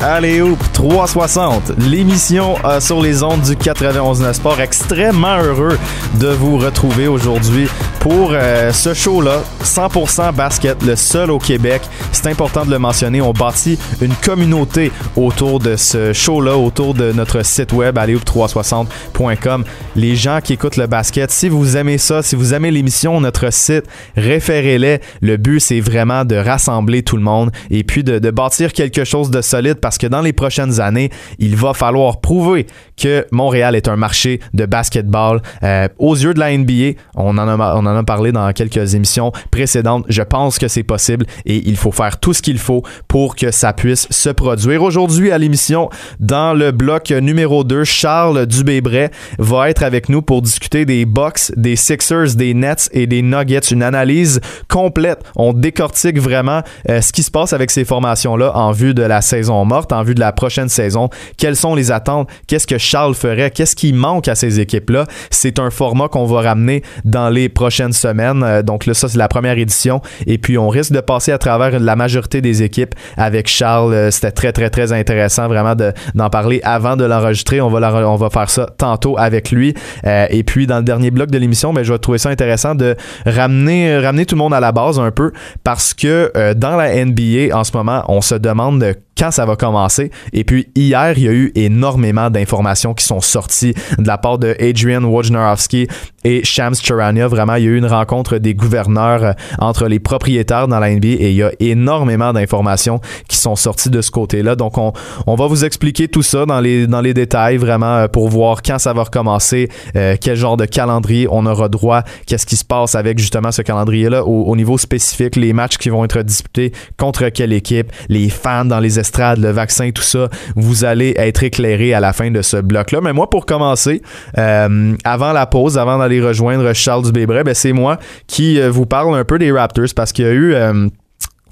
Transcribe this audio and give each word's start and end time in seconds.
Allez 0.00 0.42
Hoop 0.42 0.58
360, 0.74 1.72
l'émission 1.78 2.56
euh, 2.64 2.80
sur 2.80 3.00
les 3.00 3.22
ondes 3.22 3.40
du 3.40 3.56
91 3.56 4.32
Sport. 4.32 4.60
Extrêmement 4.60 5.38
heureux 5.38 5.78
de 6.20 6.28
vous 6.28 6.58
retrouver 6.58 7.06
aujourd'hui 7.06 7.68
pour 8.00 8.32
euh, 8.32 8.70
ce 8.70 8.92
show-là, 8.92 9.42
100% 9.62 10.34
basket, 10.34 10.82
le 10.82 10.94
seul 10.94 11.30
au 11.30 11.38
Québec. 11.38 11.80
C'est 12.12 12.26
important 12.26 12.66
de 12.66 12.70
le 12.70 12.78
mentionner. 12.78 13.22
On 13.22 13.32
bâtit 13.32 13.78
une 14.02 14.14
communauté 14.14 14.92
autour 15.16 15.58
de 15.58 15.76
ce 15.76 16.12
show-là, 16.12 16.58
autour 16.58 16.92
de 16.92 17.12
notre 17.12 17.42
site 17.42 17.72
web 17.72 17.96
alleyhoop360.com. 17.96 19.64
Les 19.96 20.16
gens 20.16 20.40
qui 20.42 20.52
écoutent 20.52 20.76
le 20.76 20.86
basket, 20.86 21.30
si 21.30 21.48
vous 21.48 21.78
aimez 21.78 21.96
ça, 21.96 22.22
si 22.22 22.36
vous 22.36 22.52
aimez 22.52 22.70
l'émission, 22.70 23.20
notre 23.22 23.50
site, 23.50 23.84
référez-les. 24.18 25.00
Le 25.22 25.36
but, 25.38 25.60
c'est 25.60 25.80
vraiment 25.80 26.26
de 26.26 26.36
rassembler 26.36 27.02
tout 27.02 27.16
le 27.16 27.22
monde 27.22 27.52
et 27.70 27.84
puis 27.84 28.04
de 28.04 28.30
bâtir 28.30 28.74
quelque 28.74 29.04
chose 29.04 29.30
de 29.30 29.40
solide 29.40 29.80
parce 29.84 29.98
que 29.98 30.06
dans 30.06 30.22
les 30.22 30.32
prochaines 30.32 30.80
années, 30.80 31.10
il 31.38 31.56
va 31.56 31.74
falloir 31.74 32.22
prouver 32.22 32.64
que 32.96 33.26
Montréal 33.32 33.76
est 33.76 33.86
un 33.86 33.96
marché 33.96 34.40
de 34.54 34.64
basketball. 34.64 35.42
Euh, 35.62 35.88
aux 35.98 36.14
yeux 36.14 36.32
de 36.32 36.38
la 36.38 36.56
NBA, 36.56 36.98
on 37.16 37.36
en, 37.36 37.86
a, 37.86 38.02
parlé 38.02 38.32
dans 38.32 38.50
quelques 38.54 38.94
émissions 38.94 39.30
précédentes. 39.50 40.06
Je 40.08 40.22
pense 40.22 40.58
que 40.58 40.68
c'est 40.68 40.84
possible 40.84 41.26
et 41.44 41.68
il 41.68 41.76
faut 41.76 41.92
faire 41.92 42.18
tout 42.18 42.32
ce 42.32 42.40
qu'il 42.40 42.56
faut 42.56 42.82
pour 43.08 43.36
que 43.36 43.50
ça 43.50 43.74
puisse 43.74 44.06
se 44.08 44.30
produire. 44.30 44.82
Aujourd'hui 44.82 45.30
à 45.30 45.36
l'émission, 45.36 45.90
dans 46.18 46.54
le 46.54 46.70
bloc 46.70 47.10
numéro 47.10 47.62
2, 47.62 47.84
Charles 47.84 48.46
Dubébret 48.46 49.10
va 49.38 49.68
être 49.68 49.82
avec 49.82 50.08
nous 50.08 50.22
pour 50.22 50.40
discuter 50.40 50.86
des 50.86 51.04
Bucks, 51.04 51.52
des 51.58 51.76
Sixers, 51.76 52.36
des 52.36 52.54
Nets 52.54 52.88
et 52.92 53.06
des 53.06 53.20
Nuggets. 53.20 53.70
Une 53.70 53.82
analyse 53.82 54.40
complète. 54.70 55.22
On 55.36 55.52
décortique 55.52 56.18
vraiment 56.18 56.62
euh, 56.88 57.02
ce 57.02 57.12
qui 57.12 57.22
se 57.22 57.30
passe 57.30 57.52
avec 57.52 57.70
ces 57.70 57.84
formations-là 57.84 58.56
en 58.56 58.72
vue 58.72 58.94
de 58.94 59.02
la 59.02 59.20
saison 59.20 59.66
en 59.92 60.02
vue 60.02 60.14
de 60.14 60.20
la 60.20 60.32
prochaine 60.32 60.68
saison. 60.68 61.08
Quelles 61.38 61.56
sont 61.56 61.74
les 61.74 61.90
attentes? 61.92 62.28
Qu'est-ce 62.46 62.66
que 62.66 62.78
Charles 62.78 63.14
ferait? 63.14 63.50
Qu'est-ce 63.50 63.76
qui 63.76 63.92
manque 63.92 64.28
à 64.28 64.34
ces 64.34 64.60
équipes-là? 64.60 65.06
C'est 65.30 65.58
un 65.58 65.70
format 65.70 66.08
qu'on 66.08 66.24
va 66.24 66.40
ramener 66.42 66.82
dans 67.04 67.28
les 67.28 67.48
prochaines 67.48 67.92
semaines. 67.92 68.42
Euh, 68.42 68.62
donc 68.62 68.86
là, 68.86 68.94
ça, 68.94 69.08
c'est 69.08 69.18
la 69.18 69.28
première 69.28 69.58
édition. 69.58 70.00
Et 70.26 70.38
puis, 70.38 70.58
on 70.58 70.68
risque 70.68 70.92
de 70.92 71.00
passer 71.00 71.32
à 71.32 71.38
travers 71.38 71.78
la 71.78 71.96
majorité 71.96 72.40
des 72.40 72.62
équipes 72.62 72.94
avec 73.16 73.48
Charles. 73.48 73.92
Euh, 73.94 74.10
C'était 74.10 74.30
très, 74.32 74.52
très, 74.52 74.70
très 74.70 74.92
intéressant 74.92 75.48
vraiment 75.48 75.74
de- 75.74 75.92
d'en 76.14 76.30
parler 76.30 76.60
avant 76.64 76.96
de 76.96 77.04
l'enregistrer. 77.04 77.60
On 77.60 77.68
va, 77.68 78.08
on 78.08 78.16
va 78.16 78.30
faire 78.30 78.50
ça 78.50 78.66
tantôt 78.78 79.18
avec 79.18 79.50
lui. 79.50 79.74
Euh, 80.06 80.26
et 80.30 80.42
puis, 80.44 80.66
dans 80.66 80.78
le 80.78 80.84
dernier 80.84 81.10
bloc 81.10 81.30
de 81.30 81.38
l'émission, 81.38 81.72
ben, 81.72 81.82
je 81.82 81.92
vais 81.92 81.98
trouver 81.98 82.18
ça 82.18 82.30
intéressant 82.30 82.74
de 82.74 82.96
ramener, 83.26 83.98
ramener 83.98 84.26
tout 84.26 84.34
le 84.34 84.40
monde 84.40 84.54
à 84.54 84.60
la 84.60 84.72
base 84.72 84.98
un 84.98 85.10
peu 85.10 85.32
parce 85.64 85.94
que 85.94 86.32
dans 86.54 86.76
la 86.76 86.94
NBA, 87.04 87.56
en 87.56 87.64
ce 87.64 87.76
moment, 87.76 88.04
on 88.08 88.20
se 88.20 88.34
demande 88.34 88.80
de 88.80 88.94
quand 89.16 89.30
ça 89.30 89.46
va 89.46 89.56
commencer. 89.56 90.10
Et 90.32 90.44
puis 90.44 90.68
hier, 90.74 91.14
il 91.16 91.22
y 91.22 91.28
a 91.28 91.32
eu 91.32 91.52
énormément 91.54 92.30
d'informations 92.30 92.94
qui 92.94 93.04
sont 93.04 93.20
sorties 93.20 93.74
de 93.98 94.06
la 94.06 94.18
part 94.18 94.38
de 94.38 94.56
Adrian 94.60 95.04
Wojnarowski 95.04 95.88
et 96.24 96.44
Shams 96.44 96.74
Charania. 96.74 97.28
Vraiment, 97.28 97.54
il 97.54 97.64
y 97.64 97.66
a 97.66 97.70
eu 97.70 97.78
une 97.78 97.86
rencontre 97.86 98.38
des 98.38 98.54
gouverneurs 98.54 99.24
euh, 99.24 99.32
entre 99.58 99.86
les 99.86 99.98
propriétaires 99.98 100.68
dans 100.68 100.80
la 100.80 100.90
NBA 100.90 101.08
et 101.08 101.30
il 101.30 101.36
y 101.36 101.42
a 101.42 101.52
énormément 101.60 102.32
d'informations 102.32 103.00
qui 103.28 103.36
sont 103.36 103.56
sorties 103.56 103.90
de 103.90 104.00
ce 104.00 104.10
côté-là. 104.10 104.56
Donc, 104.56 104.78
on, 104.78 104.92
va 105.34 105.46
vous 105.46 105.64
expliquer 105.64 106.08
tout 106.08 106.22
ça 106.22 106.46
dans 106.46 106.60
les, 106.60 106.86
dans 106.86 107.00
les 107.00 107.12
détails 107.12 107.56
vraiment 107.56 107.96
euh, 107.96 108.08
pour 108.08 108.28
voir 108.28 108.62
quand 108.62 108.78
ça 108.78 108.92
va 108.92 109.04
recommencer, 109.04 109.68
euh, 109.96 110.16
quel 110.20 110.36
genre 110.36 110.56
de 110.56 110.64
calendrier 110.64 111.26
on 111.30 111.44
aura 111.46 111.68
droit, 111.68 112.02
qu'est-ce 112.26 112.46
qui 112.46 112.56
se 112.56 112.64
passe 112.64 112.94
avec 112.94 113.18
justement 113.18 113.52
ce 113.52 113.62
calendrier-là 113.62 114.24
au, 114.24 114.44
au 114.44 114.56
niveau 114.56 114.78
spécifique, 114.78 115.36
les 115.36 115.52
matchs 115.52 115.76
qui 115.76 115.90
vont 115.90 116.04
être 116.04 116.22
disputés 116.22 116.72
contre 116.98 117.28
quelle 117.28 117.52
équipe, 117.52 117.92
les 118.08 118.28
fans 118.30 118.64
dans 118.64 118.80
les 118.80 118.98
le 119.38 119.50
vaccin, 119.50 119.90
tout 119.90 120.02
ça. 120.02 120.28
Vous 120.56 120.84
allez 120.84 121.14
être 121.16 121.42
éclairé 121.42 121.94
à 121.94 122.00
la 122.00 122.12
fin 122.12 122.30
de 122.30 122.42
ce 122.42 122.56
bloc-là. 122.58 123.00
Mais 123.02 123.12
moi, 123.12 123.30
pour 123.30 123.46
commencer, 123.46 124.02
euh, 124.38 124.94
avant 125.04 125.32
la 125.32 125.46
pause, 125.46 125.78
avant 125.78 125.98
d'aller 125.98 126.20
rejoindre 126.20 126.72
Charles 126.72 127.04
Dubébret, 127.04 127.44
ben, 127.44 127.54
c'est 127.54 127.72
moi 127.72 127.98
qui 128.26 128.60
euh, 128.60 128.70
vous 128.70 128.86
parle 128.86 129.14
un 129.16 129.24
peu 129.24 129.38
des 129.38 129.52
Raptors 129.52 129.94
parce 129.94 130.12
qu'il 130.12 130.24
y 130.24 130.28
a 130.28 130.32
eu... 130.32 130.54
euh, 130.54 130.88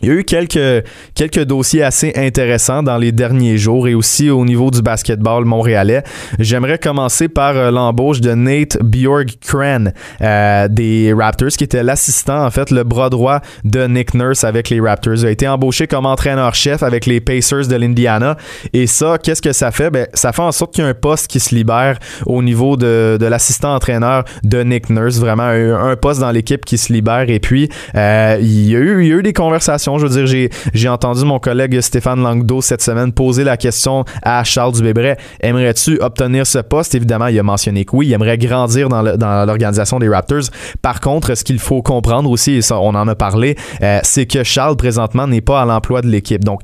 il 0.03 0.09
y 0.09 0.11
a 0.11 0.15
eu 0.15 0.25
quelques, 0.25 0.85
quelques 1.15 1.45
dossiers 1.45 1.83
assez 1.83 2.13
intéressants 2.17 2.83
dans 2.83 2.97
les 2.97 3.13
derniers 3.13 3.57
jours 3.57 3.87
et 3.87 3.95
aussi 3.95 4.31
au 4.31 4.45
niveau 4.45 4.71
du 4.71 4.83
basketball 4.83 5.45
montréalais. 5.45 6.03
J'aimerais 6.39 6.79
commencer 6.79 7.29
par 7.29 7.57
euh, 7.57 7.71
l'embauche 7.71 8.21
de 8.21 8.33
Nate 8.35 8.79
Bjorkgren 8.83 9.93
euh, 10.21 10.69
des 10.69 11.15
Raptors, 11.17 11.51
qui 11.51 11.65
était 11.65 11.83
l'assistant, 11.83 12.45
en 12.45 12.51
fait, 12.51 12.71
le 12.71 12.83
bras 12.83 13.11
droit 13.11 13.41
de 13.65 13.87
Nick 13.87 14.15
Nurse 14.15 14.45
avec 14.45 14.71
les 14.71 14.81
Raptors. 14.81 15.19
Il 15.19 15.27
a 15.27 15.31
été 15.31 15.47
embauché 15.47 15.87
comme 15.87 16.07
entraîneur-chef 16.07 16.83
avec 16.83 17.07
les 17.07 17.21
Pacers 17.21 17.69
de 17.69 17.77
l'Indiana. 17.77 18.37
Et 18.73 18.87
ça, 18.87 19.19
qu'est-ce 19.23 19.43
que 19.43 19.53
ça 19.53 19.71
fait? 19.71 19.91
Ben, 19.91 20.09
ça 20.15 20.33
fait 20.33 20.43
en 20.43 20.53
sorte 20.53 20.75
qu'il 20.75 20.83
y 20.83 20.87
a 20.87 20.91
un 20.91 20.95
poste 20.95 21.29
qui 21.29 21.39
se 21.39 21.55
libère 21.55 21.99
au 22.27 22.43
niveau 22.43 22.77
de, 22.77 23.19
de 23.21 23.27
l'assistant-entraîneur 23.27 24.25
de 24.43 24.63
Nick 24.63 24.91
Nurse. 24.91 25.19
Vraiment, 25.19 25.45
un, 25.45 25.91
un 25.91 25.97
poste 25.97 26.21
dans 26.21 26.31
l'équipe 26.33 26.65
qui 26.65 26.79
se 26.79 26.93
libère. 26.93 27.31
Et 27.31 27.39
puis, 27.39 27.69
euh, 27.95 28.37
il, 28.41 28.69
y 28.71 28.77
a 28.77 28.81
eu, 28.81 29.03
il 29.03 29.09
y 29.09 29.13
a 29.13 29.17
eu 29.17 29.23
des 29.23 29.33
conversations. 29.33 29.92
Je 29.99 30.07
veux 30.07 30.25
dire, 30.25 30.51
j'ai, 30.75 30.89
entendu 30.89 31.25
mon 31.25 31.39
collègue 31.39 31.81
Stéphane 31.81 32.23
Langdo 32.23 32.61
cette 32.61 32.83
semaine 32.83 33.13
poser 33.13 33.45
la 33.45 33.57
question 33.57 34.05
à 34.23 34.45
Charles 34.45 34.73
Dubébret. 34.73 35.17
Aimerais-tu 35.41 36.01
obtenir 36.01 36.47
ce 36.47 36.59
poste? 36.59 36.95
Évidemment, 36.95 37.29
il 37.29 37.39
a 37.39 37.43
mentionné 37.43 37.85
que 37.85 37.97
oui, 37.97 38.09
il 38.09 38.13
aimerait 38.13 38.39
grandir 38.39 38.89
dans 38.89 39.45
l'organisation 39.47 39.99
des 39.99 40.09
Raptors. 40.09 40.45
Par 40.83 41.01
contre, 41.01 41.35
ce 41.35 41.45
qu'il 41.45 41.59
faut 41.59 41.83
comprendre 41.83 42.31
aussi, 42.31 42.53
et 42.53 42.63
ça, 42.63 42.79
on 42.79 42.95
en 42.95 43.09
a 43.09 43.15
parlé, 43.15 43.57
euh, 43.83 44.01
c'est 44.03 44.27
que 44.27 44.45
Charles, 44.45 44.77
présentement, 44.77 45.27
n'est 45.27 45.41
pas 45.41 45.63
à 45.63 45.65
l'emploi 45.65 46.03
de 46.03 46.09
l'équipe. 46.09 46.45
Donc, 46.45 46.61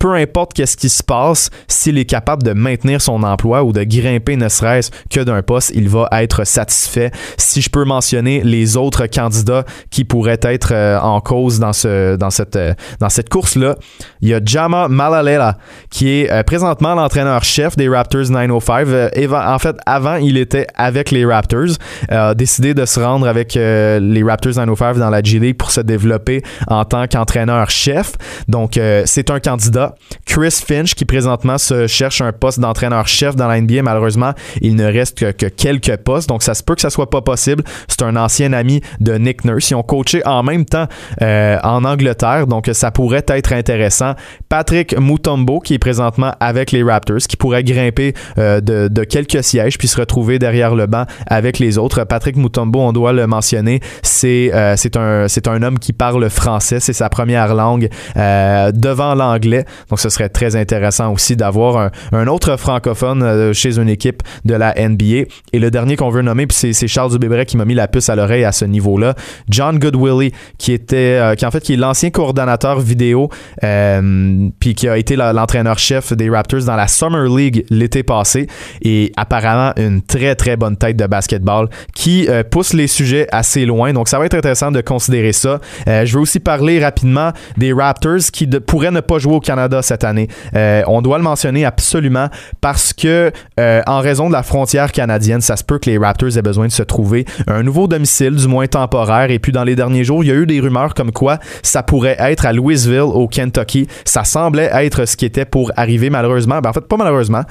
peu 0.00 0.14
importe 0.14 0.54
qu'est-ce 0.54 0.76
qui 0.76 0.88
se 0.88 1.02
passe, 1.04 1.50
s'il 1.68 1.96
est 1.98 2.04
capable 2.06 2.42
de 2.42 2.52
maintenir 2.52 3.00
son 3.00 3.22
emploi 3.22 3.62
ou 3.62 3.72
de 3.72 3.84
grimper 3.84 4.34
ne 4.34 4.48
serait-ce 4.48 4.90
que 5.10 5.20
d'un 5.20 5.42
poste, 5.42 5.70
il 5.74 5.88
va 5.88 6.08
être 6.12 6.44
satisfait. 6.44 7.12
Si 7.36 7.60
je 7.60 7.70
peux 7.70 7.84
mentionner 7.84 8.42
les 8.42 8.76
autres 8.76 9.06
candidats 9.06 9.64
qui 9.90 10.04
pourraient 10.04 10.40
être 10.42 10.72
euh, 10.72 10.98
en 10.98 11.20
cause 11.20 11.60
dans 11.60 11.72
ce 11.72 12.16
dans 12.16 12.30
cette 12.30 12.56
euh, 12.56 12.74
dans 12.98 13.10
cette 13.10 13.28
course 13.28 13.54
là, 13.56 13.76
il 14.22 14.28
y 14.30 14.34
a 14.34 14.40
Jama 14.44 14.88
Malalela 14.88 15.58
qui 15.90 16.08
est 16.08 16.30
euh, 16.32 16.42
présentement 16.42 16.94
l'entraîneur-chef 16.94 17.76
des 17.76 17.88
Raptors 17.88 18.30
905. 18.30 18.86
Euh, 18.88 19.08
eva- 19.12 19.54
en 19.54 19.58
fait, 19.58 19.76
avant, 19.86 20.16
il 20.16 20.36
était 20.38 20.66
avec 20.76 21.10
les 21.10 21.26
Raptors, 21.26 21.76
a 22.08 22.34
décidé 22.34 22.72
de 22.72 22.86
se 22.86 22.98
rendre 23.00 23.28
avec 23.28 23.54
les 23.54 24.22
Raptors 24.26 24.54
905 24.56 24.96
dans 24.98 25.10
la 25.10 25.22
G 25.22 25.38
League 25.38 25.58
pour 25.58 25.70
se 25.70 25.82
développer 25.82 26.42
en 26.68 26.86
tant 26.86 27.06
qu'entraîneur-chef. 27.06 28.12
Donc, 28.48 28.80
c'est 29.04 29.30
un 29.30 29.40
candidat. 29.40 29.89
Chris 30.26 30.62
Finch, 30.66 30.94
qui 30.94 31.04
présentement 31.04 31.58
se 31.58 31.86
cherche 31.86 32.20
un 32.20 32.32
poste 32.32 32.60
d'entraîneur-chef 32.60 33.36
dans 33.36 33.48
la 33.48 33.60
NBA, 33.60 33.82
malheureusement, 33.82 34.32
il 34.60 34.76
ne 34.76 34.84
reste 34.84 35.18
que, 35.18 35.32
que 35.32 35.46
quelques 35.46 35.96
postes. 35.98 36.28
Donc, 36.28 36.42
ça 36.42 36.54
se 36.54 36.62
peut 36.62 36.74
que 36.74 36.80
ça 36.80 36.90
soit 36.90 37.10
pas 37.10 37.20
possible. 37.20 37.64
C'est 37.88 38.02
un 38.02 38.16
ancien 38.16 38.52
ami 38.52 38.80
de 39.00 39.14
Nick 39.14 39.44
Nurse. 39.44 39.70
Ils 39.70 39.74
ont 39.74 39.82
coaché 39.82 40.24
en 40.26 40.42
même 40.42 40.64
temps 40.64 40.86
euh, 41.22 41.58
en 41.62 41.84
Angleterre. 41.84 42.46
Donc, 42.46 42.68
ça 42.72 42.90
pourrait 42.90 43.24
être 43.28 43.52
intéressant. 43.52 44.14
Patrick 44.48 44.98
Mutombo, 44.98 45.60
qui 45.60 45.74
est 45.74 45.78
présentement 45.78 46.32
avec 46.40 46.72
les 46.72 46.82
Raptors, 46.82 47.18
qui 47.18 47.36
pourrait 47.36 47.64
grimper 47.64 48.14
euh, 48.38 48.60
de, 48.60 49.04
quelques 49.04 49.42
sièges 49.42 49.78
puis 49.78 49.88
se 49.88 49.98
retrouver 49.98 50.38
derrière 50.38 50.74
le 50.74 50.86
banc 50.86 51.04
avec 51.26 51.58
les 51.58 51.78
autres. 51.78 52.04
Patrick 52.04 52.36
Mutombo, 52.36 52.80
on 52.80 52.92
doit 52.92 53.12
le 53.12 53.26
mentionner, 53.26 53.80
c'est 54.02 54.50
euh, 54.54 54.76
un, 54.96 55.62
homme 55.62 55.78
qui 55.78 55.92
parle 55.92 56.28
français. 56.30 56.80
C'est 56.80 56.92
sa 56.92 57.08
première 57.08 57.54
langue 57.54 57.88
devant 58.16 59.14
l'anglais. 59.14 59.64
Donc, 59.88 60.00
ce 60.00 60.08
serait 60.08 60.28
très 60.28 60.56
intéressant 60.56 61.12
aussi 61.12 61.36
d'avoir 61.36 61.90
un, 62.12 62.26
autre 62.26 62.56
francophone 62.56 63.22
euh, 63.22 63.52
chez 63.52 63.78
une 63.78 63.88
équipe 63.88 64.22
de 64.44 64.54
la 64.54 64.74
NBA. 64.76 65.26
Et 65.52 65.58
le 65.58 65.70
dernier 65.70 65.96
qu'on 65.96 66.10
veut 66.10 66.22
nommer, 66.22 66.46
puis 66.46 66.56
c'est- 66.56 66.86
Charles 66.86 67.10
Dubébret 67.12 67.46
qui 67.46 67.56
m'a 67.56 67.64
mis 67.64 67.74
la 67.74 67.88
puce 67.88 68.08
à 68.08 68.16
l'oreille 68.16 68.44
à 68.44 68.52
ce 68.52 68.64
niveau-là. 68.64 69.14
John 69.48 69.78
Goodwillie, 69.78 70.32
qui 70.58 70.72
était, 70.72 71.18
euh, 71.20 71.34
qui 71.34 71.46
en 71.46 71.50
fait, 71.50 71.60
qui 71.60 71.74
est 71.74 71.76
l'ancien 71.76 72.10
coordonnateur 72.10 72.80
vidéo, 72.80 73.30
euh, 73.64 74.48
puis 74.58 74.74
qui 74.74 74.88
a 74.88 74.96
été 74.98 75.16
l'entraîneur-chef 75.16 76.12
des 76.12 76.28
Raptors 76.28 76.64
dans 76.64 76.76
la 76.76 76.88
Summer 76.88 77.24
League 77.34 77.64
l'été 77.70 78.02
passé. 78.02 78.46
Et 78.82 79.12
apparemment, 79.16 79.72
une 79.76 80.02
très, 80.02 80.34
très 80.34 80.56
bonne 80.56 80.76
tête 80.76 80.96
de 80.96 81.06
basketball 81.06 81.68
qui 81.94 82.28
pousse 82.50 82.72
les 82.72 82.86
sujets 82.86 83.26
assez 83.32 83.64
loin. 83.66 83.92
Donc, 83.92 84.08
ça 84.08 84.18
va 84.18 84.26
être 84.26 84.34
intéressant 84.34 84.70
de 84.70 84.80
considérer 84.80 85.32
ça. 85.32 85.60
Je 85.86 86.12
veux 86.14 86.20
aussi 86.20 86.40
parler 86.40 86.82
rapidement 86.82 87.32
des 87.56 87.72
Raptors 87.72 88.30
qui 88.32 88.46
pourraient 88.46 88.90
ne 88.90 89.00
pas 89.00 89.18
jouer 89.18 89.34
au 89.34 89.40
Canada 89.40 89.69
Cette 89.82 90.04
année. 90.04 90.28
on 90.54 91.02
doit 91.02 91.18
le 91.18 91.24
mentionner 91.24 91.64
absolument 91.64 92.28
parce 92.60 92.92
que 92.92 93.32
en 93.58 94.00
raison 94.00 94.28
de 94.28 94.32
la 94.32 94.42
frontière 94.42 94.92
canadienne, 94.92 95.40
ça 95.40 95.56
se 95.56 95.64
peut 95.64 95.78
que 95.78 95.88
les 95.88 95.98
Raptors 95.98 96.36
aient 96.36 96.42
besoin 96.42 96.66
de 96.66 96.72
se 96.72 96.82
trouver 96.82 97.24
un 97.46 97.62
nouveau 97.62 97.86
domicile, 97.86 98.34
du 98.34 98.48
moins 98.48 98.66
temporaire. 98.66 99.30
Et 99.30 99.38
puis 99.38 99.52
dans 99.52 99.64
les 99.64 99.76
derniers 99.76 100.04
jours, 100.04 100.24
il 100.24 100.28
y 100.28 100.32
a 100.32 100.34
eu 100.34 100.46
des 100.46 100.60
rumeurs 100.60 100.94
comme 100.94 101.12
quoi 101.12 101.38
ça 101.62 101.82
pourrait 101.82 102.16
être 102.18 102.46
à 102.46 102.52
Louisville, 102.52 103.00
au 103.00 103.28
Kentucky. 103.28 103.86
Ça 104.04 104.24
semblait 104.24 104.70
être 104.72 105.06
ce 105.06 105.16
qui 105.16 105.24
était 105.24 105.44
pour 105.44 105.72
arriver 105.76 106.10
malheureusement. 106.10 106.60
Ben, 106.60 106.70
en 106.70 106.72
fait, 106.72 106.86
pas 106.86 106.96
malheureusement. 106.96 107.42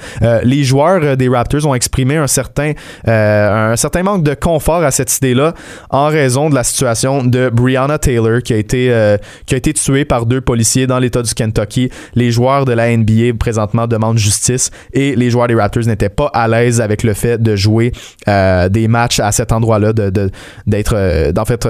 les 0.42 0.64
joueurs 0.64 1.16
des 1.16 1.28
Raptors 1.28 1.66
ont 1.66 1.74
exprimé 1.74 2.16
un 2.16 2.26
certain, 2.26 2.72
un 3.06 3.76
certain 3.76 4.02
manque 4.02 4.22
de 4.22 4.34
confort 4.34 4.82
à 4.82 4.90
cette 4.90 5.16
idée-là 5.16 5.54
en 5.90 6.06
raison 6.06 6.50
de 6.50 6.54
la 6.54 6.64
situation 6.64 7.22
de 7.24 7.50
Breonna 7.50 7.98
Taylor 7.98 8.42
qui 8.42 8.52
a 8.52 8.56
été, 8.56 8.92
euh, 8.92 9.16
qui 9.46 9.54
a 9.54 9.56
été 9.58 9.72
tuée 9.72 10.04
par 10.04 10.26
deux 10.26 10.40
policiers 10.40 10.86
dans 10.86 10.98
l'État 10.98 11.22
du 11.22 11.34
Kentucky. 11.34 11.90
Les 12.14 12.30
joueurs 12.30 12.64
de 12.64 12.72
la 12.72 12.96
NBA 12.96 13.34
présentement 13.38 13.86
demandent 13.86 14.18
justice 14.18 14.70
et 14.92 15.14
les 15.16 15.30
joueurs 15.30 15.48
des 15.48 15.54
Raptors 15.54 15.86
n'étaient 15.86 16.08
pas 16.08 16.30
à 16.32 16.48
l'aise 16.48 16.80
avec 16.80 17.02
le 17.02 17.14
fait 17.14 17.40
de 17.42 17.56
jouer 17.56 17.92
euh, 18.28 18.68
des 18.68 18.88
matchs 18.88 19.20
à 19.20 19.32
cet 19.32 19.52
endroit-là, 19.52 19.92
d'être, 19.92 20.94
euh, 20.94 21.32
fait, 21.44 21.66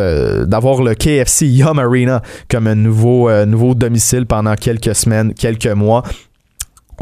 d'avoir 0.47 0.83
le 0.83 0.95
KFC 0.95 1.47
Yum 1.47 1.79
Arena 1.79 2.23
comme 2.49 2.67
un 2.67 2.75
nouveau, 2.75 3.31
nouveau 3.45 3.75
domicile 3.75 4.27
pendant 4.27 4.55
quelques 4.55 4.95
semaines, 4.95 5.35
quelques 5.35 5.67
mois. 5.67 6.03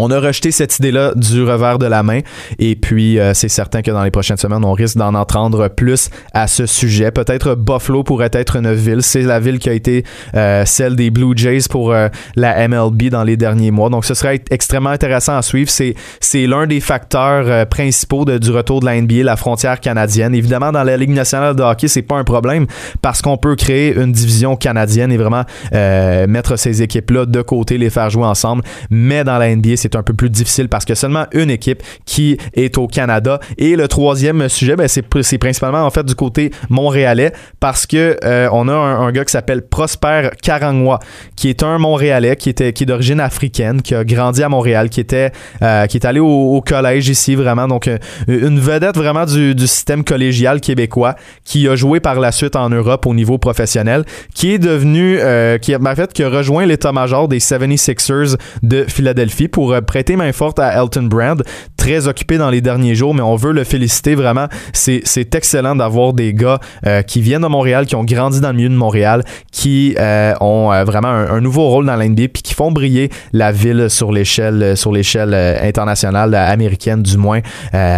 On 0.00 0.12
a 0.12 0.20
rejeté 0.20 0.52
cette 0.52 0.78
idée-là 0.78 1.12
du 1.16 1.42
revers 1.42 1.80
de 1.80 1.86
la 1.86 2.04
main 2.04 2.20
et 2.60 2.76
puis 2.76 3.18
euh, 3.18 3.34
c'est 3.34 3.48
certain 3.48 3.82
que 3.82 3.90
dans 3.90 4.04
les 4.04 4.12
prochaines 4.12 4.36
semaines, 4.36 4.64
on 4.64 4.72
risque 4.72 4.96
d'en 4.96 5.12
entendre 5.14 5.66
plus 5.66 6.08
à 6.32 6.46
ce 6.46 6.66
sujet. 6.66 7.10
Peut-être 7.10 7.56
Buffalo 7.56 8.04
pourrait 8.04 8.30
être 8.32 8.54
une 8.54 8.72
ville. 8.72 9.02
C'est 9.02 9.22
la 9.22 9.40
ville 9.40 9.58
qui 9.58 9.68
a 9.68 9.72
été 9.72 10.04
euh, 10.36 10.62
celle 10.64 10.94
des 10.94 11.10
Blue 11.10 11.32
Jays 11.34 11.66
pour 11.68 11.92
euh, 11.92 12.06
la 12.36 12.68
MLB 12.68 13.08
dans 13.08 13.24
les 13.24 13.36
derniers 13.36 13.72
mois. 13.72 13.90
Donc 13.90 14.04
ce 14.04 14.14
serait 14.14 14.40
extrêmement 14.50 14.90
intéressant 14.90 15.36
à 15.36 15.42
suivre. 15.42 15.68
C'est, 15.68 15.96
c'est 16.20 16.46
l'un 16.46 16.68
des 16.68 16.78
facteurs 16.78 17.66
principaux 17.66 18.24
de, 18.24 18.38
du 18.38 18.52
retour 18.52 18.78
de 18.78 18.86
la 18.86 19.00
NBA, 19.00 19.24
la 19.24 19.36
frontière 19.36 19.80
canadienne. 19.80 20.32
Évidemment, 20.32 20.70
dans 20.70 20.84
la 20.84 20.96
Ligue 20.96 21.10
nationale 21.10 21.56
de 21.56 21.62
hockey, 21.64 21.88
c'est 21.88 22.02
pas 22.02 22.18
un 22.18 22.24
problème 22.24 22.68
parce 23.02 23.20
qu'on 23.20 23.36
peut 23.36 23.56
créer 23.56 23.96
une 23.96 24.12
division 24.12 24.54
canadienne 24.54 25.10
et 25.10 25.16
vraiment 25.16 25.42
mettre 25.72 26.54
ces 26.54 26.82
équipes-là 26.82 27.26
de 27.26 27.42
côté, 27.42 27.78
les 27.78 27.90
faire 27.90 28.10
jouer 28.10 28.26
ensemble. 28.26 28.62
Mais 28.90 29.24
dans 29.24 29.38
la 29.38 29.54
NBA, 29.56 29.76
c'est 29.76 29.87
c'est 29.90 29.98
un 29.98 30.02
peu 30.02 30.12
plus 30.12 30.30
difficile 30.30 30.68
parce 30.68 30.84
que 30.84 30.94
seulement 30.94 31.26
une 31.32 31.50
équipe 31.50 31.82
qui 32.04 32.36
est 32.54 32.76
au 32.78 32.86
Canada. 32.86 33.40
Et 33.56 33.76
le 33.76 33.88
troisième 33.88 34.48
sujet, 34.48 34.76
ben, 34.76 34.88
c'est, 34.88 35.02
principalement 35.38 35.84
en 35.84 35.90
fait 35.90 36.04
du 36.04 36.14
côté 36.14 36.50
montréalais 36.68 37.32
parce 37.60 37.86
que 37.86 38.16
euh, 38.24 38.48
on 38.52 38.68
a 38.68 38.72
un, 38.72 39.12
gars 39.12 39.24
qui 39.24 39.32
s'appelle 39.32 39.62
Prosper 39.62 40.30
Karangwa, 40.42 40.98
qui 41.36 41.48
est 41.48 41.62
un 41.62 41.78
Montréalais 41.78 42.36
qui 42.36 42.50
était 42.50 42.72
qui 42.72 42.82
est 42.82 42.86
d'origine 42.86 43.20
africaine, 43.20 43.82
qui 43.82 43.94
a 43.94 44.04
grandi 44.04 44.42
à 44.42 44.48
Montréal, 44.48 44.90
qui 44.90 45.00
était 45.00 45.30
euh, 45.62 45.86
qui 45.86 45.96
est 45.96 46.06
allé 46.06 46.20
au, 46.20 46.62
collège 46.66 47.08
ici 47.08 47.34
vraiment, 47.34 47.68
donc 47.68 47.88
euh, 47.88 47.98
une 48.26 48.58
vedette 48.58 48.96
vraiment 48.96 49.24
du, 49.24 49.54
système 49.66 50.04
collégial 50.04 50.60
québécois, 50.60 51.14
qui 51.44 51.68
a 51.68 51.76
joué 51.76 52.00
par 52.00 52.18
la 52.20 52.32
suite 52.32 52.56
en 52.56 52.68
Europe 52.68 53.06
au 53.06 53.14
niveau 53.14 53.38
professionnel, 53.38 54.04
qui 54.34 54.52
est 54.52 54.58
devenu 54.58 55.18
qui 55.60 55.76
en 55.76 55.94
fait 55.94 56.12
qui 56.12 56.22
a 56.22 56.28
rejoint 56.28 56.66
l'état-major 56.66 57.28
des 57.28 57.38
76ers 57.38 58.36
de 58.62 58.84
Philadelphie 58.88 59.48
pour 59.48 59.77
prêter 59.80 60.16
main 60.16 60.32
forte 60.32 60.58
à 60.58 60.74
Elton 60.74 61.04
Brand, 61.04 61.42
très 61.76 62.06
occupé 62.06 62.38
dans 62.38 62.50
les 62.50 62.60
derniers 62.60 62.94
jours, 62.94 63.14
mais 63.14 63.22
on 63.22 63.36
veut 63.36 63.52
le 63.52 63.64
féliciter 63.64 64.14
vraiment. 64.14 64.46
C'est, 64.72 65.34
excellent 65.34 65.76
d'avoir 65.76 66.12
des 66.12 66.34
gars 66.34 66.58
euh, 66.86 67.02
qui 67.02 67.20
viennent 67.20 67.42
de 67.42 67.46
Montréal, 67.48 67.86
qui 67.86 67.94
ont 67.94 68.04
grandi 68.04 68.40
dans 68.40 68.48
le 68.48 68.54
milieu 68.54 68.68
de 68.68 68.74
Montréal, 68.74 69.24
qui 69.52 69.94
euh, 69.98 70.34
ont 70.40 70.72
euh, 70.72 70.84
vraiment 70.84 71.08
un, 71.08 71.40
nouveau 71.40 71.68
rôle 71.68 71.86
dans 71.86 71.96
l'NBA, 71.96 72.28
puis 72.28 72.42
qui 72.42 72.54
font 72.54 72.72
briller 72.72 73.10
la 73.32 73.52
ville 73.52 73.88
sur 73.88 74.12
l'échelle, 74.12 74.76
sur 74.76 74.92
l'échelle 74.92 75.34
internationale 75.62 76.34
américaine 76.34 77.02
du 77.02 77.16
moins. 77.16 77.40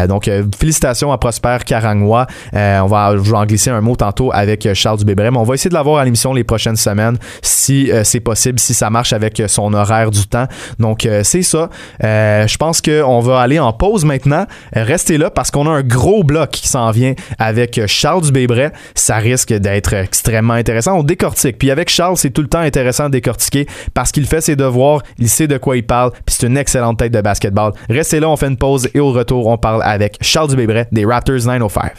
donc 0.08 0.30
félicitations 0.58 1.12
à 1.12 1.18
Prosper 1.18 1.58
Karangwa. 1.64 2.26
on 2.52 2.86
va, 2.86 3.16
je 3.16 3.30
vais 3.30 3.36
en 3.36 3.46
glisser 3.46 3.70
un 3.70 3.80
mot 3.80 3.96
tantôt 3.96 4.30
avec 4.32 4.68
Charles 4.74 4.98
Dubébré, 4.98 5.30
mais 5.30 5.38
on 5.38 5.44
va 5.44 5.54
essayer 5.54 5.70
de 5.70 5.74
l'avoir 5.74 5.98
à 5.98 6.04
l'émission 6.04 6.32
les 6.32 6.44
prochaines 6.44 6.76
semaines 6.76 7.16
si 7.42 7.90
c'est 8.04 8.20
possible, 8.20 8.58
si 8.58 8.74
ça 8.74 8.90
marche 8.90 9.12
avec 9.12 9.42
son 9.46 9.72
horaire 9.72 10.10
du 10.10 10.26
temps. 10.26 10.46
Donc 10.78 11.08
c'est 11.22 11.42
ça. 11.42 11.59
Euh, 12.04 12.46
je 12.46 12.56
pense 12.56 12.80
qu'on 12.80 13.20
va 13.20 13.40
aller 13.40 13.58
en 13.58 13.72
pause 13.72 14.04
maintenant. 14.04 14.46
Restez 14.72 15.18
là 15.18 15.30
parce 15.30 15.50
qu'on 15.50 15.66
a 15.66 15.70
un 15.70 15.82
gros 15.82 16.24
bloc 16.24 16.50
qui 16.50 16.68
s'en 16.68 16.90
vient 16.90 17.14
avec 17.38 17.80
Charles 17.86 18.22
Dubébret. 18.22 18.72
Ça 18.94 19.16
risque 19.16 19.52
d'être 19.52 19.94
extrêmement 19.94 20.54
intéressant. 20.54 20.98
On 20.98 21.02
décortique. 21.02 21.58
Puis 21.58 21.70
avec 21.70 21.88
Charles, 21.88 22.16
c'est 22.16 22.30
tout 22.30 22.42
le 22.42 22.48
temps 22.48 22.60
intéressant 22.60 23.06
de 23.06 23.12
décortiquer 23.12 23.66
parce 23.94 24.12
qu'il 24.12 24.26
fait 24.26 24.40
ses 24.40 24.56
devoirs, 24.56 25.02
il 25.18 25.28
sait 25.28 25.46
de 25.46 25.58
quoi 25.58 25.76
il 25.76 25.84
parle, 25.84 26.12
puis 26.12 26.36
c'est 26.38 26.46
une 26.46 26.56
excellente 26.56 26.98
tête 26.98 27.12
de 27.12 27.20
basketball. 27.20 27.72
Restez 27.88 28.20
là, 28.20 28.28
on 28.28 28.36
fait 28.36 28.48
une 28.48 28.56
pause 28.56 28.88
et 28.94 29.00
au 29.00 29.12
retour, 29.12 29.46
on 29.46 29.58
parle 29.58 29.82
avec 29.82 30.16
Charles 30.20 30.48
Dubébret 30.48 30.88
des 30.92 31.04
Raptors 31.04 31.46
905. 31.46 31.92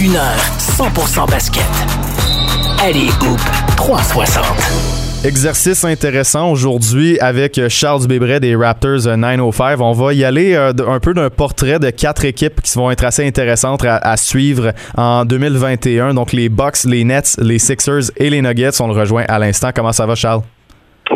Une 0.00 0.16
heure 0.16 0.36
100% 0.58 1.30
basket. 1.30 1.62
Allez, 2.82 3.08
Hoop 3.22 3.40
360. 3.76 4.93
Exercice 5.24 5.86
intéressant 5.86 6.50
aujourd'hui 6.50 7.18
avec 7.18 7.58
Charles 7.68 8.06
Bébret 8.06 8.40
des 8.40 8.54
Raptors 8.54 9.16
905. 9.16 9.80
On 9.80 9.92
va 9.92 10.12
y 10.12 10.22
aller 10.22 10.52
euh, 10.52 10.74
un 10.86 11.00
peu 11.00 11.14
d'un 11.14 11.30
portrait 11.30 11.78
de 11.78 11.88
quatre 11.88 12.26
équipes 12.26 12.60
qui 12.60 12.74
vont 12.74 12.90
être 12.90 13.04
assez 13.04 13.26
intéressantes 13.26 13.86
à, 13.86 14.16
suivre 14.18 14.74
en 14.98 15.24
2021. 15.24 16.12
Donc 16.12 16.34
les 16.34 16.50
Bucks, 16.50 16.84
les 16.84 17.04
Nets, 17.04 17.38
les 17.38 17.58
Sixers 17.58 18.10
et 18.18 18.28
les 18.28 18.42
Nuggets. 18.42 18.78
On 18.80 18.86
le 18.86 18.92
rejoint 18.92 19.24
à 19.26 19.38
l'instant. 19.38 19.70
Comment 19.74 19.92
ça 19.92 20.04
va, 20.04 20.14
Charles? 20.14 20.42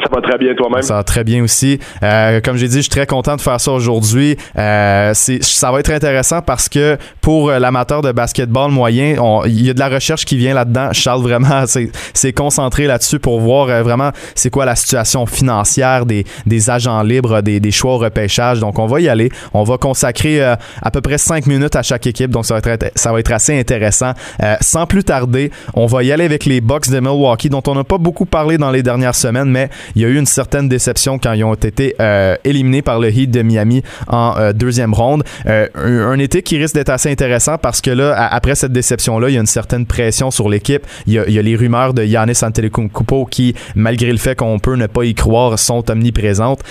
Ça 0.09 0.15
va 0.15 0.23
très 0.23 0.39
bien 0.39 0.55
toi-même. 0.55 0.83
Ça 0.83 0.95
va 0.95 1.05
très 1.05 1.25
bien 1.25 1.43
aussi. 1.43 1.79
Euh, 2.03 2.41
comme 2.43 2.57
j'ai 2.57 2.69
dit, 2.69 2.77
je 2.77 2.83
suis 2.83 2.91
très 2.91 3.07
content 3.07 3.37
de 3.37 3.41
faire 3.41 3.61
ça 3.61 3.73
aujourd'hui. 3.73 4.37
Euh, 4.57 5.13
ça 5.15 5.71
va 5.71 5.81
être 5.81 5.91
intéressant 5.91 6.41
parce 6.41 6.69
que 6.69 6.97
pour 7.21 7.51
l'amateur 7.51 8.01
de 8.01 8.13
basketball 8.13 8.71
moyen, 8.71 9.17
il 9.47 9.67
y 9.67 9.71
a 9.71 9.75
de 9.75 9.79
la 9.79 9.89
recherche 9.89 10.25
qui 10.25 10.37
vient 10.37 10.55
là-dedans. 10.55 10.91
Charles 10.93 11.23
vraiment 11.23 11.65
s'est 12.15 12.33
concentré 12.33 12.87
là-dessus 12.87 13.19
pour 13.19 13.41
voir 13.41 13.69
euh, 13.69 13.83
vraiment 13.83 14.11
c'est 14.35 14.51
quoi 14.51 14.65
la 14.65 14.77
situation 14.77 15.27
financière 15.27 16.07
des, 16.07 16.25
des 16.47 16.71
agents 16.71 17.03
libres, 17.03 17.43
des, 17.43 17.61
des, 17.61 17.71
choix 17.71 17.95
au 17.95 17.99
repêchage. 17.99 18.61
Donc 18.61 18.79
on 18.79 18.87
va 18.87 19.01
y 19.01 19.09
aller. 19.09 19.31
On 19.53 19.65
va 19.65 19.77
consacrer 19.77 20.43
à 20.43 20.91
peu 20.91 21.01
près 21.01 21.19
cinq 21.19 21.47
minutes 21.47 21.77
à 21.77 21.83
chaque 21.83 22.07
équipe. 22.07 22.31
Donc 22.31 22.47
ça 22.47 22.59
va 22.59 22.73
être, 22.73 22.93
ça 22.95 23.13
va 23.13 23.21
être 23.21 23.33
assez 23.33 23.59
intéressant. 23.59 24.13
Sans 24.61 24.87
plus 24.87 25.05
tarder, 25.05 25.51
on 25.75 25.87
va 25.87 26.03
y 26.03 26.13
aller 26.13 26.25
avec 26.25 26.45
les 26.45 26.61
Bucks 26.61 26.89
de 26.89 27.01
Milwaukee 27.01 27.51
dont 27.51 27.63
on 27.67 27.75
n'a 27.75 27.85
pas 27.85 27.99
beaucoup 27.99 28.27
parlé 28.27 28.59
dans 28.59 28.71
les 28.71 28.83
dernières 28.83 29.15
semaines, 29.15 29.51
mais 29.51 29.69
il 29.99 30.03
y 30.03 30.05
a 30.05 30.09
eu 30.11 30.17
une 30.17 30.27
certaine 30.27 30.69
déception 30.69 31.19
quand 31.19 31.33
ils 31.33 31.43
ont 31.43 31.55
été 31.55 31.97
euh, 32.01 32.37
éliminés 32.45 32.83
par 32.83 33.01
le 33.01 33.09
Heat 33.09 33.33
de 33.33 33.43
Miami 33.43 33.83
en 34.07 34.37
euh, 34.39 34.53
deuxième 34.53 34.95
ronde. 34.95 35.25
Euh, 35.47 35.67
un, 35.75 36.19
été 36.21 36.43
qui 36.43 36.57
risque 36.57 36.77
d'être 36.77 36.91
assez 36.91 37.11
intéressant 37.11 37.59
parce 37.59 37.81
que 37.81 37.91
là, 37.91 38.15
après 38.31 38.55
cette 38.55 38.71
déception-là, 38.71 39.29
il 39.29 39.35
y 39.35 39.37
a 39.37 39.41
une 39.41 39.47
certaine 39.47 39.87
pression 39.87 40.31
sur 40.31 40.49
l'équipe. 40.49 40.87
Il 41.09 41.15
y 41.15 41.19
a, 41.19 41.43
les 41.43 41.57
rumeurs 41.57 41.95
de 41.95 42.05
Giannis 42.05 42.39
Antetokounmpo 42.45 43.25
qui, 43.25 43.57
malgré 43.75 44.13
le 44.13 44.19
fait 44.19 44.37
qu'on 44.37 44.61
peut 44.61 44.77
ne 44.77 44.87
pas 44.87 45.03
y 45.03 45.15
croire, 45.15 45.59
sont 45.59 45.91
omniprésentes. 45.91 46.63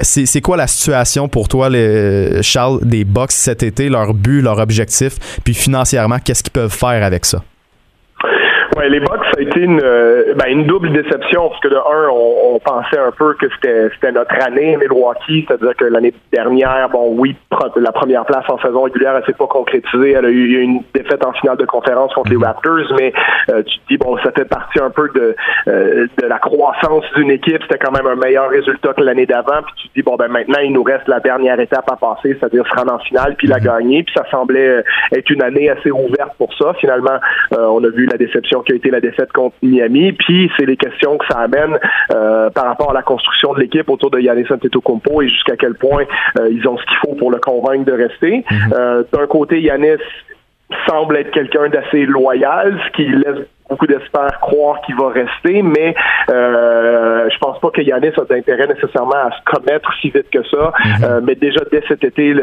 c'est 0.00 0.40
quoi 0.40 0.56
la 0.56 0.66
situation 0.66 1.28
pour 1.28 1.48
toi, 1.48 1.68
les, 1.68 2.42
Charles, 2.42 2.80
des 2.82 3.04
Bucks 3.04 3.32
cet 3.32 3.62
été, 3.62 3.90
leur 3.90 4.14
but, 4.14 4.40
leur 4.40 4.58
objectif, 4.58 5.18
puis 5.44 5.52
financièrement, 5.52 6.16
qu'est-ce 6.24 6.42
qu'ils 6.42 6.52
peuvent 6.52 6.72
faire 6.72 7.04
avec 7.04 7.26
ça? 7.26 7.42
Ouais, 8.76 8.88
les 8.88 9.00
Bucks, 9.00 9.29
a 9.40 9.42
été 9.42 9.60
une, 9.60 9.80
euh, 9.82 10.34
ben, 10.34 10.46
une 10.48 10.66
double 10.66 10.92
déception 10.92 11.48
parce 11.48 11.60
que 11.60 11.68
de 11.68 11.76
un, 11.76 12.08
on, 12.10 12.54
on 12.54 12.58
pensait 12.58 12.98
un 12.98 13.10
peu 13.10 13.34
que 13.34 13.46
c'était 13.60 14.12
notre 14.12 14.34
année 14.44 14.76
Milwaukee, 14.76 15.44
c'est-à-dire 15.46 15.74
que 15.76 15.84
l'année 15.84 16.14
dernière, 16.32 16.88
bon 16.90 17.14
oui, 17.16 17.36
la 17.76 17.92
première 17.92 18.24
place 18.24 18.44
en 18.48 18.58
saison 18.58 18.82
régulière, 18.82 19.16
elle 19.16 19.24
s'est 19.24 19.36
pas 19.36 19.46
concrétisée. 19.46 20.12
Elle 20.12 20.24
a 20.24 20.30
eu 20.30 20.60
une 20.60 20.82
défaite 20.94 21.24
en 21.24 21.32
finale 21.32 21.56
de 21.56 21.64
conférence 21.64 22.12
contre 22.14 22.30
les 22.30 22.36
mhm. 22.36 22.44
Raptors, 22.44 22.92
mais 22.98 23.12
euh, 23.50 23.62
tu 23.62 23.78
te 23.78 23.88
dis 23.88 23.98
bon, 23.98 24.16
ça 24.18 24.32
fait 24.32 24.44
partie 24.44 24.80
un 24.80 24.90
peu 24.90 25.08
de 25.14 25.34
euh, 25.68 26.06
de 26.20 26.26
la 26.26 26.38
croissance 26.38 27.04
d'une 27.16 27.30
équipe. 27.30 27.62
C'était 27.62 27.78
quand 27.78 27.92
même 27.92 28.06
un 28.06 28.16
meilleur 28.16 28.50
résultat 28.50 28.92
que 28.94 29.02
l'année 29.02 29.26
d'avant. 29.26 29.62
Puis 29.64 29.74
tu 29.76 29.88
te 29.88 29.94
dis 29.94 30.02
bon 30.02 30.16
ben 30.16 30.28
maintenant 30.28 30.60
il 30.62 30.72
nous 30.72 30.82
reste 30.82 31.08
la 31.08 31.20
dernière 31.20 31.58
étape 31.60 31.90
à 31.90 31.96
passer, 31.96 32.36
c'est-à-dire 32.38 32.64
se 32.66 32.78
rendre 32.78 32.94
en 32.94 32.98
finale 32.98 33.34
puis 33.36 33.48
la 33.48 33.58
mhm. 33.58 33.64
gagner. 33.64 34.02
Puis 34.02 34.14
ça 34.16 34.24
semblait 34.30 34.82
être 35.12 35.30
une 35.30 35.42
année 35.42 35.70
assez 35.70 35.90
ouverte 35.90 36.34
pour 36.38 36.52
ça. 36.54 36.74
Finalement, 36.74 37.18
on 37.52 37.82
a 37.84 37.88
vu 37.88 38.06
la 38.06 38.16
déception 38.16 38.62
qui 38.62 38.72
a 38.72 38.76
été 38.76 38.90
la 38.90 39.00
défaite 39.00 39.29
contre 39.32 39.56
Miami. 39.62 40.12
Puis 40.12 40.50
c'est 40.56 40.66
les 40.66 40.76
questions 40.76 41.18
que 41.18 41.26
ça 41.30 41.38
amène 41.38 41.78
euh, 42.12 42.50
par 42.50 42.66
rapport 42.66 42.90
à 42.90 42.94
la 42.94 43.02
construction 43.02 43.54
de 43.54 43.60
l'équipe 43.60 43.88
autour 43.88 44.10
de 44.10 44.20
Yannis 44.20 44.46
Antetokounmpo 44.50 45.22
et 45.22 45.28
jusqu'à 45.28 45.56
quel 45.56 45.74
point 45.74 46.04
euh, 46.38 46.48
ils 46.50 46.66
ont 46.68 46.76
ce 46.76 46.84
qu'il 46.84 46.96
faut 46.98 47.14
pour 47.14 47.30
le 47.30 47.38
convaincre 47.38 47.84
de 47.84 47.92
rester. 47.92 48.44
Mm-hmm. 48.48 48.74
Euh, 48.74 49.02
d'un 49.12 49.26
côté, 49.26 49.60
Yanis 49.60 50.02
semble 50.88 51.16
être 51.16 51.30
quelqu'un 51.30 51.68
d'assez 51.68 52.06
loyal, 52.06 52.78
ce 52.86 52.92
qui 52.92 53.08
laisse 53.08 53.46
beaucoup 53.70 53.86
d'espèrent 53.86 54.38
croire 54.40 54.80
qu'il 54.82 54.96
va 54.96 55.08
rester, 55.08 55.62
mais 55.62 55.94
euh, 56.30 57.28
je 57.30 57.38
pense 57.38 57.58
pas 57.60 57.70
que 57.70 57.80
Yanis 57.80 58.12
a 58.16 58.24
d'intérêt 58.24 58.66
nécessairement 58.66 59.12
à 59.12 59.30
se 59.30 59.44
commettre 59.44 59.90
si 60.00 60.10
vite 60.10 60.28
que 60.30 60.42
ça. 60.44 60.72
Mhm. 60.84 61.04
Euh, 61.04 61.20
mais 61.22 61.34
déjà 61.34 61.60
dès 61.70 61.82
cet 61.88 62.04
été, 62.04 62.34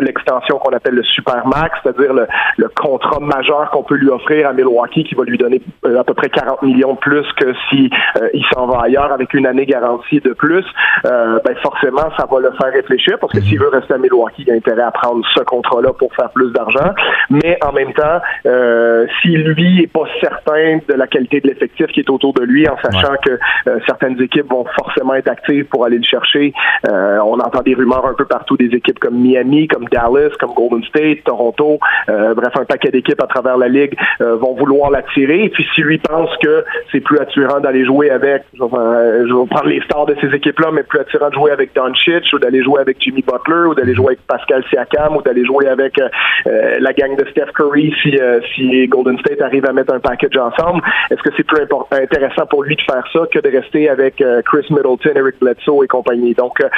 l'extension 0.00 0.58
qu'on 0.58 0.74
appelle 0.74 0.94
le 0.94 1.02
Supermax, 1.02 1.78
c'est-à-dire 1.82 2.12
le, 2.12 2.26
le, 2.56 2.68
contrat 2.68 3.20
majeur 3.20 3.70
qu'on 3.70 3.82
peut 3.82 3.96
lui 3.96 4.08
offrir 4.08 4.48
à 4.48 4.52
Milwaukee, 4.52 5.04
qui 5.04 5.14
va 5.14 5.24
lui 5.24 5.38
donner 5.38 5.60
euh, 5.84 6.00
à 6.00 6.04
peu 6.04 6.14
près 6.14 6.28
40 6.28 6.62
millions 6.62 6.94
de 6.94 6.98
plus 6.98 7.26
que 7.34 7.52
si 7.68 7.90
euh, 8.20 8.28
il 8.34 8.44
s'en 8.54 8.66
va 8.66 8.82
ailleurs 8.82 9.12
avec 9.12 9.34
une 9.34 9.46
année 9.46 9.66
garantie 9.66 10.20
de 10.20 10.32
plus. 10.32 10.64
ben 11.02 11.56
forcément, 11.62 12.08
ça 12.18 12.26
va 12.30 12.40
le 12.40 12.52
faire 12.60 12.72
réfléchir 12.72 13.18
parce 13.20 13.32
que 13.32 13.38
mhm. 13.38 13.44
s'il 13.44 13.58
veut 13.58 13.68
rester 13.68 13.94
à 13.94 13.98
Milwaukee, 13.98 14.44
il 14.46 14.50
a 14.52 14.54
intérêt 14.54 14.82
à 14.82 14.90
prendre 14.90 15.24
ce 15.34 15.42
contrat-là 15.42 15.92
pour 15.92 16.14
faire 16.14 16.30
plus 16.30 16.52
d'argent. 16.52 16.92
Mais 17.30 17.58
en 17.64 17.72
même 17.72 17.92
temps, 17.92 18.20
euh, 18.46 19.06
si 19.20 19.28
lui 19.28 19.82
est 19.82 19.92
pas 19.92 20.04
certain 20.20 20.35
de 20.46 20.94
la 20.94 21.06
qualité 21.06 21.40
de 21.40 21.48
l'effectif 21.48 21.86
qui 21.88 22.00
est 22.00 22.10
autour 22.10 22.32
de 22.34 22.42
lui, 22.42 22.68
en 22.68 22.76
sachant 22.82 23.14
que 23.24 23.32
euh, 23.68 23.78
certaines 23.86 24.20
équipes 24.20 24.50
vont 24.50 24.64
forcément 24.78 25.14
être 25.14 25.28
actives 25.28 25.64
pour 25.66 25.84
aller 25.84 25.98
le 25.98 26.04
chercher, 26.04 26.52
euh, 26.88 27.18
on 27.24 27.38
entend 27.40 27.62
des 27.62 27.74
rumeurs 27.74 28.06
un 28.06 28.14
peu 28.14 28.24
partout 28.24 28.56
des 28.56 28.74
équipes 28.74 28.98
comme 28.98 29.20
Miami, 29.20 29.68
comme 29.68 29.86
Dallas, 29.86 30.30
comme 30.38 30.54
Golden 30.54 30.84
State, 30.84 31.24
Toronto, 31.24 31.78
euh, 32.08 32.34
bref, 32.34 32.52
un 32.58 32.64
paquet 32.64 32.90
d'équipes 32.90 33.22
à 33.22 33.26
travers 33.26 33.56
la 33.56 33.68
ligue 33.68 33.96
vont 34.20 34.54
vouloir 34.54 34.90
l'attirer. 34.90 35.44
Et 35.44 35.48
puis 35.48 35.66
si 35.74 35.82
lui 35.82 35.98
pense 35.98 36.30
que 36.42 36.64
c'est 36.92 37.00
plus 37.00 37.18
attirant 37.18 37.60
d'aller 37.60 37.84
jouer 37.84 38.10
avec, 38.10 38.42
je 38.54 38.62
vais 38.62 39.46
prendre 39.48 39.66
les 39.66 39.80
stars 39.82 40.06
de 40.06 40.16
ces 40.20 40.34
équipes-là, 40.34 40.70
mais 40.72 40.82
plus 40.82 41.00
attirant 41.00 41.28
de 41.28 41.34
jouer 41.34 41.50
avec 41.50 41.74
Don 41.74 41.92
Chich 41.94 42.32
ou 42.32 42.38
d'aller 42.38 42.62
jouer 42.62 42.80
avec 42.80 42.96
Jimmy 43.00 43.22
Butler 43.22 43.68
ou 43.68 43.74
d'aller 43.74 43.94
jouer 43.94 44.08
avec 44.08 44.26
Pascal 44.26 44.64
Siakam 44.70 45.16
ou 45.16 45.22
d'aller 45.22 45.44
jouer 45.44 45.68
avec 45.68 46.00
la 46.44 46.92
gang 46.92 47.16
de 47.16 47.26
Steph 47.30 47.52
Curry 47.54 47.94
si, 48.02 48.18
si 48.54 48.86
Golden 48.88 49.18
State 49.18 49.40
arrive 49.40 49.66
à 49.66 49.72
mettre 49.72 49.92
un 49.94 50.00
package 50.26 50.36
ensemble. 50.36 50.82
Est-ce 51.10 51.22
que 51.22 51.30
c'est 51.36 51.44
plus 51.44 51.62
intéressant 51.90 52.46
pour 52.46 52.62
lui 52.62 52.76
de 52.76 52.82
faire 52.82 53.04
ça 53.12 53.20
que 53.32 53.38
de 53.38 53.56
rester 53.56 53.88
avec 53.88 54.20
euh, 54.20 54.42
Chris 54.42 54.66
Middleton, 54.70 55.12
Eric 55.14 55.36
Bledsoe 55.40 55.84
et 55.84 55.88
compagnie? 55.88 56.34
Donc, 56.34 56.60
euh, 56.60 56.68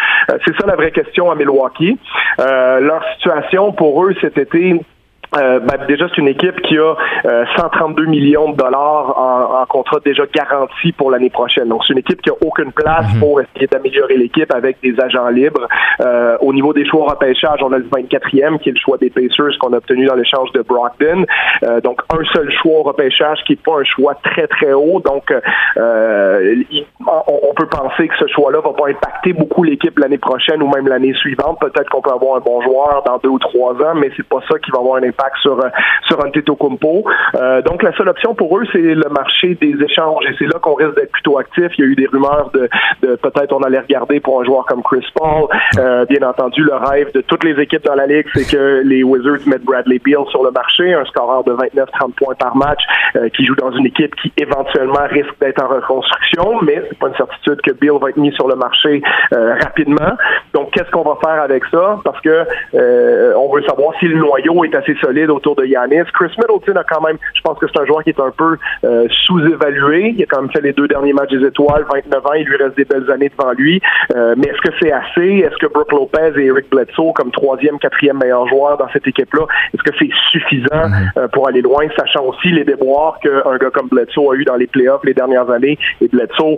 c'est 0.44 0.56
ça 0.56 0.66
la 0.66 0.76
vraie 0.76 0.90
question 0.90 1.30
à 1.30 1.34
Milwaukee. 1.34 1.98
Euh, 2.40 2.80
leur 2.80 3.04
situation 3.14 3.72
pour 3.72 4.04
eux 4.04 4.14
cet 4.20 4.38
été, 4.38 4.80
euh, 5.36 5.60
ben, 5.60 5.78
déjà, 5.86 6.06
c'est 6.08 6.20
une 6.20 6.28
équipe 6.28 6.60
qui 6.62 6.78
a 6.78 6.94
132 7.56 8.02
euh, 8.02 8.06
millions 8.06 8.52
de 8.52 8.56
dollars 8.56 9.18
en, 9.18 9.60
en 9.60 9.66
contrat 9.66 9.98
déjà 10.04 10.24
garanti 10.32 10.92
pour 10.92 11.10
l'année 11.10 11.28
prochaine. 11.28 11.68
Donc, 11.68 11.82
c'est 11.86 11.92
une 11.92 11.98
équipe 11.98 12.22
qui 12.22 12.30
a 12.30 12.34
aucune 12.44 12.72
place 12.72 13.12
mhm. 13.12 13.20
pour 13.20 13.40
essayer 13.40 13.66
d'améliorer 13.66 14.16
l'équipe 14.16 14.52
avec 14.54 14.78
des 14.82 14.98
agents 15.00 15.28
libres. 15.28 15.68
Euh, 16.00 16.38
au 16.40 16.52
niveau 16.54 16.72
des 16.72 16.86
choix 16.86 17.10
repêchage, 17.10 17.60
on 17.62 17.72
a 17.72 17.78
le 17.78 17.84
24e 17.84 18.58
qui 18.58 18.70
est 18.70 18.72
le 18.72 18.78
choix 18.78 18.96
des 18.96 19.10
Pacers 19.10 19.58
qu'on 19.60 19.72
a 19.74 19.78
obtenu 19.78 20.06
dans 20.06 20.14
l'échange 20.14 20.50
de 20.52 20.62
Brockton. 20.62 21.26
Euh, 21.62 21.80
donc, 21.82 22.00
un 22.10 22.24
seul 22.32 22.50
choix 22.62 22.78
au 22.78 22.82
repêchage 22.82 23.38
qui 23.46 23.52
n'est 23.52 23.56
pas 23.56 23.80
un 23.80 23.84
choix 23.84 24.14
très, 24.22 24.46
très 24.46 24.72
haut. 24.72 25.00
Donc, 25.00 25.32
on, 25.76 27.54
peut 27.54 27.66
penser 27.66 28.08
que 28.08 28.14
ce 28.18 28.26
choix-là 28.28 28.60
va 28.60 28.72
pas 28.72 28.88
impacter 28.88 29.32
beaucoup 29.32 29.64
l'équipe 29.64 29.98
l'année 29.98 30.18
prochaine 30.18 30.62
ou 30.62 30.70
même 30.70 30.88
l'année 30.88 31.12
suivante. 31.14 31.58
Peut-être 31.60 31.90
qu'on 31.90 32.00
peut 32.00 32.12
avoir 32.12 32.36
un 32.36 32.40
bon 32.40 32.62
joueur 32.62 33.02
dans 33.04 33.18
deux 33.18 33.28
ou 33.28 33.38
trois 33.38 33.74
ans, 33.74 33.94
mais 33.94 34.10
c'est 34.16 34.26
pas 34.26 34.40
ça 34.48 34.58
qui 34.58 34.70
va 34.70 34.78
avoir 34.78 34.96
un 34.96 35.02
impact 35.02 35.17
sur 35.42 35.58
euh, 35.58 35.68
sur 36.06 36.24
Antetokounmpo. 36.24 37.04
Euh, 37.34 37.62
donc 37.62 37.82
la 37.82 37.92
seule 37.96 38.08
option 38.08 38.34
pour 38.34 38.58
eux, 38.58 38.64
c'est 38.72 38.78
le 38.78 39.08
marché 39.10 39.56
des 39.60 39.74
échanges 39.82 40.24
et 40.28 40.34
c'est 40.38 40.46
là 40.46 40.58
qu'on 40.60 40.74
risque 40.74 40.94
d'être 40.96 41.12
plutôt 41.12 41.38
actif. 41.38 41.66
Il 41.76 41.84
y 41.84 41.88
a 41.88 41.90
eu 41.90 41.94
des 41.94 42.06
rumeurs 42.06 42.50
de, 42.54 42.68
de 43.02 43.16
peut-être 43.16 43.52
on 43.52 43.62
allait 43.62 43.80
regarder 43.80 44.20
pour 44.20 44.40
un 44.40 44.44
joueur 44.44 44.64
comme 44.66 44.82
Chris 44.82 45.06
Paul. 45.14 45.48
Euh, 45.78 46.04
bien 46.06 46.26
entendu, 46.26 46.62
le 46.62 46.74
rêve 46.74 47.12
de 47.12 47.20
toutes 47.20 47.44
les 47.44 47.60
équipes 47.60 47.84
dans 47.84 47.94
la 47.94 48.06
ligue, 48.06 48.26
c'est 48.34 48.50
que 48.50 48.82
les 48.84 49.02
Wizards 49.02 49.46
mettent 49.46 49.64
Bradley 49.64 50.00
Beal 50.04 50.24
sur 50.30 50.42
le 50.42 50.50
marché, 50.50 50.94
un 50.94 51.04
scoreur 51.06 51.44
de 51.44 51.52
29-30 51.52 52.12
points 52.16 52.34
par 52.34 52.56
match, 52.56 52.80
qui 53.34 53.44
joue 53.44 53.54
dans 53.54 53.72
une 53.72 53.86
équipe 53.86 54.14
qui 54.16 54.32
éventuellement 54.36 55.06
risque 55.08 55.34
d'être 55.40 55.62
en 55.62 55.68
reconstruction, 55.68 56.60
mais 56.62 56.82
c'est 56.88 56.98
pas 56.98 57.08
une 57.08 57.16
certitude 57.16 57.60
que 57.62 57.72
Beal 57.72 57.98
va 58.00 58.10
être 58.10 58.16
mis 58.16 58.32
sur 58.32 58.48
le 58.48 58.56
marché 58.56 59.02
rapidement. 59.32 60.16
Donc 60.54 60.70
qu'est-ce 60.72 60.90
qu'on 60.90 61.02
va 61.02 61.16
faire 61.22 61.42
avec 61.42 61.64
ça? 61.70 61.98
Parce 62.04 62.20
que 62.20 62.44
on 63.36 63.52
veut 63.52 63.62
savoir 63.62 63.94
si 63.98 64.06
le 64.06 64.16
noyau 64.16 64.64
est 64.64 64.74
assez 64.74 64.94
solide 65.00 65.07
autour 65.28 65.56
de 65.56 65.64
Yanis. 65.64 66.04
Chris 66.14 66.32
Middleton 66.38 66.78
a 66.78 66.84
quand 66.84 67.00
même, 67.00 67.16
je 67.34 67.40
pense 67.42 67.58
que 67.58 67.66
c'est 67.66 67.80
un 67.80 67.86
joueur 67.86 68.02
qui 68.02 68.10
est 68.10 68.20
un 68.20 68.30
peu 68.30 68.56
euh, 68.84 69.06
sous-évalué. 69.26 70.14
Il 70.16 70.22
a 70.22 70.26
quand 70.26 70.42
même 70.42 70.50
fait 70.50 70.60
les 70.60 70.72
deux 70.72 70.88
derniers 70.88 71.12
matchs 71.12 71.30
des 71.30 71.46
étoiles, 71.46 71.84
29 71.92 72.26
ans, 72.26 72.32
il 72.34 72.44
lui 72.44 72.56
reste 72.56 72.76
des 72.76 72.84
belles 72.84 73.10
années 73.10 73.30
devant 73.36 73.52
lui. 73.52 73.80
Euh, 74.14 74.34
mais 74.36 74.48
est-ce 74.48 74.60
que 74.60 74.74
c'est 74.80 74.92
assez? 74.92 75.44
Est-ce 75.44 75.56
que 75.56 75.66
Brooke 75.66 75.92
Lopez 75.92 76.32
et 76.36 76.46
Eric 76.46 76.70
Bledsoe, 76.70 77.12
comme 77.14 77.30
troisième, 77.30 77.78
quatrième 77.78 78.18
meilleur 78.18 78.46
joueur 78.48 78.76
dans 78.76 78.88
cette 78.92 79.06
équipe-là, 79.06 79.46
est-ce 79.74 79.82
que 79.82 79.96
c'est 79.98 80.10
suffisant 80.30 80.90
euh, 81.16 81.28
pour 81.28 81.48
aller 81.48 81.62
loin, 81.62 81.86
sachant 81.98 82.24
aussi 82.24 82.48
les 82.50 82.64
déboires 82.64 83.18
qu'un 83.20 83.56
gars 83.56 83.70
comme 83.70 83.88
Bledsoe 83.88 84.32
a 84.32 84.34
eu 84.34 84.44
dans 84.44 84.56
les 84.56 84.66
playoffs 84.66 85.04
les 85.04 85.14
dernières 85.14 85.50
années? 85.50 85.78
Et 86.00 86.08
Bledsoe, 86.08 86.56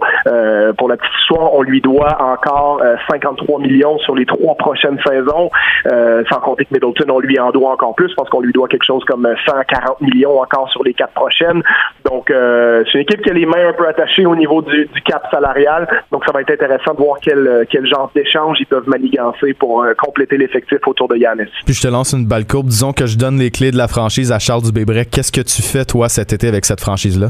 pour 0.77 0.89
la 0.89 0.97
petite 0.97 1.15
histoire, 1.21 1.55
on 1.55 1.63
lui 1.63 1.81
doit 1.81 2.21
encore 2.21 2.83
53 3.11 3.61
millions 3.61 3.99
sur 3.99 4.15
les 4.15 4.27
trois 4.27 4.55
prochaines 4.55 4.99
saisons, 5.07 5.51
sans 5.85 6.41
compter 6.41 6.65
que 6.65 6.75
Middleton, 6.75 7.11
on 7.11 7.21
lui 7.21 7.39
en 7.39 7.51
doit 7.51 7.73
encore 7.73 7.95
plus. 7.95 8.09
Je 8.11 8.15
pense 8.15 8.29
qu'on 8.41 8.47
lui 8.47 8.53
doit 8.53 8.69
quelque 8.69 8.85
chose 8.85 9.05
comme 9.05 9.27
140 9.47 10.01
millions 10.01 10.41
encore 10.41 10.71
sur 10.71 10.83
les 10.85 10.95
quatre 10.95 11.13
prochaines. 11.13 11.63
Donc, 12.05 12.31
euh, 12.31 12.83
c'est 12.87 12.99
une 12.99 13.03
équipe 13.03 13.23
qui 13.23 13.31
a 13.31 13.33
les 13.33 13.47
mains 13.47 13.69
un 13.69 13.73
peu 13.73 13.87
attachées 13.87 14.27
au 14.27 14.37
niveau 14.37 14.63
du, 14.63 14.89
cap 15.05 15.27
salarial. 15.31 15.89
Donc, 16.13 16.25
ça 16.25 16.33
va 16.33 16.41
être 16.41 16.51
intéressant 16.51 16.95
de 16.95 16.99
voir 16.99 17.19
quel, 17.21 17.67
quel 17.71 17.87
genre 17.87 18.11
d'échange 18.15 18.59
ils 18.61 18.67
peuvent 18.67 18.89
manigancer 18.89 19.55
pour 19.55 19.83
euh, 19.83 19.95
compléter 19.95 20.37
l'effectif 20.37 20.79
autour 20.87 21.09
de 21.09 21.17
Yanis. 21.17 21.51
Puis, 21.65 21.75
je 21.75 21.83
te 21.83 21.89
lance 21.89 22.13
une 22.13 22.27
balle 22.27 22.47
courbe. 22.47 22.67
Disons 22.67 22.93
que 22.93 23.07
je 23.07 23.17
donne 23.17 23.39
les 23.39 23.51
clés 23.51 23.71
de 23.71 23.79
la 23.79 23.89
franchise 23.89 24.33
à 24.33 24.39
Charles 24.39 24.63
Dubébrec. 24.63 25.11
Qu'est-ce 25.11 25.33
que 25.33 25.41
tu 25.41 25.63
fais, 25.63 25.85
toi, 25.85 26.09
cet 26.09 26.33
été 26.33 26.49
avec 26.49 26.65
cette 26.65 26.81
franchise-là? 26.81 27.29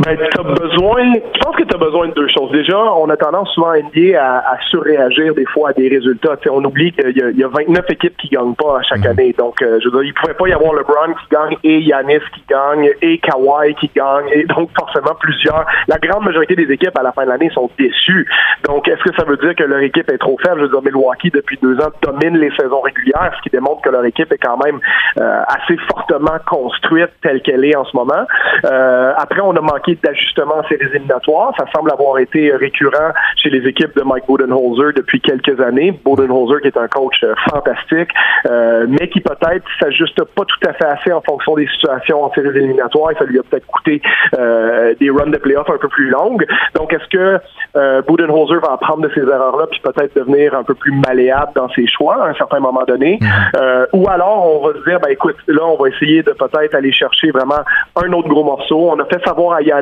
Ben, 0.00 0.16
tu 0.16 0.40
as 0.40 0.42
besoin, 0.42 1.12
je 1.14 1.40
pense 1.40 1.56
que 1.56 1.62
tu 1.62 1.74
as 1.74 1.78
besoin 1.78 2.08
de 2.08 2.14
deux 2.14 2.28
choses. 2.28 2.50
Déjà, 2.50 2.76
on 2.76 3.08
a 3.10 3.16
tendance 3.16 3.48
souvent 3.50 3.70
à 3.70 3.78
NBA 3.78 4.18
à, 4.18 4.56
surréagir 4.70 5.34
des 5.34 5.44
fois 5.46 5.70
à 5.70 5.72
des 5.72 5.88
résultats. 5.88 6.36
on 6.50 6.64
oublie 6.64 6.92
qu'il 6.92 7.10
y, 7.10 7.38
y, 7.38 7.44
a 7.44 7.48
29 7.48 7.84
équipes 7.90 8.16
qui 8.16 8.28
gagnent 8.28 8.54
pas 8.54 8.78
à 8.78 8.82
chaque 8.82 9.04
mhm. 9.04 9.10
année. 9.10 9.34
Donc, 9.38 9.62
euh, 9.62 9.78
je 9.80 9.88
veux 9.88 10.02
dire, 10.02 10.02
il 10.02 10.14
pouvait 10.14 10.34
pas 10.34 10.48
y 10.48 10.52
avoir 10.52 10.74
LeBron 10.74 11.14
qui 11.14 11.28
gagne 11.30 11.56
et 11.62 11.80
Yanis 11.80 12.24
qui 12.34 12.42
gagne 12.48 12.90
et 13.02 13.18
Kawhi 13.18 13.74
qui 13.76 13.90
gagne 13.94 14.28
et 14.32 14.44
donc 14.44 14.70
forcément 14.76 15.14
plusieurs. 15.20 15.64
La 15.88 15.98
grande 15.98 16.24
majorité 16.24 16.56
des 16.56 16.70
équipes 16.72 16.98
à 16.98 17.02
la 17.02 17.12
fin 17.12 17.24
de 17.24 17.30
l'année 17.30 17.50
sont 17.50 17.70
déçues. 17.78 18.26
Donc, 18.64 18.88
est-ce 18.88 19.02
que 19.02 19.14
ça 19.16 19.24
veut 19.24 19.36
dire 19.36 19.54
que 19.54 19.64
leur 19.64 19.80
équipe 19.80 20.10
est 20.10 20.18
trop 20.18 20.36
faible? 20.44 20.60
Je 20.60 20.64
veux 20.64 20.70
dire, 20.70 20.82
Milwaukee, 20.82 21.30
depuis 21.30 21.58
deux 21.62 21.76
ans, 21.80 21.90
domine 22.02 22.38
les 22.38 22.50
saisons 22.58 22.80
régulières, 22.80 23.32
ce 23.36 23.42
qui 23.42 23.50
démontre 23.50 23.82
que 23.82 23.90
leur 23.90 24.04
équipe 24.04 24.32
est 24.32 24.38
quand 24.38 24.58
même 24.64 24.80
euh, 25.20 25.42
assez 25.48 25.76
fortement 25.88 26.38
construite 26.46 27.10
telle 27.22 27.42
qu'elle 27.42 27.64
est 27.64 27.76
en 27.76 27.84
ce 27.84 27.96
moment. 27.96 28.26
Euh, 28.64 29.12
après, 29.16 29.40
on 29.40 29.54
a 29.56 29.60
manqué 29.60 29.83
d'ajustement 29.92 30.58
en 30.58 30.68
séries 30.68 30.86
éliminatoires. 30.94 31.52
Ça 31.58 31.66
semble 31.74 31.90
avoir 31.92 32.18
été 32.18 32.52
récurrent 32.54 33.12
chez 33.36 33.50
les 33.50 33.66
équipes 33.68 33.96
de 33.96 34.02
Mike 34.02 34.24
Budenholzer 34.28 34.92
depuis 34.94 35.20
quelques 35.20 35.60
années. 35.60 35.92
Budenholzer 36.04 36.60
qui 36.60 36.68
est 36.68 36.76
un 36.76 36.88
coach 36.88 37.22
euh, 37.22 37.34
fantastique, 37.50 38.10
euh, 38.46 38.86
mais 38.88 39.08
qui 39.08 39.20
peut-être 39.20 39.64
s'ajuste 39.80 40.22
pas 40.24 40.44
tout 40.44 40.68
à 40.68 40.72
fait 40.72 40.86
assez 40.86 41.12
en 41.12 41.20
fonction 41.20 41.54
des 41.54 41.66
situations 41.68 42.24
en 42.24 42.32
séries 42.32 42.56
éliminatoires 42.56 43.10
et 43.12 43.14
ça 43.16 43.24
lui 43.24 43.38
a 43.38 43.42
peut-être 43.42 43.66
coûté 43.66 44.00
euh, 44.38 44.94
des 44.98 45.10
runs 45.10 45.30
de 45.30 45.36
playoffs 45.38 45.70
un 45.70 45.78
peu 45.78 45.88
plus 45.88 46.08
longues. 46.08 46.46
Donc, 46.74 46.92
est-ce 46.92 47.08
que 47.08 47.40
euh, 47.76 48.02
Budenholzer 48.02 48.60
va 48.60 48.72
apprendre 48.72 49.02
de 49.02 49.10
ces 49.14 49.22
erreurs-là 49.22 49.66
puis 49.70 49.80
peut-être 49.80 50.14
devenir 50.16 50.54
un 50.54 50.62
peu 50.62 50.74
plus 50.74 50.92
malléable 50.92 51.52
dans 51.54 51.68
ses 51.70 51.86
choix 51.86 52.24
à 52.24 52.28
un 52.30 52.34
certain 52.34 52.60
moment 52.60 52.84
donné? 52.86 53.18
Mm-hmm. 53.20 53.86
ou 53.92 54.08
alors, 54.08 54.62
on 54.62 54.66
va 54.66 54.74
se 54.74 54.84
dire, 54.88 55.00
ben 55.00 55.10
écoute, 55.10 55.36
là, 55.48 55.64
on 55.64 55.76
va 55.76 55.88
essayer 55.88 56.22
de 56.22 56.32
peut-être 56.32 56.74
aller 56.74 56.92
chercher 56.92 57.30
vraiment 57.30 57.60
un 57.96 58.12
autre 58.12 58.28
gros 58.28 58.44
morceau. 58.44 58.90
On 58.90 58.98
a 58.98 59.04
fait 59.06 59.22
savoir 59.24 59.56
à 59.56 59.62
Yann 59.62 59.73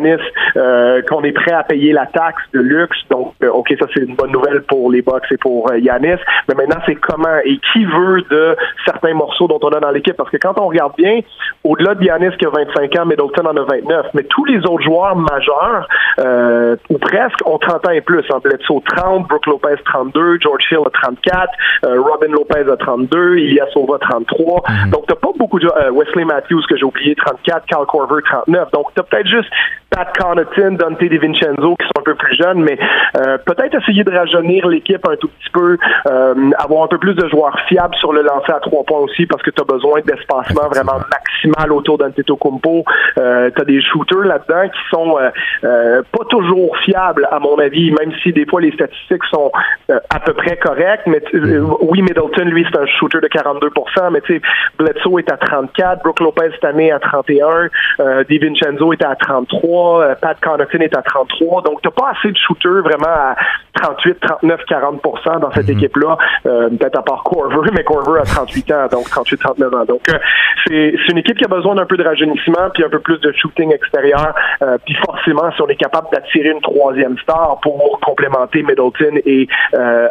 euh, 0.57 1.03
qu'on 1.09 1.23
est 1.23 1.33
prêt 1.33 1.53
à 1.53 1.63
payer 1.63 1.93
la 1.93 2.07
taxe 2.07 2.43
de 2.53 2.61
luxe. 2.61 2.99
Donc, 3.11 3.35
euh, 3.43 3.51
OK, 3.51 3.75
ça 3.79 3.87
c'est 3.95 4.03
une 4.03 4.15
bonne 4.15 4.33
nouvelle 4.33 4.63
pour 4.63 4.91
les 4.91 5.03
Bucks 5.03 5.25
et 5.31 5.37
pour 5.37 5.71
euh, 5.71 5.79
Yanis. 5.79 6.21
Mais 6.49 6.55
maintenant, 6.55 6.81
c'est 6.87 6.95
comment 6.97 7.39
et 7.45 7.59
qui 7.73 7.85
veut 7.85 8.23
de 8.31 8.57
certains 8.85 9.15
morceaux 9.15 9.49
dont 9.49 9.61
on 9.63 9.71
a 9.71 9.81
dans 9.81 9.91
l'équipe? 9.91 10.17
Parce 10.17 10.31
que 10.31 10.37
quand 10.37 10.59
on 10.61 10.69
regarde 10.69 10.95
bien, 10.97 11.21
au-delà 11.65 11.95
de 11.95 12.05
Yanis 12.05 12.37
qui 12.39 12.47
a 12.47 12.51
25 12.51 12.97
ans, 12.99 13.07
Middleton 13.07 13.47
en 13.47 13.57
a 13.57 13.65
29, 13.65 14.07
mais 14.15 14.25
tous 14.25 14.45
les 14.45 14.59
autres 14.67 14.83
joueurs 14.83 15.17
majeurs, 15.17 15.89
ou 16.91 16.99
presque, 16.99 17.47
ont 17.47 17.59
30 17.59 17.89
ans 17.89 17.91
et 17.91 18.01
plus. 18.01 18.25
En 18.31 18.39
Bledsoe 18.39 18.83
30, 18.97 19.29
Brooke 19.29 19.47
Lopez 19.47 19.77
32, 19.85 20.39
George 20.41 20.65
Hill 20.71 20.81
a 20.87 20.91
34, 20.91 21.49
Robin 21.83 22.33
Lopez 22.33 22.71
a 22.71 22.77
32, 22.77 23.39
Ilya 23.39 23.67
Sova 23.73 23.99
33. 23.99 24.61
Mm-hmm. 24.61 24.91
Donc, 24.91 25.05
t'as 25.07 25.15
pas 25.15 25.33
beaucoup 25.37 25.59
de... 25.59 25.69
Wesley 25.93 26.25
Matthews 26.25 26.63
que 26.69 26.77
j'ai 26.77 26.85
oublié 26.85 27.15
34, 27.15 27.67
Cal 27.67 27.87
Corver 27.87 28.23
39. 28.25 28.71
Donc, 28.73 28.87
t'as 28.95 29.03
peut-être 29.03 29.29
juste 29.29 29.49
Pat 29.93 30.09
Connaughton, 30.17 30.73
Dante 30.73 30.99
DiVincenzo 30.99 31.77
qui 31.77 31.87
sont 31.87 32.01
un 32.01 32.03
peu 32.03 32.15
plus 32.15 32.35
jeunes, 32.35 32.63
mais 32.63 32.79
euh, 33.17 33.39
peut-être 33.39 33.75
essayer 33.81 34.05
de 34.05 34.11
rajeunir 34.11 34.67
l'équipe 34.67 35.07
un 35.09 35.17
tout 35.17 35.29
petit 35.29 35.51
peu, 35.53 35.77
euh, 36.11 36.51
avoir 36.59 36.85
un 36.85 36.89
peu 36.89 36.99
plus 36.99 37.15
de 37.15 37.29
joueurs 37.29 37.57
fiables 37.69 37.95
sur 37.97 38.13
le 38.13 38.23
lancer 38.23 38.53
à 38.53 38.61
trois 38.61 38.85
points 38.85 39.01
aussi 39.01 39.27
parce 39.27 39.43
que 39.43 39.51
tu 39.51 39.61
as 39.61 39.65
besoin 39.65 40.01
d'espacement 40.01 40.69
vraiment 40.69 40.99
maximal 41.13 41.73
autour 41.73 41.99
d'Antetokounmpo. 41.99 42.85
Euh, 43.19 43.51
tu 43.55 43.61
as 43.61 43.65
des 43.65 43.83
shooters 43.83 44.25
là-dedans 44.25 44.69
qui 44.69 44.81
sont 44.91 45.19
euh, 45.19 45.31
euh, 45.65 46.03
pas 46.11 46.25
toujours 46.31 46.77
fiables 46.79 47.29
à 47.31 47.39
mon 47.39 47.59
avis, 47.59 47.91
même 47.93 48.13
si 48.23 48.33
des 48.33 48.47
fois 48.47 48.61
les 48.61 48.73
statistiques 48.73 49.25
sont 49.31 49.53
à 49.89 50.21
peu 50.21 50.33
près 50.33 50.57
correctes. 50.57 51.07
Mais 51.07 51.23
oui, 51.83 52.03
Middleton, 52.03 52.45
lui, 52.45 52.67
c'est 52.71 52.79
un 52.79 52.87
shooter 52.87 53.21
de 53.21 53.29
42% 53.29 54.11
mais 54.11 54.21
tu 54.23 54.35
sais, 54.35 54.43
Bledsoe 54.79 55.19
est 55.19 55.31
à 55.31 55.37
34, 55.37 56.03
Brooke 56.03 56.21
Lopez 56.21 56.51
cette 56.53 56.65
année 56.65 56.91
à 56.91 56.99
31, 56.99 57.69
euh, 58.01 58.25
DiVincenzo 58.25 58.93
est 58.93 59.05
à 59.05 59.15
33, 59.17 59.82
euh, 59.87 60.15
Pat 60.21 60.39
Connaughton 60.41 60.79
est 60.81 60.97
à 60.97 61.03
33. 61.03 61.63
Donc, 61.63 61.81
t'as 61.83 61.91
pas 61.91 62.13
assez 62.17 62.31
de 62.33 62.37
shooters 62.37 62.83
vraiment 62.83 63.07
à 63.07 63.37
38, 63.83 64.21
39, 64.21 64.61
40 64.69 65.03
dans 65.41 65.51
cette 65.53 65.69
mhm. 65.69 65.79
équipe-là. 65.79 66.17
Euh, 66.47 66.69
peut-être 66.71 66.99
à 66.99 67.03
part 67.03 67.23
Corver, 67.25 67.71
mais 67.75 67.85
Corver 67.85 68.21
a 68.21 68.25
38 68.25 68.71
ans, 68.73 68.87
donc 68.91 69.11
38, 69.11 69.39
39 69.39 69.75
ans. 69.75 69.85
Donc, 69.85 70.01
euh, 70.09 70.19
c'est 70.67 70.95
une 71.11 71.19
équipe 71.19 71.37
qui 71.37 71.45
a 71.45 71.49
besoin 71.49 71.75
d'un 71.75 71.87
peu 71.87 71.97
de 71.97 72.05
rajeunissement, 72.05 72.71
puis 72.73 72.85
un 72.85 72.89
peu 72.89 73.01
plus 73.01 73.19
de 73.21 73.33
shooting 73.33 73.73
extérieur. 73.73 74.35
Euh, 74.63 74.79
puis 74.85 74.95
forcément, 75.05 75.51
si 75.53 75.63
on 75.63 75.69
est 75.69 75.77
capable 75.77 76.09
d'attirer 76.13 76.51
une 76.51 76.61
troisième 76.61 77.19
star 77.19 77.59
pour 77.63 77.99
complémenter 78.05 78.63
Middleton 78.63 79.21
et 79.27 79.49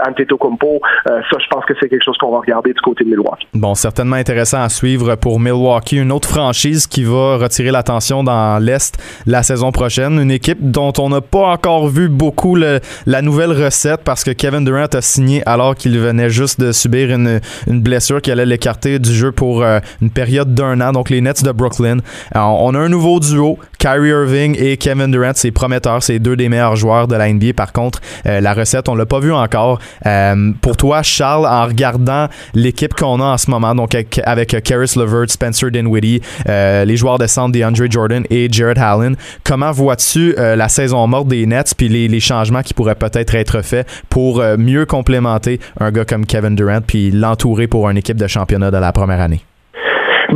Antetokounmpo, 0.08 0.82
ça, 1.06 1.22
je 1.30 1.48
pense 1.50 1.66
que 1.66 1.74
c'est 1.80 1.90
quelque 1.90 2.04
chose 2.04 2.18
qu'on 2.18 2.32
va 2.32 2.40
regarder 2.40 2.74
du 2.74 2.82
côté 2.82 3.04
de 3.04 3.10
Milwaukee. 3.10 3.48
Bon, 3.54 3.76
certainement 3.76 4.18
intéressant 4.18 4.62
à 4.62 4.70
suivre 4.70 5.16
pour 5.16 5.40
Milwaukee, 5.40 5.98
une 5.98 6.12
autre 6.12 6.28
franchise 6.28 6.88
qui 6.88 7.04
va 7.04 7.38
retirer 7.38 7.72
l'attention 7.72 8.24
dans 8.24 8.62
l'Est 8.62 8.98
la 9.26 9.44
saison 9.44 9.72
prochaine. 9.72 10.20
Une 10.20 10.32
équipe 10.32 10.60
dont 10.60 10.94
on 11.00 11.10
n'a 11.10 11.22
pas 11.22 11.48
encore 11.48 11.88
vu 11.88 12.10
beaucoup 12.10 12.56
la 12.56 13.22
nouvelle 13.22 13.52
recette 13.64 14.02
parce 14.04 14.24
que 14.24 14.32
Kevin 14.32 14.66
Durant 14.66 14.86
a 14.86 15.02
signé 15.02 15.44
alors 15.46 15.76
qu'il 15.76 15.98
venait 16.00 16.30
juste 16.30 16.60
de 16.60 16.72
subir 16.72 17.12
une, 17.12 17.40
blessure 17.68 18.22
qui 18.22 18.32
allait 18.32 18.46
l'écarter 18.46 19.00
du 19.00 19.14
jeu 19.14 19.32
pour 19.32 19.64
euh, 19.64 19.80
une 20.02 20.10
période 20.10 20.54
d'un 20.54 20.80
an. 20.82 20.92
Donc 20.92 21.10
les 21.10 21.22
Nets 21.22 21.44
de 21.44 21.52
Brooklyn. 21.52 21.98
on 22.36 22.76
a 22.76 22.80
un 22.80 22.90
nouveau 22.90 23.20
duo, 23.20 23.58
Kyrie 23.80 24.10
Irving 24.10 24.56
et 24.60 24.78
Kevin 24.78 25.12
Durant. 25.12 25.32
C'est 25.36 25.52
prometteur, 25.52 26.04
c'est 26.04 26.20
deux 26.20 26.36
des 26.36 26.50
meilleurs 26.50 26.76
joueurs 26.76 27.08
de 27.08 27.16
la 27.16 27.32
NBA. 27.32 27.54
Par 27.56 27.74
contre, 27.74 28.02
euh, 28.26 28.42
la 28.42 28.54
recette, 28.54 28.90
on 28.90 28.96
l'a 28.96 29.06
pas 29.06 29.20
vu 29.20 29.34
encore. 29.34 29.80
Euh, 30.06 30.52
pour 30.62 30.78
toi, 30.78 31.04
Charles, 31.04 31.46
en 31.46 31.66
regardant 31.66 32.28
l'équipe 32.54 32.94
qu'on 32.94 33.20
a 33.20 33.26
en 33.26 33.38
ce 33.38 33.50
moment, 33.50 33.76
donc 33.76 33.96
avec, 33.96 34.22
avec 34.24 34.64
Karis 34.64 34.94
LeVert, 34.96 35.30
Spencer 35.30 35.72
Dinwiddie, 35.72 36.22
les 36.48 36.98
joueurs 36.98 37.18
de 37.18 37.28
centre 37.28 37.52
DeAndre 37.52 37.90
Jordan 37.90 38.24
et 38.30 38.48
Jared 38.52 38.78
Allen, 38.78 39.16
comment 39.44 39.72
vois-tu 39.72 40.36
la 40.38 40.68
saison 40.70 41.06
morte 41.08 41.28
des 41.28 41.46
Nets 41.46 41.74
puis 41.76 41.90
les, 41.90 42.08
les 42.08 42.20
changements 42.20 42.62
qui 42.62 42.74
pourraient 42.74 42.96
peut-être 42.96 43.36
être 43.36 43.51
être 43.56 43.66
fait 43.66 43.88
pour 44.10 44.42
euh, 44.42 44.56
mieux 44.58 44.86
complémenter 44.86 45.60
un 45.80 45.92
gars 45.92 46.06
comme 46.06 46.26
Kevin 46.26 46.56
Durant 46.56 46.82
puis 46.82 47.12
l'entourer 47.12 47.68
pour 47.68 47.90
une 47.90 47.98
équipe 47.98 48.18
de 48.18 48.28
championnat 48.28 48.72
de 48.72 48.78
la 48.78 48.92
première 48.92 49.22
année? 49.22 49.42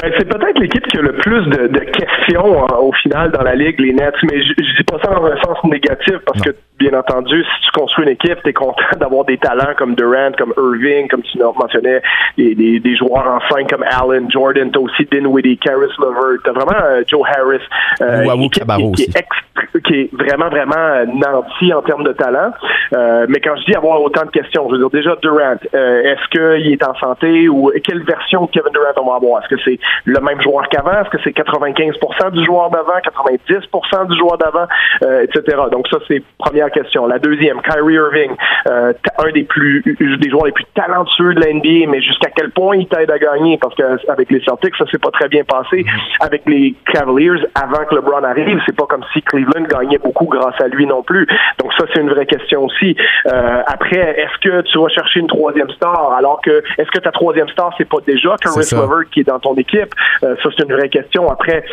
Ben, 0.01 0.11
c'est 0.17 0.27
peut-être 0.27 0.59
l'équipe 0.59 0.85
qui 0.87 0.97
a 0.97 1.01
le 1.01 1.13
plus 1.13 1.45
de, 1.45 1.79
questions 1.79 2.65
hein, 2.65 2.75
au 2.81 2.91
final 3.01 3.31
dans 3.31 3.43
la 3.43 3.55
ligue, 3.55 3.79
les 3.79 3.93
Nets, 3.93 4.13
mais 4.23 4.41
je, 4.41 4.53
je 4.57 4.77
dis 4.77 4.83
pas 4.83 4.97
ça 5.01 5.09
dans 5.13 5.25
un 5.25 5.37
sens 5.41 5.63
négatif 5.63 6.17
parce 6.25 6.41
que 6.41 6.49
bien 6.77 6.93
entendu, 6.93 7.43
si 7.43 7.65
tu 7.65 7.71
construis 7.71 8.05
une 8.05 8.11
équipe, 8.11 8.41
tu 8.43 8.49
es 8.49 8.53
content 8.53 8.75
d'avoir 8.97 9.25
des 9.25 9.37
talents 9.37 9.73
comme 9.77 9.95
Durant, 9.95 10.31
comme 10.37 10.53
Irving, 10.57 11.07
comme 11.07 11.21
tu 11.21 11.37
mentionnais, 11.39 12.01
des, 12.37 12.55
des, 12.55 12.79
des 12.79 12.95
joueurs 12.95 13.27
en 13.27 13.39
5 13.49 13.69
comme 13.69 13.83
Allen, 13.83 14.29
Jordan, 14.29 14.71
t'as 14.71 14.79
aussi 14.79 15.07
Dinwiddie, 15.11 15.57
Caris 15.57 15.91
Lover, 15.99 16.37
t'as 16.43 16.51
vraiment 16.51 16.83
euh, 16.83 17.03
Joe 17.07 17.21
Harris, 17.27 17.61
euh, 18.01 18.47
qui, 18.93 19.03
est, 19.03 19.81
qui, 19.85 19.93
est 19.93 20.09
vraiment, 20.13 20.49
vraiment 20.49 20.75
euh, 20.75 21.05
nanti 21.05 21.73
en 21.73 21.81
termes 21.81 22.03
de 22.03 22.13
talent. 22.13 22.51
Euh, 22.93 23.25
mais 23.29 23.39
quand 23.39 23.55
je 23.57 23.65
dis 23.65 23.75
avoir 23.75 24.01
autant 24.01 24.25
de 24.25 24.31
questions, 24.31 24.67
je 24.69 24.75
veux 24.75 24.77
dire 24.77 24.89
déjà 24.89 25.15
Durant, 25.21 25.55
euh, 25.73 26.03
est-ce 26.03 26.29
qu'il 26.29 26.71
est 26.71 26.83
en 26.83 26.95
santé 26.95 27.47
ou 27.47 27.71
quelle 27.83 28.03
version 28.03 28.45
de 28.45 28.51
Kevin 28.51 28.71
Durant 28.73 29.01
on 29.01 29.09
va 29.09 29.15
avoir? 29.15 29.43
Est-ce 29.43 29.55
que 29.55 29.61
c'est 29.63 29.79
le 30.05 30.19
même 30.19 30.41
joueur 30.41 30.67
qu'avant? 30.69 30.91
Est-ce 30.91 31.09
que 31.09 31.17
c'est 31.23 31.35
95% 31.35 32.31
du 32.31 32.45
joueur 32.45 32.69
d'avant, 32.69 32.99
90% 33.03 34.07
du 34.07 34.17
joueur 34.17 34.37
d'avant, 34.37 34.67
etc. 35.01 35.57
Donc 35.71 35.87
ça, 35.87 35.97
c'est 36.07 36.21
première 36.37 36.64
question. 36.69 37.05
La 37.07 37.19
deuxième, 37.19 37.61
Kyrie 37.61 37.95
Irving, 37.95 38.31
euh, 38.67 38.93
un 39.17 39.31
des 39.31 39.43
plus 39.43 39.81
des 39.83 40.29
joueurs 40.29 40.45
les 40.45 40.51
plus 40.51 40.65
talentueux 40.73 41.33
de 41.33 41.41
l'NBA, 41.41 41.89
mais 41.89 42.01
jusqu'à 42.01 42.29
quel 42.35 42.51
point 42.51 42.75
il 42.75 42.87
t'aide 42.87 43.11
à 43.11 43.19
gagner? 43.19 43.57
Parce 43.57 43.75
qu'avec 43.75 44.31
les 44.31 44.41
Celtics, 44.41 44.75
ça 44.77 44.85
s'est 44.91 44.99
pas 44.99 45.11
très 45.11 45.27
bien 45.27 45.43
passé. 45.43 45.85
Avec 46.19 46.43
les 46.47 46.75
Cavaliers, 46.91 47.41
avant 47.55 47.85
que 47.85 47.95
LeBron 47.95 48.23
arrive, 48.23 48.59
c'est 48.65 48.75
pas 48.75 48.85
comme 48.85 49.03
si 49.13 49.21
Cleveland 49.21 49.65
gagnait 49.69 49.97
beaucoup 49.97 50.25
grâce 50.25 50.59
à 50.59 50.67
lui 50.67 50.85
non 50.85 51.03
plus. 51.03 51.27
Donc 51.59 51.73
ça, 51.77 51.85
c'est 51.93 52.01
une 52.01 52.09
vraie 52.09 52.25
question 52.25 52.65
aussi. 52.65 52.95
Euh, 53.27 53.61
après, 53.65 54.19
est-ce 54.19 54.37
que 54.47 54.61
tu 54.61 54.79
vas 54.79 54.89
chercher 54.89 55.19
une 55.19 55.27
troisième 55.27 55.69
star? 55.71 56.13
Alors 56.17 56.41
que 56.41 56.63
est-ce 56.77 56.89
que 56.91 56.99
ta 56.99 57.11
troisième 57.11 57.49
star, 57.49 57.73
c'est 57.77 57.89
pas 57.89 57.97
déjà 58.05 58.35
Chris 58.41 58.69
Levert 58.71 59.09
qui 59.11 59.21
est 59.21 59.27
dans 59.27 59.39
ton 59.39 59.55
équipe? 59.55 59.93
Euh, 60.23 60.35
ça, 60.41 60.49
c'est 60.55 60.63
une 60.63 60.73
vraie 60.73 60.89
question. 60.89 61.29
Après, 61.29 61.63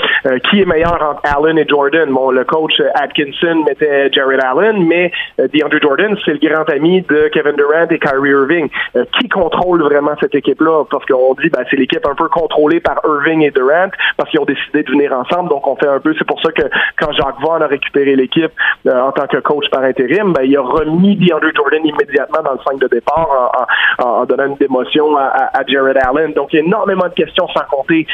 qui 0.51 0.61
est 0.61 0.65
meilleur 0.65 1.01
entre 1.03 1.23
Allen 1.25 1.59
et 1.59 1.67
Jordan? 1.69 2.11
Bon, 2.11 2.31
le 2.31 2.45
coach 2.45 2.81
Atkinson 2.95 3.65
mettait 3.67 4.11
Jared 4.13 4.41
Allen, 4.43 4.82
mais 4.83 5.11
euh, 5.41 5.49
DeAndre 5.53 5.81
Jordan, 5.81 6.17
c'est 6.25 6.33
le 6.33 6.49
grand 6.49 6.69
ami 6.71 7.03
de 7.03 7.29
Kevin 7.29 7.57
Durant 7.57 7.89
et 7.91 7.99
Kyrie 7.99 8.31
Irving. 8.31 8.69
Euh, 8.97 9.05
qui 9.19 9.29
contrôle 9.29 9.83
vraiment 9.83 10.13
cette 10.21 10.35
équipe-là? 10.35 10.85
Parce 10.91 11.05
qu'on 11.07 11.35
dit, 11.35 11.49
ben, 11.49 11.65
c'est 11.71 11.77
l'équipe 11.77 12.05
un 12.07 12.15
peu 12.15 12.29
contrôlée 12.29 12.81
par 12.81 13.01
Irving 13.05 13.43
et 13.43 13.51
Durant 13.51 13.91
parce 14.17 14.31
qu'ils 14.31 14.41
ont 14.41 14.45
décidé 14.45 14.83
de 14.83 14.91
venir 14.91 15.13
ensemble. 15.13 15.49
Donc, 15.49 15.67
on 15.67 15.77
fait 15.77 15.89
un 15.89 16.01
peu, 16.01 16.15
c'est 16.19 16.27
pour 16.27 16.41
ça 16.41 16.53
que 16.53 16.63
quand 16.99 17.13
Jacques 17.13 17.41
Vaughn 17.41 17.63
a 17.63 17.67
récupéré 17.67 18.17
l'équipe 18.17 18.53
euh, 18.87 19.01
en 19.01 19.13
tant 19.13 19.27
que 19.27 19.39
coach 19.39 19.69
par 19.71 19.83
intérim, 19.83 20.33
ben, 20.33 20.43
il 20.45 20.57
a 20.57 20.63
remis 20.63 21.17
DeAndre 21.17 21.49
Jordan 21.55 21.85
immédiatement 21.85 22.43
dans 22.43 22.53
le 22.53 22.59
5 22.67 22.79
de 22.79 22.89
départ 22.89 23.67
en, 23.99 24.25
donnant 24.25 24.47
une 24.47 24.57
démotion 24.57 25.17
à, 25.17 25.63
Jared 25.67 25.97
Allen. 25.97 26.33
Donc, 26.33 26.53
il 26.53 26.57
y 26.57 26.63
a 26.63 26.65
énormément 26.65 27.09
de 27.09 27.15
questions 27.15 27.47
sans 27.49 27.65
compter 27.71 28.07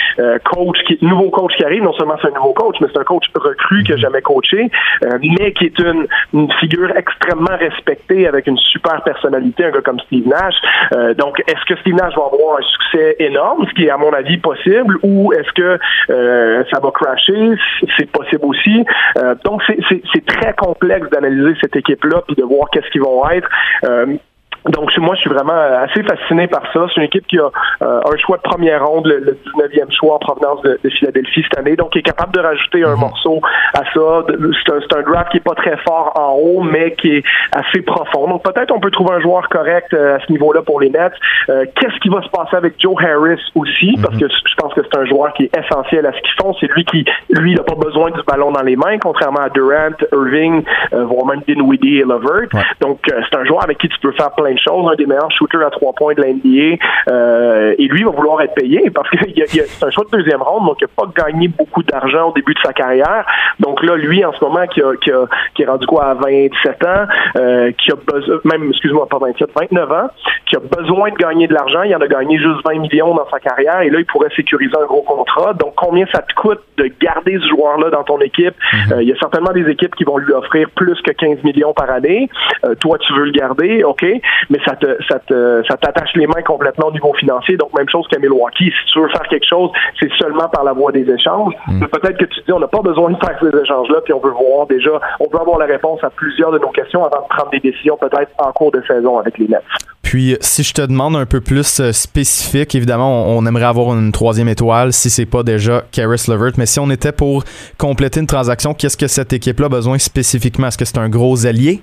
coach, 0.44 0.78
qui, 0.86 0.98
nouveau 1.02 1.30
coach 1.30 1.54
qui 1.56 1.64
arrive. 1.64 1.82
Non 1.82 1.92
seulement 1.94 2.16
c'est 2.20 2.28
un 2.28 2.34
nouveau 2.34 2.52
coach, 2.52 2.76
mais 2.80 2.88
c'est 2.92 3.00
un 3.00 3.04
coach 3.04 3.24
recru 3.34 3.82
qui 3.84 3.92
n'a 3.92 3.96
jamais 3.96 4.22
coaché, 4.22 4.70
mais 5.02 5.52
qui 5.52 5.66
est 5.66 5.78
une, 5.78 6.06
une 6.34 6.48
figure 6.60 6.90
extrêmement 6.96 7.56
respectée 7.58 8.26
avec 8.26 8.46
une 8.46 8.58
super 8.58 9.02
personnalité, 9.02 9.64
un 9.64 9.70
gars 9.70 9.80
comme 9.80 10.00
Steve 10.00 10.26
Nash. 10.26 10.54
Euh, 10.92 11.14
donc, 11.14 11.40
est-ce 11.46 11.64
que 11.66 11.78
Steve 11.80 11.94
Nash 11.94 12.14
va 12.16 12.24
avoir 12.32 12.58
un 12.58 12.62
succès 12.62 13.16
énorme, 13.18 13.66
ce 13.68 13.74
qui 13.74 13.86
est 13.86 13.90
à 13.90 13.96
mon 13.96 14.12
avis 14.12 14.38
possible, 14.38 14.98
ou 15.02 15.32
est-ce 15.32 15.52
que 15.52 15.78
euh, 16.10 16.64
ça 16.72 16.80
va 16.80 16.90
crasher? 16.90 17.52
C'est 17.98 18.10
possible 18.10 18.44
aussi. 18.44 18.84
Euh, 19.18 19.34
donc, 19.44 19.62
c'est 19.66 20.26
très 20.26 20.54
complexe 20.54 21.08
d'analyser 21.10 21.56
cette 21.60 21.76
équipe-là 21.76 22.22
puis 22.26 22.36
de 22.36 22.44
voir 22.44 22.68
qu'est-ce 22.70 22.90
qu'ils 22.90 23.02
vont 23.02 23.28
être. 23.30 23.48
Donc, 24.66 24.96
moi, 24.98 25.14
je 25.14 25.20
suis 25.20 25.30
vraiment 25.30 25.52
assez 25.52 26.02
fasciné 26.02 26.46
par 26.46 26.62
ça. 26.72 26.86
C'est 26.88 27.00
une 27.00 27.06
équipe 27.06 27.26
qui 27.26 27.38
a 27.38 27.50
euh, 27.82 28.00
un 28.04 28.16
choix 28.18 28.36
de 28.36 28.42
première 28.42 28.86
ronde, 28.86 29.06
le, 29.06 29.38
19e 29.46 29.92
choix 29.98 30.16
en 30.16 30.18
provenance 30.18 30.62
de, 30.62 30.78
Philadelphie 30.88 31.44
cette 31.48 31.58
année, 31.58 31.76
donc 31.76 31.90
qui 31.90 31.98
est 31.98 32.02
capable 32.02 32.32
de 32.32 32.40
rajouter 32.40 32.84
un 32.84 32.94
mhm. 32.94 33.00
morceau 33.00 33.40
à 33.74 33.84
ça. 33.94 34.24
C'est 34.66 34.96
un, 34.96 35.02
draft 35.02 35.30
qui 35.30 35.36
est 35.38 35.44
pas 35.44 35.54
très 35.54 35.76
fort 35.78 36.12
en 36.16 36.34
haut, 36.34 36.62
mais 36.62 36.92
qui 36.94 37.16
est 37.16 37.24
assez 37.52 37.82
profond. 37.82 38.28
Donc, 38.28 38.42
peut-être 38.42 38.72
on 38.74 38.80
peut 38.80 38.90
trouver 38.90 39.14
un 39.14 39.20
joueur 39.20 39.48
correct 39.48 39.92
euh, 39.94 40.16
à 40.16 40.20
ce 40.20 40.32
niveau-là 40.32 40.62
pour 40.62 40.80
les 40.80 40.90
Nets. 40.90 41.12
Euh, 41.48 41.64
qu'est-ce 41.76 41.98
qui 42.00 42.08
va 42.08 42.22
se 42.22 42.28
passer 42.28 42.56
avec 42.56 42.74
Joe 42.80 42.96
Harris 43.02 43.40
aussi? 43.54 43.96
Parce 44.02 44.14
mhm. 44.14 44.20
que 44.20 44.28
je 44.28 44.54
pense 44.56 44.74
que 44.74 44.80
c'est 44.82 44.98
un 44.98 45.06
joueur 45.06 45.32
qui 45.34 45.44
est 45.44 45.56
essentiel 45.56 46.06
à 46.06 46.12
ce 46.12 46.20
qu'ils 46.20 46.42
font. 46.42 46.54
C'est 46.60 46.70
lui 46.72 46.84
qui, 46.84 47.04
lui, 47.30 47.54
n'a 47.54 47.62
pas 47.62 47.74
besoin 47.74 48.10
du 48.10 48.20
ballon 48.26 48.50
dans 48.50 48.62
les 48.62 48.76
mains, 48.76 48.98
contrairement 48.98 49.40
à 49.40 49.50
Durant, 49.50 49.96
Irving, 50.12 50.64
voire 50.92 51.26
même 51.26 51.42
Dinwiddie 51.46 51.98
et 51.98 52.04
Levert. 52.04 52.48
Donc, 52.80 53.00
c'est 53.04 53.38
un 53.38 53.44
joueur 53.44 53.62
avec 53.62 53.78
qui 53.78 53.88
tu 53.88 53.98
peux 54.00 54.12
faire 54.12 54.32
plein 54.32 54.47
de 54.52 54.58
chose, 54.58 54.90
un 54.90 54.96
des 54.96 55.06
meilleurs 55.06 55.30
shooters 55.32 55.66
à 55.66 55.70
trois 55.70 55.92
points 55.92 56.14
de 56.14 56.22
l'NBA. 56.22 56.76
Euh, 57.08 57.74
et 57.78 57.86
lui 57.88 58.04
va 58.04 58.10
vouloir 58.10 58.40
être 58.42 58.54
payé 58.54 58.90
parce 58.90 59.08
que 59.10 59.16
c'est 59.46 59.84
un 59.84 59.90
choix 59.90 60.04
de 60.10 60.18
deuxième 60.18 60.42
ronde, 60.42 60.66
donc 60.66 60.78
il 60.80 60.84
n'a 60.84 60.90
pas 60.96 61.24
gagné 61.24 61.48
beaucoup 61.48 61.82
d'argent 61.82 62.30
au 62.30 62.32
début 62.32 62.54
de 62.54 62.60
sa 62.64 62.72
carrière. 62.72 63.24
Donc 63.60 63.82
là, 63.82 63.96
lui, 63.96 64.24
en 64.24 64.32
ce 64.32 64.44
moment, 64.44 64.66
qui, 64.66 64.82
a, 64.82 64.94
qui, 65.02 65.10
a, 65.10 65.26
qui 65.54 65.62
est 65.62 65.66
rendu 65.66 65.86
quoi 65.86 66.06
à 66.06 66.14
27 66.14 66.84
ans, 66.84 67.06
euh, 67.36 67.72
qui 67.72 67.92
a 67.92 67.96
besoin, 67.96 68.38
même, 68.44 68.68
excuse-moi, 68.70 69.06
pas 69.08 69.18
27, 69.18 69.50
29 69.54 69.92
ans, 69.92 70.08
qui 70.46 70.56
a 70.56 70.60
besoin 70.60 71.10
de 71.10 71.16
gagner 71.16 71.46
de 71.46 71.54
l'argent. 71.54 71.82
Il 71.82 71.94
en 71.94 72.00
a 72.00 72.08
gagné 72.08 72.38
juste 72.38 72.60
20 72.64 72.80
millions 72.80 73.14
dans 73.14 73.28
sa 73.30 73.40
carrière 73.40 73.80
et 73.82 73.90
là, 73.90 73.98
il 73.98 74.06
pourrait 74.06 74.30
sécuriser 74.34 74.76
un 74.80 74.86
gros 74.86 75.02
contrat. 75.02 75.54
Donc, 75.54 75.74
combien 75.76 76.06
ça 76.12 76.22
te 76.22 76.34
coûte 76.34 76.60
de 76.76 76.90
garder 77.00 77.38
ce 77.40 77.48
joueur-là 77.48 77.90
dans 77.90 78.04
ton 78.04 78.20
équipe? 78.20 78.54
Mm-hmm. 78.72 78.92
Euh, 78.92 79.02
il 79.02 79.08
y 79.08 79.12
a 79.12 79.16
certainement 79.16 79.52
des 79.52 79.68
équipes 79.68 79.94
qui 79.94 80.04
vont 80.04 80.18
lui 80.18 80.32
offrir 80.32 80.68
plus 80.70 81.00
que 81.02 81.10
15 81.10 81.42
millions 81.44 81.72
par 81.72 81.90
année. 81.90 82.28
Euh, 82.64 82.74
toi, 82.76 82.98
tu 82.98 83.12
veux 83.14 83.24
le 83.24 83.32
garder, 83.32 83.84
OK, 83.84 84.04
mais 84.50 84.58
ça 84.64 84.76
te, 84.76 84.86
ça 85.08 85.18
te, 85.20 85.62
ça 85.68 85.76
t'attache 85.76 86.10
les 86.14 86.26
mains 86.26 86.42
complètement 86.44 86.88
au 86.88 86.92
niveau 86.92 87.12
financier. 87.14 87.56
Donc, 87.56 87.76
même 87.76 87.88
chose 87.88 88.06
qu'à 88.08 88.18
Milwaukee. 88.18 88.72
Si 88.86 88.92
tu 88.92 89.00
veux 89.00 89.08
faire 89.08 89.26
quelque 89.28 89.46
chose, 89.46 89.70
c'est 90.00 90.10
seulement 90.18 90.48
par 90.48 90.64
la 90.64 90.72
voie 90.72 90.92
des 90.92 91.08
échanges. 91.10 91.54
Mm. 91.66 91.86
Peut-être 91.86 92.18
que 92.18 92.24
tu 92.24 92.40
dis, 92.46 92.52
on 92.52 92.60
n'a 92.60 92.68
pas 92.68 92.82
besoin 92.82 93.10
de 93.10 93.16
faire 93.16 93.38
ces 93.40 93.56
échanges-là, 93.60 94.00
puis 94.04 94.12
on 94.12 94.20
veut 94.20 94.30
voir 94.30 94.66
déjà, 94.66 95.00
on 95.20 95.28
veut 95.28 95.40
avoir 95.40 95.58
la 95.58 95.66
réponse 95.66 96.02
à 96.02 96.10
plusieurs 96.10 96.52
de 96.52 96.58
nos 96.58 96.70
questions 96.70 97.04
avant 97.04 97.22
de 97.22 97.28
prendre 97.28 97.50
des 97.50 97.60
décisions 97.60 97.96
peut-être 97.96 98.30
en 98.38 98.52
cours 98.52 98.72
de 98.72 98.82
saison 98.86 99.18
avec 99.18 99.38
les 99.38 99.48
Nets. 99.48 99.62
Puis, 100.02 100.38
si 100.40 100.62
je 100.62 100.72
te 100.72 100.80
demande 100.80 101.16
un 101.16 101.26
peu 101.26 101.42
plus 101.42 101.80
euh, 101.80 101.92
spécifique, 101.92 102.74
évidemment, 102.74 103.36
on, 103.36 103.44
aimerait 103.44 103.66
avoir 103.66 103.94
une 103.94 104.10
troisième 104.10 104.48
étoile 104.48 104.94
si 104.94 105.10
c'est 105.10 105.26
pas 105.26 105.42
déjà 105.42 105.82
Karis 105.92 106.24
Levert. 106.28 106.52
Mais 106.56 106.64
si 106.64 106.80
on 106.80 106.88
était 106.90 107.12
pour 107.12 107.44
compléter 107.76 108.20
une 108.20 108.26
transaction, 108.26 108.72
qu'est-ce 108.72 108.96
que 108.96 109.06
cette 109.06 109.34
équipe-là 109.34 109.66
a 109.66 109.68
besoin 109.68 109.98
spécifiquement? 109.98 110.68
Est-ce 110.68 110.78
que 110.78 110.86
c'est 110.86 110.96
un 110.96 111.10
gros 111.10 111.44
allié? 111.44 111.82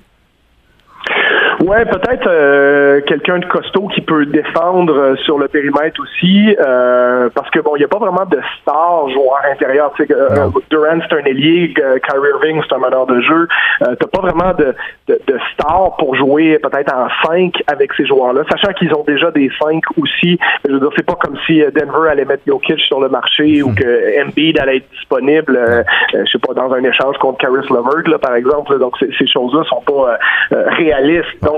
Ouais, 1.66 1.84
peut-être 1.84 2.28
euh, 2.28 3.02
quelqu'un 3.08 3.40
de 3.40 3.46
costaud 3.46 3.88
qui 3.88 4.02
peut 4.02 4.28
défendre 4.28 4.96
euh, 4.96 5.16
sur 5.26 5.40
le 5.40 5.48
périmètre 5.48 6.00
aussi, 6.00 6.56
euh, 6.60 7.28
parce 7.34 7.50
que 7.50 7.60
bon, 7.60 7.76
il 7.76 7.80
n'y 7.80 7.86
a 7.86 7.88
pas 7.88 7.98
vraiment 7.98 8.26
de 8.26 8.40
star 8.62 9.10
joueur 9.10 9.40
intérieur. 9.52 9.92
Tu 9.96 10.06
sais, 10.06 10.14
Durant 10.70 11.00
c'est 11.10 11.16
un 11.16 11.26
ailier, 11.26 11.74
Kyrie 11.74 12.30
Irving 12.36 12.62
c'est 12.68 12.76
un 12.76 12.78
meneur 12.78 13.08
de 13.08 13.20
jeu. 13.22 13.48
T'as 13.80 13.96
pas 13.96 14.22
vraiment 14.22 14.54
de, 14.54 14.76
de, 15.08 15.20
de 15.26 15.40
star 15.54 15.96
pour 15.98 16.16
jouer 16.16 16.60
peut-être 16.60 16.94
en 16.94 17.08
5 17.26 17.54
avec 17.66 17.94
ces 17.94 18.06
joueurs-là, 18.06 18.44
sachant 18.52 18.74
qu'ils 18.74 18.94
ont 18.94 19.04
déjà 19.04 19.32
des 19.32 19.50
5 19.60 19.82
aussi. 20.00 20.38
Je 20.68 20.74
veux 20.74 20.80
dire, 20.80 20.90
c'est 20.96 21.06
pas 21.06 21.16
comme 21.16 21.38
si 21.48 21.64
Denver 21.74 22.10
allait 22.10 22.26
mettre 22.26 22.44
Jokic 22.46 22.80
sur 22.82 23.00
le 23.00 23.10
marché 23.10 23.64
ou 23.64 23.70
hmm. 23.70 23.76
que 23.76 24.24
Embiid 24.24 24.60
allait 24.60 24.78
être 24.78 24.92
disponible, 24.92 25.58
je 26.14 26.32
sais 26.32 26.40
pas, 26.40 26.54
dans 26.54 26.72
un 26.74 26.84
échange 26.84 27.18
contre 27.18 27.40
Caris 27.40 27.68
Levert, 27.70 28.08
là, 28.08 28.20
par 28.20 28.36
exemple. 28.36 28.78
Donc 28.78 28.96
ces 29.00 29.28
choses-là 29.28 29.64
sont 29.64 29.82
pas 29.82 30.18
réalistes. 30.52 31.42
Donc, 31.42 31.55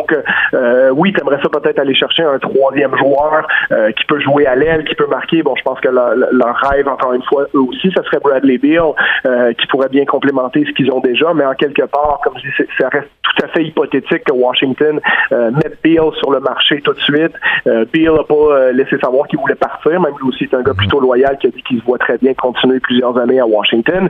euh, 0.53 0.89
oui, 0.91 1.13
tu 1.13 1.21
aimerais 1.21 1.39
ça 1.41 1.49
peut-être 1.49 1.79
aller 1.79 1.95
chercher 1.95 2.23
un 2.23 2.39
troisième 2.39 2.95
joueur 2.97 3.47
euh, 3.71 3.91
qui 3.91 4.05
peut 4.05 4.19
jouer 4.19 4.45
à 4.45 4.55
l'aile, 4.55 4.83
qui 4.85 4.95
peut 4.95 5.07
marquer. 5.07 5.43
Bon, 5.43 5.55
je 5.55 5.63
pense 5.63 5.79
que 5.79 5.89
leur, 5.89 6.55
rêve, 6.55 6.87
encore 6.87 7.13
une 7.13 7.23
fois, 7.23 7.45
eux 7.53 7.59
aussi, 7.59 7.91
ça 7.95 8.03
serait 8.03 8.19
Bradley 8.19 8.57
Beal, 8.57 8.93
euh, 9.25 9.53
qui 9.53 9.67
pourrait 9.67 9.89
bien 9.89 10.05
complémenter 10.05 10.65
ce 10.65 10.71
qu'ils 10.71 10.91
ont 10.91 10.99
déjà, 10.99 11.33
mais 11.33 11.45
en 11.45 11.53
quelque 11.53 11.83
part, 11.83 12.19
comme 12.23 12.33
je 12.37 12.47
dis, 12.47 12.69
ça 12.79 12.89
reste 12.89 13.09
tout 13.23 13.45
à 13.45 13.47
fait 13.49 13.63
hypothétique 13.63 14.23
que 14.23 14.33
Washington 14.33 14.99
mette 15.31 15.77
Beal 15.83 16.11
sur 16.17 16.31
le 16.31 16.39
marché 16.39 16.81
tout 16.81 16.93
de 16.93 16.99
suite. 16.99 17.33
Beal 17.65 18.13
n'a 18.13 18.23
pas 18.23 18.71
laissé 18.71 18.97
savoir 18.99 19.27
qu'il 19.27 19.39
voulait 19.39 19.55
partir, 19.55 19.99
même 19.99 20.13
lui 20.21 20.29
aussi 20.29 20.47
c'est 20.49 20.55
un 20.55 20.61
gars 20.61 20.73
plutôt 20.73 20.99
loyal 20.99 21.37
qui 21.37 21.47
a 21.47 21.49
dit 21.49 21.61
qu'il 21.63 21.79
se 21.79 21.85
voit 21.85 21.97
très 21.97 22.17
bien 22.17 22.33
continuer 22.33 22.79
plusieurs 22.79 23.17
années 23.17 23.39
à 23.39 23.45
Washington. 23.45 24.09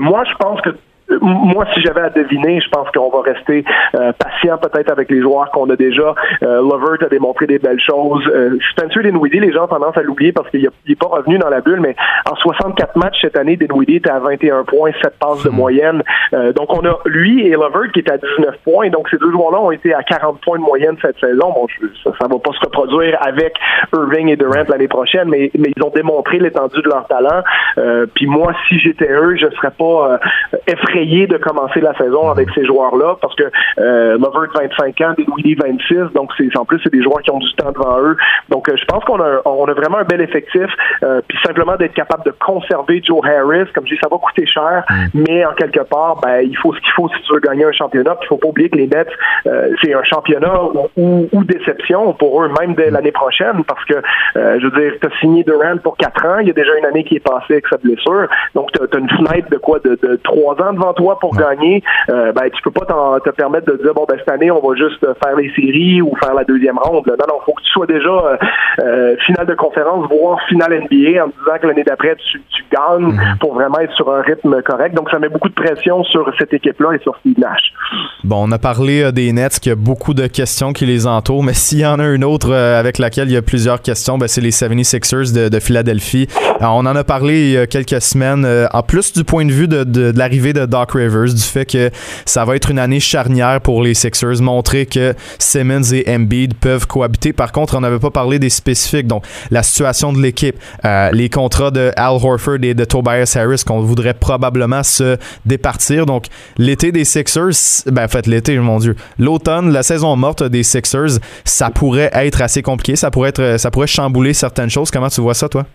moi, 0.00 0.24
je 0.24 0.34
pense 0.38 0.60
que 0.62 0.70
moi, 1.20 1.66
si 1.74 1.82
j'avais 1.82 2.00
à 2.00 2.10
deviner, 2.10 2.60
je 2.60 2.68
pense 2.68 2.88
qu'on 2.90 3.10
va 3.10 3.22
rester 3.22 3.64
euh, 3.94 4.12
patient 4.12 4.58
peut-être 4.58 4.90
avec 4.90 5.10
les 5.10 5.20
joueurs 5.20 5.50
qu'on 5.50 5.68
a 5.70 5.76
déjà. 5.76 6.14
Euh, 6.42 6.60
Lovert 6.60 7.02
a 7.02 7.08
démontré 7.08 7.46
des 7.46 7.58
belles 7.58 7.80
choses. 7.80 8.24
Euh, 8.28 8.58
Spencer 8.70 9.02
Dinwiddie, 9.02 9.40
les 9.40 9.52
gens 9.52 9.64
ont 9.64 9.68
tendance 9.68 9.96
à 9.96 10.02
l'oublier 10.02 10.32
parce 10.32 10.48
qu'il 10.50 10.68
n'est 10.88 10.94
pas 10.94 11.06
revenu 11.06 11.38
dans 11.38 11.48
la 11.48 11.60
bulle, 11.60 11.80
mais 11.80 11.94
en 12.30 12.36
64 12.36 12.96
matchs 12.96 13.20
cette 13.20 13.36
année, 13.36 13.56
Dinwiddie 13.56 13.96
était 13.96 14.10
à 14.10 14.18
21 14.20 14.64
points, 14.64 14.92
7 15.02 15.18
passes 15.18 15.42
de 15.44 15.50
hmm. 15.50 15.54
moyenne. 15.54 16.02
Euh, 16.34 16.52
donc, 16.52 16.72
on 16.72 16.84
a 16.86 16.98
lui 17.06 17.46
et 17.46 17.52
Lovert 17.52 17.90
qui 17.92 18.00
est 18.00 18.10
à 18.10 18.18
19 18.18 18.56
points. 18.64 18.88
Donc, 18.90 19.08
ces 19.10 19.18
deux 19.18 19.30
joueurs-là 19.30 19.60
ont 19.60 19.70
été 19.70 19.94
à 19.94 20.02
40 20.02 20.40
points 20.40 20.58
de 20.58 20.64
moyenne 20.64 20.96
cette 21.02 21.18
saison. 21.18 21.52
Bon, 21.52 21.66
ça, 22.04 22.26
ne 22.26 22.32
va 22.32 22.38
pas 22.38 22.52
se 22.52 22.60
reproduire 22.60 23.18
avec 23.20 23.54
Irving 23.92 24.28
et 24.28 24.36
Durant 24.36 24.64
l'année 24.68 24.88
prochaine, 24.88 25.28
mais, 25.28 25.50
mais 25.58 25.72
ils 25.76 25.82
ont 25.82 25.90
démontré 25.90 26.38
l'étendue 26.38 26.82
de 26.82 26.88
leur 26.88 27.06
talent. 27.06 27.42
Puis 28.14 28.26
moi, 28.26 28.52
si 28.68 28.78
j'étais 28.78 29.10
eux, 29.10 29.36
je 29.36 29.46
serais 29.56 29.70
pas 29.70 30.18
effrayé 30.66 31.01
de 31.02 31.36
commencer 31.36 31.80
la 31.80 31.94
saison 31.96 32.30
avec 32.30 32.48
ces 32.54 32.64
joueurs-là 32.64 33.16
parce 33.20 33.34
que 33.34 33.44
euh, 33.78 34.18
Lovert 34.18 34.50
25 34.54 35.00
ans, 35.00 35.14
Willy 35.36 35.54
26, 35.54 36.12
donc 36.14 36.30
c'est 36.36 36.56
en 36.56 36.64
plus 36.64 36.80
c'est 36.82 36.92
des 36.92 37.02
joueurs 37.02 37.20
qui 37.22 37.30
ont 37.30 37.38
du 37.38 37.52
temps 37.54 37.72
devant 37.72 38.00
eux. 38.00 38.16
Donc 38.48 38.68
euh, 38.68 38.76
je 38.76 38.84
pense 38.84 39.04
qu'on 39.04 39.20
a 39.20 39.40
on 39.44 39.66
a 39.66 39.74
vraiment 39.74 39.98
un 39.98 40.04
bel 40.04 40.20
effectif. 40.20 40.66
Euh, 41.02 41.20
puis 41.26 41.38
simplement 41.44 41.76
d'être 41.76 41.94
capable 41.94 42.24
de 42.24 42.32
conserver 42.44 43.02
Joe 43.04 43.20
Harris, 43.24 43.70
comme 43.74 43.86
je 43.86 43.94
dis, 43.94 44.00
ça 44.00 44.08
va 44.10 44.18
coûter 44.18 44.46
cher, 44.46 44.84
mm. 44.88 44.94
mais 45.14 45.44
en 45.44 45.52
quelque 45.52 45.80
part, 45.80 46.20
ben 46.20 46.40
il 46.42 46.56
faut 46.56 46.74
ce 46.74 46.80
qu'il 46.80 46.92
faut 46.92 47.08
si 47.08 47.22
tu 47.22 47.34
veux 47.34 47.40
gagner 47.40 47.64
un 47.64 47.72
championnat. 47.72 48.16
Il 48.22 48.26
faut 48.26 48.36
pas 48.36 48.48
oublier 48.48 48.70
que 48.70 48.76
les 48.76 48.86
Nets, 48.86 49.08
euh, 49.46 49.70
c'est 49.82 49.94
un 49.94 50.04
championnat 50.04 50.62
ou, 50.96 51.28
ou, 51.32 51.44
déception 51.44 52.12
pour 52.14 52.42
eux 52.42 52.50
même 52.60 52.74
dès 52.74 52.90
l'année 52.90 53.12
prochaine 53.12 53.64
parce 53.64 53.84
que 53.84 53.94
je 54.34 54.64
veux 54.64 54.80
dire, 54.80 54.92
tu 55.00 55.06
as 55.06 55.20
signé 55.20 55.42
Durant 55.44 55.76
pour 55.82 55.96
4 55.96 56.26
ans, 56.26 56.38
il 56.38 56.48
y 56.48 56.50
a 56.50 56.54
déjà 56.54 56.76
une 56.78 56.84
année 56.86 57.04
qui 57.04 57.16
est 57.16 57.20
passée 57.20 57.54
avec 57.54 57.66
sa 57.66 57.76
blessure. 57.76 58.28
Donc 58.54 58.70
tu 58.72 58.80
as, 58.80 58.98
une 58.98 59.10
fenêtre 59.10 59.50
de 59.50 59.56
quoi? 59.56 59.80
De, 59.80 59.98
de 60.00 60.20
3 60.22 60.62
ans 60.62 60.72
devant 60.72 60.91
toi 60.92 61.18
pour 61.18 61.36
gagner, 61.36 61.82
euh, 62.10 62.32
ben, 62.32 62.50
tu 62.52 62.62
peux 62.62 62.70
pas 62.70 62.86
te 62.86 63.30
permettre 63.30 63.66
de 63.72 63.82
dire, 63.82 63.94
bon, 63.94 64.04
ben, 64.08 64.16
cette 64.18 64.30
année, 64.30 64.50
on 64.50 64.66
va 64.66 64.74
juste 64.76 65.00
faire 65.22 65.36
les 65.36 65.50
séries 65.54 66.02
ou 66.02 66.14
faire 66.22 66.34
la 66.34 66.44
deuxième 66.44 66.78
ronde. 66.78 67.06
Non, 67.06 67.26
non, 67.28 67.40
faut 67.44 67.52
que 67.52 67.62
tu 67.62 67.70
sois 67.70 67.86
déjà 67.86 68.08
euh, 68.08 68.36
euh, 68.82 69.16
finale 69.26 69.46
de 69.46 69.54
conférence, 69.54 70.06
voire 70.10 70.38
finale 70.48 70.84
NBA 70.84 71.24
en 71.24 71.28
disant 71.28 71.58
que 71.60 71.66
l'année 71.66 71.84
d'après, 71.84 72.16
tu, 72.16 72.40
gagnes 72.70 73.12
mm-hmm. 73.12 73.38
pour 73.38 73.54
vraiment 73.54 73.80
être 73.80 73.92
sur 73.94 74.10
un 74.12 74.22
rythme 74.22 74.62
correct. 74.62 74.94
Donc, 74.94 75.10
ça 75.10 75.18
met 75.18 75.28
beaucoup 75.28 75.48
de 75.48 75.54
pression 75.54 76.04
sur 76.04 76.30
cette 76.38 76.54
équipe-là 76.54 76.92
et 76.94 76.98
sur 77.00 77.16
Steve 77.18 77.38
Nash. 77.38 77.72
Bon, 78.24 78.44
on 78.48 78.52
a 78.52 78.58
parlé 78.58 79.12
des 79.12 79.32
Nets, 79.32 79.58
qu'il 79.60 79.70
y 79.70 79.72
a 79.72 79.76
beaucoup 79.76 80.14
de 80.14 80.26
questions 80.26 80.72
qui 80.72 80.86
les 80.86 81.06
entourent, 81.06 81.42
mais 81.42 81.52
s'il 81.54 81.80
y 81.80 81.86
en 81.86 81.98
a 81.98 82.06
une 82.06 82.24
autre 82.24 82.52
avec 82.52 82.98
laquelle 82.98 83.28
il 83.28 83.34
y 83.34 83.36
a 83.36 83.42
plusieurs 83.42 83.82
questions, 83.82 84.16
ben, 84.16 84.28
c'est 84.28 84.40
les 84.40 84.50
76ers 84.50 85.34
de, 85.34 85.48
de 85.48 85.60
Philadelphie. 85.60 86.28
on 86.60 86.86
en 86.86 86.96
a 86.96 87.04
parlé 87.04 87.40
il 87.42 87.52
y 87.52 87.58
a 87.58 87.66
quelques 87.66 88.00
semaines, 88.00 88.46
en 88.72 88.82
plus 88.82 89.12
du 89.12 89.24
point 89.24 89.44
de 89.44 89.52
vue 89.52 89.68
de, 89.68 89.84
de, 89.84 90.12
de 90.12 90.18
l'arrivée 90.18 90.52
de 90.52 90.64
Doc 90.72 90.92
Rivers, 90.92 91.34
du 91.34 91.42
fait 91.42 91.66
que 91.66 91.90
ça 92.24 92.46
va 92.46 92.56
être 92.56 92.70
une 92.70 92.78
année 92.78 92.98
charnière 92.98 93.60
pour 93.60 93.82
les 93.82 93.92
Sixers, 93.92 94.40
montrer 94.40 94.86
que 94.86 95.14
Simmons 95.38 95.92
et 95.92 96.04
Embiid 96.08 96.54
peuvent 96.54 96.86
cohabiter. 96.86 97.34
Par 97.34 97.52
contre, 97.52 97.76
on 97.76 97.80
n'avait 97.80 97.98
pas 97.98 98.10
parlé 98.10 98.38
des 98.38 98.48
spécifiques, 98.48 99.06
donc 99.06 99.22
la 99.50 99.62
situation 99.62 100.14
de 100.14 100.20
l'équipe, 100.22 100.56
euh, 100.86 101.10
les 101.12 101.28
contrats 101.28 101.70
de 101.70 101.92
Al 101.96 102.14
Horford 102.14 102.62
et 102.62 102.72
de 102.72 102.84
Tobias 102.86 103.36
Harris 103.38 103.62
qu'on 103.66 103.80
voudrait 103.80 104.14
probablement 104.14 104.82
se 104.82 105.18
départir. 105.44 106.06
Donc, 106.06 106.26
l'été 106.56 106.90
des 106.90 107.04
Sixers, 107.04 107.84
ben, 107.86 108.04
en 108.04 108.08
fait, 108.08 108.26
l'été, 108.26 108.58
mon 108.58 108.78
Dieu, 108.78 108.96
l'automne, 109.18 109.72
la 109.72 109.82
saison 109.82 110.16
morte 110.16 110.42
des 110.42 110.62
Sixers, 110.62 111.18
ça 111.44 111.68
pourrait 111.68 112.10
être 112.14 112.40
assez 112.40 112.62
compliqué, 112.62 112.96
ça 112.96 113.10
pourrait 113.10 113.58
ça 113.58 113.70
pourrait 113.70 113.86
chambouler 113.86 114.32
certaines 114.32 114.70
choses. 114.70 114.90
Comment 114.90 115.10
tu 115.10 115.20
vois 115.20 115.34
ça, 115.34 115.50
toi? 115.50 115.66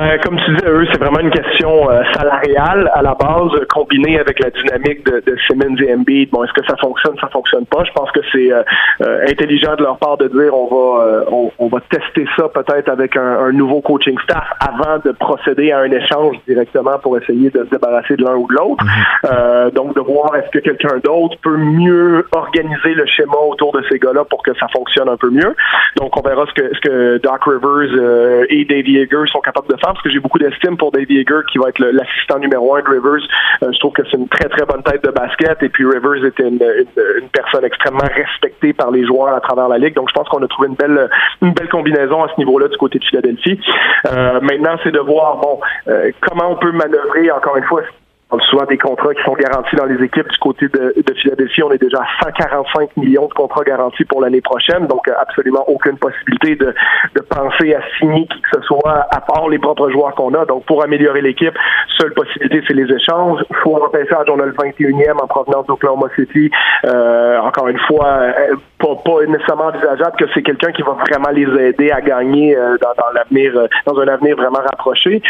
Ben, 0.00 0.18
comme 0.20 0.38
tu 0.38 0.56
dis, 0.56 0.64
eux, 0.64 0.86
c'est 0.90 0.98
vraiment 0.98 1.20
une 1.20 1.30
question 1.30 1.90
euh, 1.90 2.02
salariale 2.14 2.90
à 2.94 3.02
la 3.02 3.14
base, 3.14 3.50
combinée 3.68 4.18
avec 4.18 4.42
la 4.42 4.48
dynamique 4.48 5.04
de, 5.04 5.22
de 5.26 5.36
Simmons 5.46 5.76
et 5.76 5.94
Embiid. 5.94 6.30
Bon, 6.30 6.42
est-ce 6.42 6.54
que 6.54 6.64
ça 6.66 6.74
fonctionne, 6.80 7.16
ça 7.20 7.28
fonctionne 7.28 7.66
pas? 7.66 7.84
Je 7.84 7.92
pense 7.92 8.10
que 8.12 8.20
c'est 8.32 8.50
euh, 8.50 8.62
euh, 9.02 9.26
intelligent 9.28 9.76
de 9.76 9.82
leur 9.82 9.98
part 9.98 10.16
de 10.16 10.28
dire 10.28 10.54
on 10.54 10.68
va 10.68 11.50
on, 11.58 11.68
va 11.68 11.80
tester 11.90 12.26
ça 12.38 12.48
peut-être 12.48 12.88
avec 12.88 13.14
un, 13.14 13.52
nouveau 13.52 13.82
coaching 13.82 14.16
staff 14.24 14.44
avant 14.60 14.98
de 15.04 15.12
procéder 15.12 15.70
à 15.70 15.80
un 15.80 15.90
échange 15.90 16.36
directement 16.48 16.98
pour 17.02 17.18
essayer 17.18 17.50
de 17.50 17.64
se 17.64 17.70
débarrasser 17.70 18.16
de 18.16 18.24
l'un 18.24 18.36
ou 18.36 18.48
de 18.48 18.54
l'autre. 18.54 18.82
Mhm. 18.82 19.70
donc 19.72 19.94
de 19.94 20.00
voir 20.00 20.34
est-ce 20.36 20.48
que 20.50 20.60
quelqu'un 20.60 20.98
d'autre 21.04 21.36
peut 21.42 21.56
mieux 21.58 22.26
organiser 22.32 22.94
le 22.94 23.04
schéma 23.06 23.36
autour 23.46 23.72
de 23.72 23.82
ces 23.90 23.98
gars-là 23.98 24.24
pour 24.24 24.42
que 24.42 24.54
ça 24.58 24.66
fonctionne 24.72 25.10
un 25.10 25.18
peu 25.18 25.30
mieux. 25.30 25.54
Donc 25.96 26.16
on 26.16 26.26
verra 26.26 26.46
ce 26.46 26.54
que 26.54 26.74
ce 26.74 26.80
que 26.80 27.18
Doc 27.18 27.44
Rivers 27.44 28.46
et 28.48 28.64
Dave 28.64 28.88
Yeager 28.88 29.24
sont 29.30 29.40
capables 29.40 29.68
de 29.68 29.76
faire 29.76 29.89
parce 29.92 30.02
que 30.02 30.10
j'ai 30.10 30.20
beaucoup 30.20 30.38
d'estime 30.38 30.76
pour 30.76 30.92
Dave 30.92 31.10
Yeager 31.10 31.40
qui 31.50 31.58
va 31.58 31.68
être 31.68 31.78
l'assistant 31.78 32.38
numéro 32.38 32.74
un 32.74 32.82
de 32.82 32.88
Rivers. 32.88 33.26
Euh, 33.62 33.72
je 33.72 33.78
trouve 33.78 33.92
que 33.92 34.02
c'est 34.10 34.16
une 34.16 34.28
très 34.28 34.48
très 34.48 34.64
bonne 34.66 34.82
tête 34.82 35.04
de 35.04 35.10
basket 35.10 35.62
et 35.62 35.68
puis 35.68 35.84
Rivers 35.84 36.24
était 36.24 36.48
une, 36.48 36.58
personne 37.32 37.64
extrêmement 37.64 38.08
respectée 38.14 38.72
par 38.72 38.90
les 38.90 39.06
joueurs 39.06 39.34
à 39.34 39.40
travers 39.40 39.68
la 39.68 39.78
ligue. 39.78 39.94
Donc 39.94 40.08
je 40.08 40.14
pense 40.14 40.28
qu'on 40.28 40.42
a 40.42 40.48
trouvé 40.48 40.68
une 40.68 40.74
belle 40.74 41.08
une 41.42 41.52
belle 41.52 41.68
combinaison 41.68 42.22
à 42.24 42.28
ce 42.28 42.34
niveau-là 42.38 42.68
du 42.68 42.76
côté 42.76 42.98
de 42.98 43.04
Philadelphie. 43.04 43.60
Euh, 44.06 44.40
maintenant, 44.40 44.76
c'est 44.82 44.92
de 44.92 45.00
voir 45.00 45.36
bon 45.36 45.60
euh, 45.88 46.10
comment 46.20 46.52
on 46.52 46.56
peut 46.56 46.72
manœuvrer 46.72 47.30
encore 47.30 47.56
une 47.56 47.64
fois 47.64 47.82
a 48.30 48.40
souvent 48.50 48.64
des 48.64 48.78
contrats 48.78 49.14
qui 49.14 49.22
sont 49.22 49.34
garantis 49.34 49.76
dans 49.76 49.86
les 49.86 50.02
équipes 50.04 50.28
du 50.28 50.38
côté 50.38 50.68
de, 50.68 50.94
de, 50.96 51.14
Philadelphie. 51.14 51.62
On 51.62 51.72
est 51.72 51.82
déjà 51.82 51.98
à 51.98 52.24
145 52.24 52.96
millions 52.96 53.26
de 53.26 53.34
contrats 53.34 53.64
garantis 53.64 54.04
pour 54.04 54.20
l'année 54.20 54.40
prochaine, 54.40 54.86
donc 54.86 55.08
euh, 55.08 55.12
absolument 55.20 55.64
aucune 55.68 55.98
possibilité 55.98 56.56
de, 56.56 56.74
de 57.14 57.20
penser 57.22 57.74
à 57.74 57.80
signer 57.98 58.26
qui 58.26 58.40
que 58.40 58.48
ce 58.54 58.62
soit 58.62 59.06
à 59.10 59.20
part 59.20 59.48
les 59.48 59.58
propres 59.58 59.90
joueurs 59.90 60.14
qu'on 60.14 60.34
a. 60.34 60.44
Donc 60.44 60.64
pour 60.64 60.82
améliorer 60.82 61.22
l'équipe, 61.22 61.54
seule 61.98 62.12
possibilité 62.14 62.62
c'est 62.66 62.74
les 62.74 62.92
échanges. 62.92 63.42
Faut 63.62 63.72
repêchage, 63.72 64.26
on 64.28 64.38
a 64.40 64.46
le 64.46 64.52
21e 64.52 65.22
en 65.22 65.26
provenance 65.26 65.66
d'Oklahoma 65.66 66.08
City. 66.16 66.50
Euh, 66.84 67.38
encore 67.40 67.68
une 67.68 67.78
fois, 67.80 68.06
euh, 68.06 68.54
pas, 68.78 68.94
pas 69.04 69.24
nécessairement 69.26 69.66
envisageable 69.66 70.16
que 70.18 70.24
c'est 70.34 70.42
quelqu'un 70.42 70.72
qui 70.72 70.82
va 70.82 70.92
vraiment 70.92 71.30
les 71.30 71.48
aider 71.68 71.90
à 71.90 72.00
gagner 72.00 72.56
euh, 72.56 72.76
dans, 72.80 72.94
dans 72.96 73.12
l'avenir, 73.14 73.52
dans 73.86 73.98
un 73.98 74.08
avenir 74.08 74.36
vraiment 74.36 74.60
rapproché. 74.60 75.22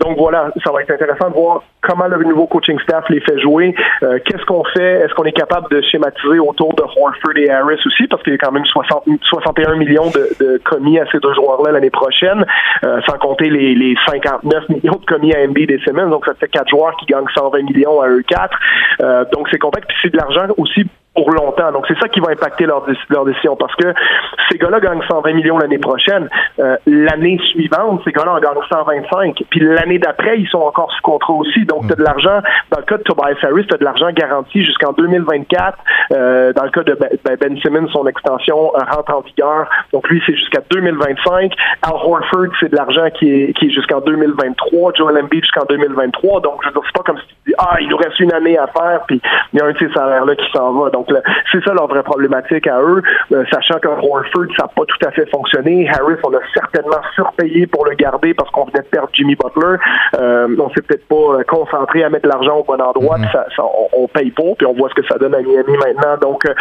donc 0.00 0.18
voilà, 0.18 0.50
ça 0.64 0.72
va 0.72 0.82
être 0.82 0.90
intéressant 0.90 1.30
de 1.30 1.34
voir 1.34 1.62
comment 1.80 2.06
le 2.06 2.17
nouveau 2.24 2.46
coaching 2.46 2.78
staff 2.80 3.08
les 3.08 3.20
fait 3.20 3.38
jouer. 3.40 3.74
Euh, 4.02 4.18
qu'est-ce 4.24 4.44
qu'on 4.44 4.64
fait? 4.64 5.00
Est-ce 5.00 5.14
qu'on 5.14 5.24
est 5.24 5.32
capable 5.32 5.68
de 5.70 5.80
schématiser 5.82 6.38
autour 6.38 6.74
de 6.74 6.82
Horford 6.82 7.36
et 7.36 7.50
Harris 7.50 7.80
aussi? 7.84 8.06
Parce 8.08 8.22
qu'il 8.22 8.32
y 8.32 8.36
a 8.36 8.38
quand 8.38 8.52
même 8.52 8.64
60, 8.64 9.04
61 9.22 9.76
millions 9.76 10.10
de, 10.10 10.60
commis 10.64 10.98
à 10.98 11.06
ces 11.10 11.18
deux 11.18 11.34
joueurs-là 11.34 11.72
l'année 11.72 11.90
prochaine, 11.90 12.44
euh, 12.84 13.00
sans 13.08 13.18
compter 13.18 13.50
les, 13.50 13.74
les, 13.74 13.94
59 14.06 14.68
millions 14.68 14.98
de 15.00 15.06
commis 15.06 15.34
à 15.34 15.46
MB 15.46 15.58
des 15.66 15.80
semaines. 15.84 16.10
Donc, 16.10 16.24
ça 16.26 16.34
fait 16.34 16.48
quatre 16.48 16.68
joueurs 16.68 16.96
qui 16.96 17.06
gagnent 17.06 17.28
120 17.34 17.62
millions 17.62 18.00
à 18.00 18.08
eux 18.08 18.22
quatre. 18.26 18.58
Euh, 19.02 19.24
donc, 19.32 19.48
c'est 19.50 19.58
complexe. 19.58 19.86
Puis 19.88 19.96
c'est 20.02 20.12
de 20.12 20.16
l'argent 20.16 20.46
aussi 20.56 20.84
pour 21.18 21.32
longtemps. 21.32 21.72
Donc, 21.72 21.84
c'est 21.88 21.98
ça 21.98 22.08
qui 22.08 22.20
va 22.20 22.30
impacter 22.30 22.64
leur, 22.64 22.84
décision 22.86 23.56
parce 23.56 23.74
que 23.74 23.92
ces 24.48 24.56
gars-là 24.56 24.78
gagnent 24.78 25.02
120 25.08 25.32
millions 25.32 25.58
l'année 25.58 25.78
prochaine. 25.78 26.28
Euh, 26.60 26.76
l'année 26.86 27.40
suivante, 27.50 28.02
ces 28.04 28.12
gars-là 28.12 28.34
en 28.34 28.38
gagnent 28.38 28.62
125. 28.70 29.42
Puis 29.50 29.58
l'année 29.58 29.98
d'après, 29.98 30.38
ils 30.38 30.48
sont 30.48 30.60
encore 30.60 30.92
sous 30.92 31.02
contrat 31.02 31.32
aussi. 31.32 31.64
Donc, 31.64 31.88
tu 31.88 31.92
as 31.92 31.96
de 31.96 32.04
l'argent, 32.04 32.40
dans 32.70 32.78
le 32.78 32.84
cas 32.84 32.98
de 32.98 33.02
Tobias 33.02 33.34
Harris, 33.42 33.66
tu 33.66 33.74
as 33.74 33.78
de 33.78 33.84
l'argent 33.84 34.10
garanti 34.12 34.64
jusqu'en 34.64 34.92
2024. 34.92 35.78
Euh, 36.12 36.52
dans 36.52 36.62
le 36.62 36.70
cas 36.70 36.84
de 36.84 36.94
Ben, 36.94 37.08
ben, 37.24 37.36
ben 37.40 37.58
Simmons, 37.60 37.88
son 37.88 38.06
extension 38.06 38.72
euh, 38.76 38.78
rentre 38.88 39.12
en 39.12 39.20
vigueur. 39.22 39.68
Donc, 39.92 40.08
lui, 40.10 40.22
c'est 40.24 40.36
jusqu'à 40.36 40.60
2025. 40.70 41.52
Al 41.82 41.92
Horford, 41.94 42.54
c'est 42.60 42.70
de 42.70 42.76
l'argent 42.76 43.10
qui 43.18 43.28
est, 43.28 43.52
qui 43.54 43.66
est 43.66 43.70
jusqu'en 43.70 44.00
2023. 44.00 44.92
Joel 44.94 45.18
Embiid 45.18 45.42
jusqu'en 45.42 45.64
2023. 45.68 46.42
Donc, 46.42 46.60
je 46.62 46.68
veux 46.68 46.74
dire, 46.74 46.82
c'est 46.86 46.96
pas 46.96 47.04
comme 47.04 47.18
si 47.18 47.26
tu 47.26 47.50
dis, 47.50 47.54
ah, 47.58 47.76
il 47.80 47.88
nous 47.88 47.96
reste 47.96 48.20
une 48.20 48.32
année 48.32 48.56
à 48.56 48.68
faire, 48.68 49.00
puis 49.08 49.20
il 49.52 49.58
y 49.58 49.62
a 49.62 49.66
un 49.66 49.72
de 49.72 49.78
ces 49.78 49.92
salaires-là 49.92 50.36
qui 50.36 50.46
s'en 50.52 50.72
va. 50.74 50.90
Donc, 50.90 51.07
c'est 51.52 51.64
ça 51.64 51.72
leur 51.74 51.86
vraie 51.88 52.02
problématique 52.02 52.66
à 52.66 52.80
eux, 52.80 53.02
euh, 53.32 53.44
sachant 53.52 53.78
qu'un 53.78 53.90
Horford, 53.90 54.46
ça 54.56 54.64
n'a 54.64 54.68
pas 54.68 54.84
tout 54.86 55.06
à 55.06 55.10
fait 55.10 55.28
fonctionné. 55.30 55.88
Harris, 55.88 56.16
on 56.24 56.34
a 56.34 56.40
certainement 56.54 57.00
surpayé 57.14 57.66
pour 57.66 57.84
le 57.86 57.94
garder 57.94 58.34
parce 58.34 58.50
qu'on 58.50 58.64
venait 58.64 58.80
de 58.80 58.88
perdre 58.88 59.08
Jimmy 59.12 59.36
Butler. 59.36 59.76
Euh, 60.18 60.48
on 60.58 60.70
s'est 60.70 60.82
peut-être 60.82 61.06
pas 61.08 61.44
concentré 61.44 62.04
à 62.04 62.10
mettre 62.10 62.28
l'argent 62.28 62.58
au 62.58 62.64
bon 62.64 62.80
endroit, 62.80 63.18
mm-hmm. 63.18 63.32
ça, 63.32 63.64
on, 63.96 64.08
paye 64.08 64.30
pas, 64.30 64.54
puis 64.56 64.66
on 64.66 64.74
voit 64.74 64.88
ce 64.88 64.94
que 64.94 65.06
ça 65.06 65.18
donne 65.18 65.34
à 65.34 65.40
Miami 65.40 65.76
maintenant. 65.76 66.16
Donc, 66.20 66.44
euh, 66.46 66.54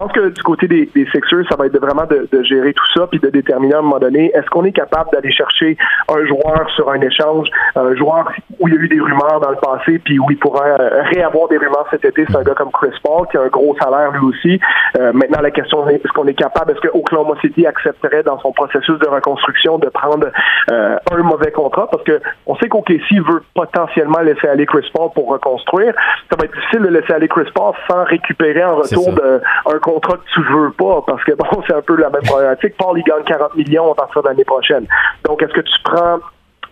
pense 0.00 0.12
que 0.12 0.28
du 0.28 0.42
côté 0.42 0.66
des, 0.66 0.86
des 0.94 1.06
Sixers, 1.06 1.44
ça 1.48 1.56
va 1.56 1.66
être 1.66 1.78
vraiment 1.78 2.06
de, 2.06 2.28
de, 2.30 2.42
gérer 2.42 2.72
tout 2.72 2.86
ça, 2.94 3.06
puis 3.06 3.20
de 3.20 3.28
déterminer 3.28 3.74
à 3.74 3.78
un 3.78 3.82
moment 3.82 3.98
donné, 3.98 4.30
est-ce 4.34 4.48
qu'on 4.50 4.64
est 4.64 4.72
capable 4.72 5.10
d'aller 5.12 5.32
chercher 5.32 5.76
un 6.08 6.26
joueur 6.26 6.68
sur 6.74 6.90
un 6.90 7.00
échange, 7.00 7.48
un 7.76 7.94
joueur 7.94 8.30
où 8.60 8.68
il 8.68 8.74
y 8.74 8.76
a 8.76 8.80
eu 8.80 8.88
des 8.88 9.00
rumeurs 9.00 9.40
dans 9.40 9.50
le 9.50 9.56
passé, 9.56 10.00
puis 10.04 10.18
où 10.18 10.26
il 10.30 10.38
pourrait 10.38 10.76
réavoir 11.12 11.48
des 11.48 11.58
rumeurs 11.58 11.86
cet 11.90 12.04
été, 12.04 12.24
c'est 12.28 12.36
un 12.36 12.42
gars 12.42 12.54
comme 12.54 12.72
Chris 12.72 12.94
Paul, 13.02 13.26
qui 13.30 13.36
a 13.36 13.42
un 13.42 13.48
gros 13.48 13.76
salaire 13.80 14.10
lui 14.12 14.26
aussi. 14.26 14.60
Euh, 14.98 15.12
maintenant, 15.12 15.40
la 15.40 15.50
question 15.50 15.88
est, 15.88 15.96
est-ce 15.96 16.12
qu'on 16.12 16.26
est 16.26 16.34
capable, 16.34 16.72
est-ce 16.72 16.80
que 16.80 16.96
Oklahoma 16.96 17.34
City 17.40 17.66
accepterait 17.66 18.22
dans 18.22 18.38
son 18.40 18.52
processus 18.52 18.98
de 18.98 19.08
reconstruction 19.08 19.78
de 19.78 19.88
prendre 19.88 20.28
euh, 20.70 20.96
un 21.12 21.22
mauvais 21.22 21.52
contrat? 21.52 21.88
Parce 21.90 22.04
que 22.04 22.20
on 22.46 22.56
sait 22.56 22.68
qu'OKC 22.68 23.20
veut 23.26 23.42
potentiellement 23.54 24.20
laisser 24.20 24.48
aller 24.48 24.66
Chris 24.66 24.88
Paul 24.92 25.10
pour 25.14 25.28
reconstruire. 25.28 25.94
Ça 26.30 26.36
va 26.38 26.44
être 26.44 26.54
difficile 26.54 26.82
de 26.82 26.88
laisser 26.88 27.12
aller 27.12 27.28
Chris 27.28 27.48
Paul 27.54 27.74
sans 27.88 28.04
récupérer 28.04 28.64
en 28.64 28.76
retour 28.76 29.12
de, 29.12 29.40
un 29.66 29.78
contrat 29.84 30.16
que 30.16 30.32
tu 30.32 30.42
veux 30.42 30.72
pas, 30.72 31.02
parce 31.06 31.22
que 31.24 31.32
bon, 31.36 31.62
c'est 31.66 31.74
un 31.74 31.82
peu 31.82 31.96
la 31.96 32.10
même 32.10 32.22
problématique. 32.22 32.74
Paul, 32.78 32.98
il 32.98 33.04
gagne 33.04 33.22
40 33.24 33.54
millions 33.56 33.92
à 33.92 33.94
partir 33.94 34.22
de 34.22 34.28
l'année 34.28 34.44
prochaine. 34.44 34.86
Donc, 35.24 35.42
est-ce 35.42 35.52
que 35.52 35.60
tu 35.60 35.82
prends 35.84 36.18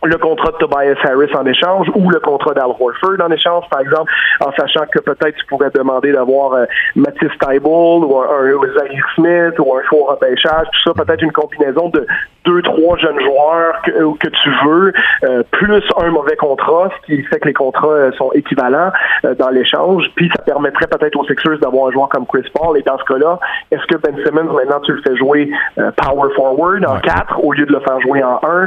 le 0.04 0.18
contrat 0.18 0.50
de 0.50 0.56
Tobias 0.56 0.96
Harris 1.04 1.32
en 1.34 1.46
échange 1.46 1.86
ou 1.94 2.10
le 2.10 2.18
contrat 2.18 2.54
d'Al 2.54 2.66
Horford 2.66 3.20
en 3.22 3.30
échange, 3.30 3.64
par 3.70 3.80
exemple, 3.80 4.10
en 4.40 4.50
sachant 4.52 4.84
que 4.92 4.98
peut-être 4.98 5.36
tu 5.36 5.46
pourrais 5.46 5.70
demander 5.70 6.12
d'avoir 6.12 6.54
euh, 6.54 6.64
Mathis 6.96 7.30
Tybalt 7.38 8.04
ou 8.04 8.18
un, 8.18 8.50
un 8.50 9.14
Smith 9.14 9.58
ou 9.60 9.76
un 9.76 9.82
choix 9.88 10.12
repêchage, 10.12 10.66
tout 10.72 10.90
ça, 10.90 11.04
peut-être 11.04 11.22
une 11.22 11.32
combinaison 11.32 11.88
de 11.90 12.04
deux, 12.44 12.62
trois 12.62 12.96
jeunes 12.98 13.20
joueurs 13.20 13.80
que, 13.82 13.90
euh, 13.90 14.12
que 14.18 14.28
tu 14.28 14.50
veux, 14.64 14.92
euh, 15.24 15.42
plus 15.50 15.82
un 15.96 16.10
mauvais 16.10 16.36
contrat, 16.36 16.90
ce 16.96 17.06
qui 17.06 17.22
fait 17.24 17.38
que 17.38 17.48
les 17.48 17.54
contrats 17.54 17.88
euh, 17.88 18.12
sont 18.12 18.32
équivalents 18.32 18.90
dans 19.38 19.50
l'échange, 19.50 20.10
puis 20.16 20.30
ça 20.34 20.42
permettrait 20.42 20.86
peut-être 20.86 21.16
aux 21.18 21.24
Sixers 21.26 21.58
d'avoir 21.58 21.88
un 21.88 21.92
joueur 21.92 22.08
comme 22.08 22.26
Chris 22.26 22.48
Paul, 22.54 22.76
et 22.78 22.82
dans 22.82 22.98
ce 22.98 23.04
cas-là, 23.04 23.38
est-ce 23.70 23.86
que 23.86 23.96
Ben 23.96 24.16
Simmons, 24.24 24.52
maintenant, 24.52 24.80
tu 24.80 24.92
le 24.92 25.02
fais 25.02 25.16
jouer 25.16 25.50
power 25.76 26.32
forward 26.34 26.84
en 26.84 26.98
quatre 26.98 27.42
au 27.42 27.52
lieu 27.52 27.66
de 27.66 27.72
le 27.72 27.80
faire 27.80 28.00
jouer 28.00 28.22
en 28.22 28.40
un? 28.42 28.66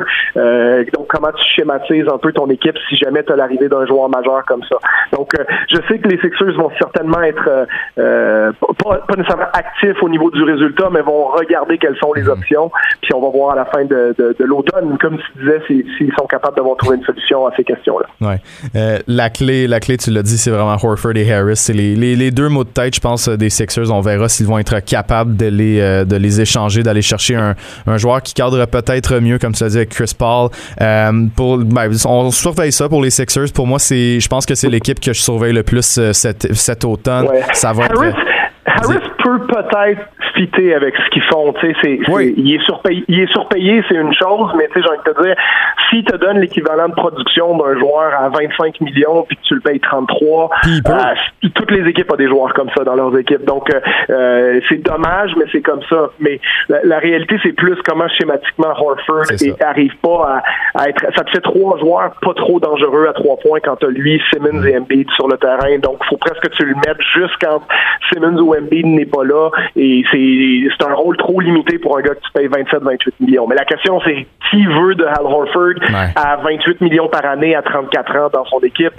donc, 0.94 1.08
comment 1.10 1.32
tu 1.32 1.44
schématises 1.56 2.08
un 2.08 2.18
peu 2.18 2.32
ton 2.32 2.50
équipe 2.50 2.78
si 2.90 2.96
jamais 2.98 3.24
tu 3.24 3.34
as 3.34 3.36
l'arrivée 3.36 3.68
d'un 3.68 3.86
joueur 3.86 4.10
majeur 4.10 4.44
comme 4.46 4.64
ça? 4.64 4.78
Donc, 5.12 5.32
je 5.70 5.78
sais 5.88 6.00
que 6.00 6.08
les 6.08 6.20
Sixers 6.20 6.54
vont 6.56 6.72
certainement 6.78 7.22
être 7.22 7.68
pas, 7.96 8.98
pas 9.08 9.16
nécessairement 9.16 9.52
actifs 9.54 10.02
au 10.02 10.10
niveau 10.10 10.32
du 10.32 10.44
résultat, 10.44 10.90
mais 10.92 11.02
vont 11.02 11.26
regarder 11.26 11.78
quelles 11.78 11.98
sont 11.98 12.14
les 12.14 12.24
mm-hmm. 12.24 12.32
options, 12.32 12.72
puis 13.02 13.14
on 13.14 13.22
va 13.22 13.30
voir 13.30 13.52
à 13.52 13.56
la 13.56 13.65
fin 13.66 13.86
de, 13.86 14.16
l'automne, 14.40 14.98
comme 15.00 15.18
tu 15.18 15.40
disais, 15.40 15.62
s'ils 15.68 16.14
sont 16.18 16.26
capables 16.26 16.56
d'avoir 16.56 16.78
trouvé 16.78 16.98
une 16.98 17.04
solution 17.04 17.46
à 17.46 17.52
ces 17.56 17.64
questions-là. 17.64 18.08
Ouais. 18.22 18.38
Euh, 18.76 19.00
la 19.08 19.30
clé, 19.30 19.68
la 19.68 19.80
clé, 19.80 19.98
tu 19.98 20.12
l'as 20.12 20.24
dit, 20.24 20.38
c'est 20.38 20.52
vraiment 20.52 20.76
Horford 20.82 21.16
et 21.16 21.32
Harris. 21.32 21.58
C'est 21.58 21.74
les, 21.74 22.32
deux 22.32 22.50
mots 22.50 22.64
de 22.64 22.70
tête, 22.70 22.96
je 22.96 23.02
pense, 23.02 23.30
des 23.30 23.50
Sixers. 23.50 23.92
On 23.92 24.02
verra 24.02 24.30
s'ils 24.30 24.48
vont 24.48 24.60
être 24.60 24.80
capables 24.80 25.36
de 25.36 25.48
les, 25.48 25.80
euh, 25.80 26.06
de 26.06 26.16
les 26.16 26.42
échanger, 26.42 26.84
d'aller 26.84 27.02
chercher 27.02 27.36
un, 27.36 27.56
joueur 27.98 28.22
qui 28.22 28.34
cadre 28.34 28.66
peut-être 28.66 29.20
mieux, 29.20 29.38
comme 29.38 29.54
tu 29.54 29.64
l'as 29.64 29.70
dit 29.70 29.78
avec 29.78 29.90
Chris 29.90 30.14
Paul. 30.18 30.50
Euh, 30.82 31.12
pour, 31.36 31.58
ben, 31.58 31.90
on 32.06 32.32
surveille 32.32 32.72
ça 32.72 32.90
pour 32.90 33.02
les 33.02 33.10
Sixers. 33.10 33.52
Pour 33.54 33.68
moi, 33.68 33.80
c'est, 33.80 34.20
je 34.20 34.28
pense 34.28 34.46
que 34.46 34.56
c'est 34.56 34.70
l'équipe 34.70 35.00
que 35.00 35.14
je 35.14 35.22
surveille 35.22 35.54
le 35.54 35.64
plus 35.64 36.00
cet, 36.12 36.54
cet 36.54 36.86
automne. 36.86 37.28
Ça 37.54 37.72
va 37.74 37.86
Harris, 37.86 38.14
Harris 38.66 39.15
peut 39.26 39.40
peut-être 39.48 40.02
fitter 40.36 40.76
avec 40.76 40.94
ce 40.96 41.10
qu'ils 41.10 41.24
font. 41.24 41.54
Tu 41.54 41.68
sais, 41.68 41.76
c'est, 41.82 42.00
il 42.38 42.54
est 42.54 42.64
surpayé, 42.64 43.04
il 43.08 43.22
est 43.22 43.32
surpayé, 43.32 43.84
c'est 43.90 43.96
une 43.96 44.14
chose, 44.14 44.52
mais 44.56 44.68
tu 44.68 44.74
sais, 44.74 44.86
j'ai 44.86 44.90
envie 44.90 45.04
de 45.06 45.12
te 45.12 45.24
dire, 45.24 45.36
s'il 45.90 46.04
te 46.04 46.16
donne 46.18 46.40
l'équivalent 46.40 46.90
de 46.90 46.94
production 46.94 47.58
d'un 47.58 47.80
joueur 47.80 48.14
à 48.14 48.30
25 48.30 48.82
millions 48.82 49.24
puis 49.24 49.38
que 49.38 49.42
tu 49.44 49.56
le 49.56 49.62
payes 49.62 49.80
33, 49.80 50.50
euh, 50.66 51.50
toutes 51.54 51.72
les 51.72 51.90
équipes 51.90 52.12
ont 52.12 52.18
des 52.18 52.28
joueurs 52.28 52.54
comme 52.54 52.70
ça 52.78 52.84
dans 52.84 52.96
leurs 52.96 53.18
équipes. 53.18 53.46
Donc, 53.46 53.74
euh, 53.74 53.80
euh, 54.10 54.60
c'est 54.70 54.84
dommage, 54.84 55.32
mais 55.38 55.46
c'est 55.52 55.62
comme 55.62 55.82
ça. 55.90 56.10
Mais 56.20 56.40
la, 56.70 57.00
réalité, 57.00 57.38
c'est 57.44 57.54
plus 57.54 57.76
comment 57.84 58.08
schématiquement 58.10 58.70
Horford 58.78 59.26
n'arrive 59.60 59.96
pas 60.02 60.42
à, 60.76 60.90
être. 60.90 61.02
Ça 61.16 61.24
te 61.24 61.32
fait 61.32 61.42
trois 61.42 61.80
joueurs 61.80 62.14
pas 62.22 62.34
trop 62.34 62.60
dangereux 62.60 63.08
à 63.10 63.14
trois 63.14 63.38
points 63.38 63.60
quand 63.64 63.78
tu 63.78 63.86
as 63.86 63.90
lui, 63.90 64.22
Simmons 64.32 64.64
et 64.64 64.78
Embiid 64.78 65.10
sur 65.12 65.28
le 65.28 65.38
terrain. 65.38 65.78
Donc, 65.80 65.98
il 66.04 66.08
faut 66.10 66.18
presque 66.18 66.42
que 66.42 66.56
tu 66.56 66.66
le 66.66 66.76
mettes 66.76 67.02
juste 67.16 67.36
quand 67.42 67.62
Simmons 68.12 68.38
ou 68.40 68.56
Embiid 68.56 68.86
n'est 68.86 69.06
pas 69.06 69.15
là. 69.24 69.50
Et 69.76 70.04
c'est 70.12 70.86
un 70.86 70.94
rôle 70.94 71.18
trop 71.18 71.40
limité 71.40 71.78
pour 71.78 71.98
un 71.98 72.02
gars 72.02 72.16
que 72.16 72.22
tu 72.22 72.32
payes 72.34 72.48
27-28 72.48 72.98
millions. 73.20 73.48
Mais 73.48 73.56
la 73.56 73.66
question, 73.66 74.00
c'est 74.06 74.28
qui 74.52 74.66
veut 74.66 74.96
de 74.96 75.06
Hal 75.06 75.24
Horford 75.24 75.80
à 76.16 76.38
28 76.38 76.82
millions 76.82 77.08
par 77.08 77.26
année 77.26 77.56
à 77.56 77.62
34 77.62 78.16
ans 78.18 78.30
dans 78.34 78.46
son 78.46 78.60
équipe? 78.60 78.94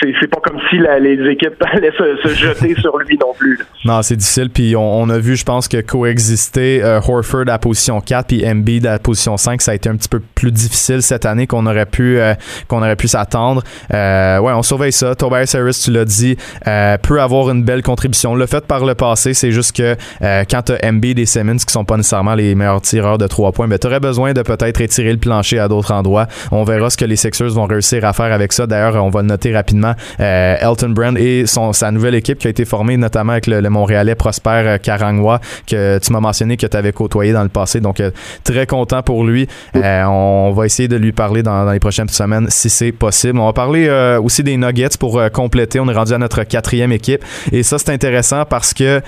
C'est 0.00 0.28
pas 0.28 0.40
comme 0.40 0.58
si 0.70 0.78
les 0.78 1.30
équipes 1.30 1.62
allaient 1.72 1.92
se, 1.92 2.34
jeter 2.34 2.74
sur 2.80 2.96
lui 2.98 3.18
non 3.18 3.32
plus. 3.38 3.58
Non, 3.84 4.02
c'est 4.02 4.16
difficile. 4.16 4.50
Puis 4.50 4.74
on, 4.76 5.08
a 5.08 5.18
vu, 5.18 5.36
je 5.36 5.44
pense, 5.44 5.68
que 5.68 5.80
coexister 5.80 6.82
euh, 6.82 7.00
Horford 7.06 7.48
à 7.48 7.58
position 7.58 8.00
4 8.00 8.26
puis 8.26 8.48
Embiid 8.48 8.86
à 8.86 8.98
position 8.98 9.36
5, 9.36 9.60
ça 9.62 9.72
a 9.72 9.74
été 9.74 9.88
un 9.88 9.96
petit 9.96 10.08
peu 10.08 10.20
plus 10.34 10.52
difficile 10.52 11.02
cette 11.02 11.26
année 11.26 11.46
qu'on 11.46 11.66
aurait 11.66 11.86
pu 11.86 12.18
euh, 12.18 12.34
qu'on 12.68 12.78
aurait 12.78 12.96
pu 12.96 13.08
s'attendre. 13.08 13.62
Euh, 13.92 14.38
ouais, 14.38 14.52
on 14.52 14.62
surveille 14.62 14.92
ça. 14.92 15.14
Tobias 15.14 15.54
Harris, 15.58 15.80
tu 15.84 15.92
l'as 15.92 16.04
dit, 16.04 16.36
peut 17.02 17.20
avoir 17.20 17.50
une 17.50 17.64
belle 17.64 17.82
contribution. 17.82 18.34
Le 18.34 18.46
fait 18.46 18.66
par 18.66 18.84
le 18.84 18.94
passé, 18.94 19.34
c'est 19.34 19.50
juste 19.50 19.61
que 19.70 19.96
quand 20.22 20.62
tu 20.62 20.72
as 20.72 20.88
Embiid 20.88 21.18
et 21.18 21.26
Simmons 21.26 21.58
qui 21.58 21.72
sont 21.72 21.84
pas 21.84 21.96
nécessairement 21.96 22.34
les 22.34 22.54
meilleurs 22.54 22.82
tireurs 22.82 23.18
de 23.18 23.26
trois 23.26 23.52
points, 23.52 23.66
mais 23.66 23.78
tu 23.78 23.86
aurais 23.86 24.00
besoin 24.00 24.32
de 24.32 24.42
peut-être 24.42 24.80
étirer 24.80 25.12
le 25.12 25.18
plancher 25.18 25.58
à 25.58 25.68
d'autres 25.68 25.92
endroits. 25.92 26.26
On 26.50 26.64
verra 26.64 26.90
ce 26.90 26.96
que 26.96 27.04
les 27.04 27.16
Sixers 27.16 27.50
vont 27.50 27.66
réussir 27.66 28.04
à 28.04 28.12
faire 28.12 28.32
avec 28.32 28.52
ça. 28.52 28.66
D'ailleurs, 28.66 29.02
on 29.04 29.10
va 29.10 29.22
le 29.22 29.28
noter 29.28 29.54
rapidement. 29.54 29.94
Euh, 30.20 30.56
Elton 30.60 30.90
Brand 30.90 31.16
et 31.18 31.44
sa 31.46 31.90
nouvelle 31.90 32.14
équipe 32.14 32.38
qui 32.38 32.46
a 32.46 32.50
été 32.50 32.64
formée 32.64 32.96
notamment 32.96 33.32
avec 33.32 33.46
le, 33.46 33.62
Montréalais 33.70 34.14
Prosper 34.14 34.50
euh, 34.50 34.78
Karangwa 34.78 35.40
que 35.66 35.98
tu 35.98 36.12
m'as 36.12 36.20
mentionné 36.20 36.56
que 36.56 36.66
tu 36.66 36.76
avais 36.76 36.92
côtoyé 36.92 37.32
dans 37.32 37.42
le 37.42 37.48
passé. 37.48 37.80
Donc, 37.80 38.00
euh, 38.00 38.10
très 38.44 38.66
content 38.66 39.02
pour 39.02 39.24
lui. 39.24 39.48
on 39.74 40.52
va 40.54 40.66
essayer 40.66 40.88
de 40.88 40.96
lui 40.96 41.12
parler 41.12 41.42
dans, 41.42 41.70
les 41.70 41.80
prochaines 41.80 42.08
semaines 42.08 42.46
si 42.50 42.68
c'est 42.68 42.92
possible. 42.92 43.38
On 43.38 43.46
va 43.46 43.52
parler 43.52 43.88
aussi 44.22 44.42
des 44.42 44.56
Nuggets 44.56 44.96
pour 44.98 45.20
compléter. 45.32 45.80
On 45.80 45.88
est 45.88 45.94
rendu 45.94 46.12
à 46.12 46.18
notre 46.18 46.42
quatrième 46.44 46.92
équipe. 46.92 47.24
Et 47.50 47.62
ça, 47.62 47.78
c'est 47.78 47.90
intéressant 47.90 48.44
parce 48.44 48.74
que 48.74 49.00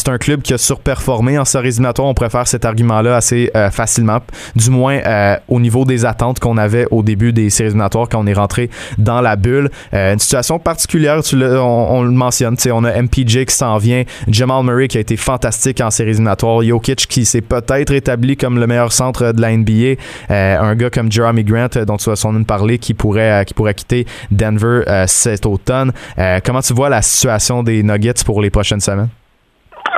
c'est 0.00 0.10
un 0.10 0.18
club 0.18 0.42
qui 0.42 0.54
a 0.54 0.58
surperformé 0.58 1.38
en 1.38 1.44
séries 1.44 1.68
éliminatoires. 1.68 2.08
On 2.08 2.14
préfère 2.14 2.46
cet 2.46 2.64
argument-là 2.64 3.16
assez 3.16 3.50
facilement, 3.70 4.18
du 4.56 4.70
moins 4.70 5.00
au 5.48 5.60
niveau 5.60 5.84
des 5.84 6.04
attentes 6.04 6.40
qu'on 6.40 6.56
avait 6.56 6.86
au 6.90 7.02
début 7.02 7.32
des 7.32 7.50
séries 7.50 7.68
éliminatoires 7.68 8.08
quand 8.08 8.20
on 8.20 8.26
est 8.26 8.32
rentré 8.32 8.70
dans 8.98 9.20
la 9.20 9.36
bulle. 9.36 9.70
Euh, 9.94 10.12
une 10.12 10.18
situation 10.18 10.58
particulière, 10.58 11.20
on, 11.32 12.02
le 12.02 12.10
mentionne, 12.10 12.56
on 12.72 12.84
a 12.84 13.02
MPJ 13.02 13.44
qui 13.44 13.54
s'en 13.54 13.78
vient, 13.78 14.04
Jamal 14.28 14.64
Murray 14.64 14.88
qui 14.88 14.98
a 14.98 15.00
été 15.00 15.16
fantastique 15.16 15.80
en 15.80 15.90
séries 15.90 16.10
éliminatoires, 16.10 16.62
Jokic 16.62 17.06
qui 17.06 17.24
s'est 17.24 17.40
peut-être 17.40 17.92
établi 17.92 18.36
comme 18.36 18.58
le 18.58 18.66
meilleur 18.66 18.92
centre 18.92 19.32
de 19.32 19.40
la 19.40 19.56
NBA, 19.56 20.00
euh, 20.30 20.60
un 20.60 20.74
gars 20.74 20.90
comme 20.90 21.10
Jeremy 21.10 21.44
Grant 21.44 21.68
euh, 21.76 21.84
dont 21.84 21.96
tu 21.96 22.10
vas 22.10 22.16
sans 22.16 22.32
doute 22.32 22.46
parler 22.46 22.78
qui 22.78 22.94
pourrait, 22.94 23.44
qui 23.46 23.54
pourrait 23.54 23.74
quitter 23.74 24.06
Denver 24.30 24.82
cet 25.06 25.46
automne. 25.46 25.92
comment 26.44 26.60
tu 26.60 26.74
vois 26.74 26.88
la 26.88 27.02
situation 27.02 27.62
des 27.62 27.82
Nuggets 27.82 28.24
pour 28.24 28.40
les 28.40 28.50
prochaines 28.50 28.80
semaines? 28.80 29.08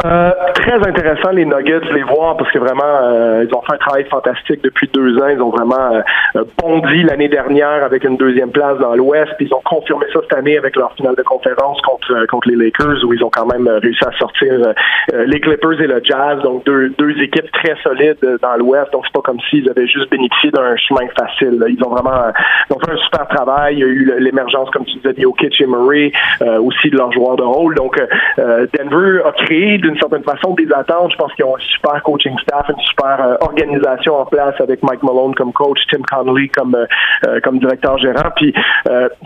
Euh, 0.04 0.30
très 0.54 0.76
intéressant 0.88 1.30
les 1.30 1.44
Nuggets, 1.44 1.92
les 1.92 2.02
voir 2.02 2.36
parce 2.36 2.50
que 2.50 2.58
vraiment 2.58 2.82
euh, 2.82 3.44
ils 3.46 3.54
ont 3.54 3.60
fait 3.62 3.74
un 3.74 3.78
travail 3.78 4.04
fantastique 4.06 4.60
depuis 4.62 4.88
deux 4.92 5.16
ans. 5.18 5.28
Ils 5.28 5.40
ont 5.40 5.50
vraiment 5.50 6.02
euh, 6.34 6.44
bondi 6.60 7.02
l'année 7.04 7.28
dernière 7.28 7.84
avec 7.84 8.02
une 8.02 8.16
deuxième 8.16 8.50
place 8.50 8.78
dans 8.78 8.94
l'Ouest. 8.94 9.30
Puis 9.36 9.46
ils 9.46 9.54
ont 9.54 9.62
confirmé 9.64 10.06
ça 10.12 10.20
cette 10.22 10.36
année 10.36 10.58
avec 10.58 10.76
leur 10.76 10.92
finale 10.94 11.14
de 11.14 11.22
conférence 11.22 11.80
contre 11.82 12.26
contre 12.26 12.48
les 12.48 12.56
Lakers 12.56 13.04
où 13.04 13.12
ils 13.12 13.22
ont 13.22 13.30
quand 13.30 13.46
même 13.46 13.68
réussi 13.68 14.04
à 14.04 14.10
sortir 14.18 14.74
les 15.12 15.40
Clippers 15.40 15.80
et 15.80 15.86
le 15.86 16.00
Jazz. 16.02 16.40
Donc 16.42 16.64
deux, 16.64 16.88
deux 16.98 17.20
équipes 17.20 17.50
très 17.52 17.76
solides 17.82 18.38
dans 18.40 18.56
l'Ouest. 18.56 18.92
Donc 18.92 19.04
c'est 19.06 19.12
pas 19.12 19.22
comme 19.22 19.40
s'ils 19.50 19.68
avaient 19.68 19.86
juste 19.86 20.10
bénéficié 20.10 20.50
d'un 20.50 20.76
chemin 20.76 21.06
facile. 21.16 21.64
Ils 21.68 21.84
ont 21.84 21.90
vraiment 21.90 22.32
ils 22.70 22.74
ont 22.74 22.80
fait 22.80 22.92
un 22.92 22.96
super 22.96 23.28
travail. 23.28 23.74
Il 23.76 23.80
y 23.80 23.84
a 23.84 23.86
eu 23.86 24.14
l'émergence, 24.18 24.70
comme 24.70 24.84
tu 24.84 24.96
disais, 24.96 25.14
Jokic 25.18 25.60
et 25.60 25.66
Murray, 25.66 26.12
aussi 26.60 26.90
de 26.90 26.96
leurs 26.96 27.12
joueurs 27.12 27.36
de 27.36 27.42
rôle. 27.42 27.74
Donc 27.74 28.00
Denver 28.36 29.20
a 29.24 29.32
créé 29.32 29.71
d'une 29.78 29.96
certaine 29.98 30.22
façon 30.22 30.54
des 30.54 30.70
attentes. 30.72 31.12
Je 31.12 31.16
pense 31.16 31.32
qu'ils 31.34 31.44
ont 31.44 31.56
un 31.56 31.60
super 31.60 32.02
coaching 32.02 32.38
staff, 32.40 32.68
une 32.68 32.80
super 32.80 33.18
euh, 33.20 33.36
organisation 33.40 34.16
en 34.18 34.26
place 34.26 34.54
avec 34.60 34.82
Mike 34.82 35.02
Malone 35.02 35.34
comme 35.34 35.52
coach, 35.52 35.78
Tim 35.90 36.02
Connolly 36.02 36.48
comme 36.48 36.74
euh, 36.74 36.86
euh, 37.26 37.40
comme 37.40 37.58
directeur 37.58 37.98
gérant. 37.98 38.30
Puis 38.36 38.54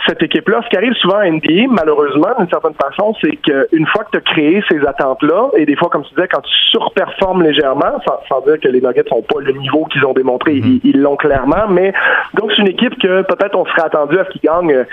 cette 0.07 0.23
équipe-là, 0.23 0.61
ce 0.65 0.69
qui 0.69 0.77
arrive 0.77 0.95
souvent 0.95 1.17
à 1.17 1.31
NBA, 1.31 1.69
malheureusement, 1.71 2.29
d'une 2.39 2.49
certaine 2.49 2.75
façon, 2.75 3.15
c'est 3.21 3.37
qu'une 3.37 3.87
fois 3.87 4.05
que 4.05 4.11
tu 4.13 4.19
as 4.19 4.21
créé 4.21 4.63
ces 4.71 4.85
attentes-là, 4.87 5.51
et 5.57 5.67
des 5.67 5.77
fois, 5.77 5.89
comme 5.89 6.03
tu 6.05 6.15
disais, 6.15 6.29
quand 6.29 6.41
tu 6.41 6.55
surperformes 6.71 7.43
légèrement, 7.43 8.01
sans, 8.29 8.41
dire 8.47 8.61
que 8.61 8.69
les 8.69 8.81
Nuggets 8.81 9.05
n'ont 9.11 9.23
pas 9.23 9.41
le 9.41 9.53
niveau 9.53 9.85
qu'ils 9.87 10.05
ont 10.05 10.13
démontré, 10.13 10.55
mm-hmm. 10.55 10.81
ils 10.85 11.01
l'ont 11.01 11.17
clairement, 11.17 11.69
mais 11.69 11.93
donc 12.35 12.53
c'est 12.53 12.63
une 12.63 12.69
équipe 12.69 13.01
que 13.01 13.23
peut-être 13.23 13.57
on 13.57 13.65
serait 13.67 13.85
attendu 13.85 14.19
à 14.19 14.25
ce 14.25 14.31
qu'ils 14.31 14.43
gagnent 14.43 14.85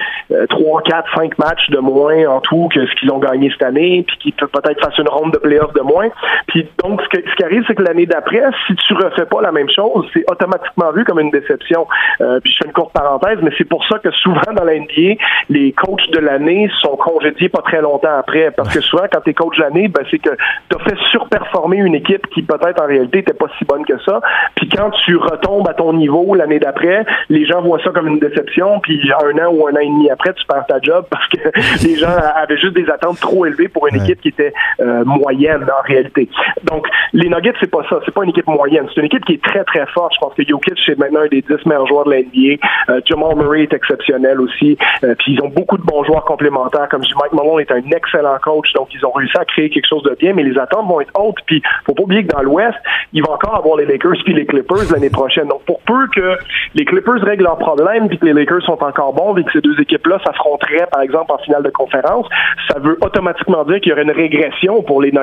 3, 0.50 0.82
4, 0.82 1.16
5 1.16 1.38
matchs 1.38 1.70
de 1.70 1.80
moins 1.80 2.26
en 2.28 2.40
tout 2.42 2.70
que 2.74 2.86
ce 2.86 2.96
qu'ils 2.96 3.12
ont 3.12 3.20
gagné 3.20 3.50
cette 3.52 3.64
année, 3.64 4.04
puis 4.08 4.18
qu'ils 4.18 4.34
peut-être 4.34 4.82
fassent 4.82 4.98
une 4.98 5.10
ronde 5.10 5.34
de 5.34 5.43
playoffs 5.44 5.74
de 5.74 5.82
moins. 5.82 6.10
Puis 6.48 6.68
donc, 6.84 7.02
ce, 7.02 7.36
qui 7.36 7.44
arrive, 7.44 7.64
c'est 7.68 7.76
que 7.76 7.84
l'année 7.84 8.06
d'après, 8.06 8.44
si 8.66 8.76
tu 8.76 8.94
refais 8.94 9.26
pas 9.26 9.42
la 9.42 9.52
même 9.52 9.70
chose, 9.70 10.08
c'est 10.14 10.24
automatiquement 10.30 10.92
vu 10.92 11.04
comme 11.04 11.20
une 11.20 11.30
déception. 11.30 11.86
Euh, 12.22 12.40
puis 12.40 12.52
je 12.52 12.58
fais 12.58 12.68
une 12.68 12.74
courte 12.74 12.94
parenthèse, 12.94 13.38
mais 13.42 13.52
c'est 13.58 13.68
pour 13.68 13.86
ça 13.86 14.00
que 14.00 14.12
souvent 14.12 14.54
dans 14.56 14.64
la 14.64 14.80
NBA, 14.80 15.22
les 15.50 15.72
coachs 15.74 16.10
de 16.12 16.20
l'année 16.20 16.70
sont 16.82 16.96
congédiés 16.96 17.50
pas 17.50 17.62
très 17.62 17.82
longtemps 17.82 18.18
après. 18.18 18.52
Parce 18.52 18.74
que 18.74 18.82
souvent, 18.82 19.04
quand 19.12 19.22
tu 19.22 19.32
es 19.32 19.34
coach 19.34 19.58
de 19.58 19.64
l'année, 19.64 19.88
ben, 19.88 20.04
c'est 20.10 20.20
que 20.20 20.30
tu 20.70 20.78
as 20.78 20.84
fait 20.84 20.98
surperformer 21.12 21.78
une 21.78 21.96
équipe 21.96 22.26
qui 22.34 22.42
peut-être 22.42 22.82
en 22.82 22.88
réalité 22.88 23.20
n'était 23.20 23.34
pas 23.34 23.48
si 23.58 23.66
bonne 23.66 23.86
que 23.86 24.00
ça. 24.06 24.22
Puis 24.56 24.70
quand 24.70 24.90
tu 25.06 25.18
retombes 25.18 25.68
à 25.68 25.74
ton 25.74 25.94
niveau 25.94 26.34
l'année 26.36 26.60
d'après, 26.60 27.06
les 27.30 27.46
gens 27.46 27.62
voient 27.62 27.82
ça 27.84 27.92
comme 27.92 28.08
une 28.08 28.20
déception. 28.20 28.80
Puis 28.80 29.02
un 29.12 29.46
an 29.46 29.52
ou 29.52 29.68
un 29.68 29.74
an 29.74 29.80
et 29.82 29.88
demi 29.88 30.10
après, 30.10 30.34
tu 30.34 30.46
perds 30.46 30.66
ta 30.68 30.80
job 30.82 31.06
parce 31.10 31.28
que 31.28 31.38
les 31.86 31.96
gens 31.96 32.16
avaient 32.36 32.58
juste 32.58 32.74
des 32.74 32.90
attentes 32.90 33.20
trop 33.20 33.46
élevées 33.46 33.68
pour 33.68 33.88
une 33.88 33.96
équipe 33.96 34.22
qui 34.22 34.30
était 34.30 34.54
euh, 34.80 35.04
moyenne 35.06 35.33
en 35.34 35.82
réalité. 35.88 36.30
Donc, 36.64 36.88
les 37.14 37.30
Nuggets, 37.30 37.54
c'est 37.60 37.70
pas 37.70 37.84
ça. 37.90 38.00
C'est 38.06 38.14
pas 38.14 38.24
une 38.24 38.30
équipe 38.30 38.48
moyenne. 38.48 38.88
C'est 38.94 39.02
une 39.02 39.08
équipe 39.08 39.26
qui 39.26 39.34
est 39.34 39.44
très, 39.44 39.64
très 39.64 39.86
forte. 39.88 40.14
Je 40.16 40.20
pense 40.20 40.34
que 40.34 40.44
Jokic, 40.48 40.76
c'est 40.86 40.98
maintenant 40.98 41.22
un 41.22 41.28
des 41.28 41.42
dix 41.42 41.66
meilleurs 41.66 41.88
joueurs 41.88 42.06
de 42.06 42.12
la. 42.12 42.18
Euh, 42.18 43.02
Jamal 43.06 43.36
Murray 43.36 43.64
est 43.64 43.74
exceptionnel 43.74 44.40
aussi. 44.42 44.78
Euh, 45.04 45.16
puis 45.20 45.34
ils 45.34 45.42
ont 45.42 45.50
beaucoup 45.50 45.78
de 45.78 45.84
bons 45.84 46.04
joueurs 46.04 46.26
complémentaires. 46.26 46.88
Comme 46.90 47.04
je 47.04 47.10
dis, 47.10 47.16
Mike 47.20 47.34
Malone 47.34 47.62
est 47.62 47.72
un 47.72 47.82
excellent 47.96 48.38
coach. 48.44 48.72
Donc, 48.74 48.90
ils 48.94 49.06
ont 49.06 49.12
réussi 49.12 49.38
à 49.38 49.46
créer 49.46 49.70
quelque 49.70 49.88
chose 49.88 50.04
de 50.04 50.16
bien, 50.20 50.34
mais 50.34 50.44
les 50.44 50.58
attentes 50.58 50.88
vont 50.88 51.02
être 51.02 51.12
hautes. 51.20 51.38
Puis, 51.46 51.62
faut 51.86 51.94
pas 51.94 52.04
oublier 52.04 52.26
que 52.26 52.34
dans 52.34 52.42
l'Ouest, 52.42 52.78
il 53.14 53.22
va 53.24 53.34
encore 53.34 53.56
avoir 53.56 53.78
les 53.78 53.86
Lakers 53.86 54.18
puis 54.24 54.34
les 54.34 54.46
Clippers 54.46 54.92
l'année 54.92 55.10
prochaine. 55.10 55.48
Donc, 55.48 55.64
pour 55.66 55.80
peu 55.82 56.08
que 56.16 56.38
les 56.76 56.86
Clippers 56.86 57.22
règlent 57.22 57.44
leurs 57.44 57.58
problèmes 57.58 58.08
puis 58.08 58.18
que 58.18 58.26
les 58.26 58.34
Lakers 58.34 58.64
sont 58.64 58.82
encore 58.84 59.14
bons 59.14 59.36
et 59.38 59.44
que 59.44 59.52
ces 59.52 59.62
deux 59.62 59.80
équipes-là 59.80 60.20
s'affronteraient, 60.26 60.88
par 60.92 61.02
exemple, 61.02 61.32
en 61.32 61.38
finale 61.40 61.64
de 61.64 61.70
conférence, 61.70 62.28
ça 62.70 62.80
veut 62.80 62.98
automatiquement 63.02 63.64
dire 63.66 63.80
qu'il 63.82 63.90
y 63.90 63.94
aurait 63.94 64.04
une 64.04 64.12
régression 64.12 64.82
pour 64.84 65.02
les 65.02 65.12
Nuggets. 65.12 65.23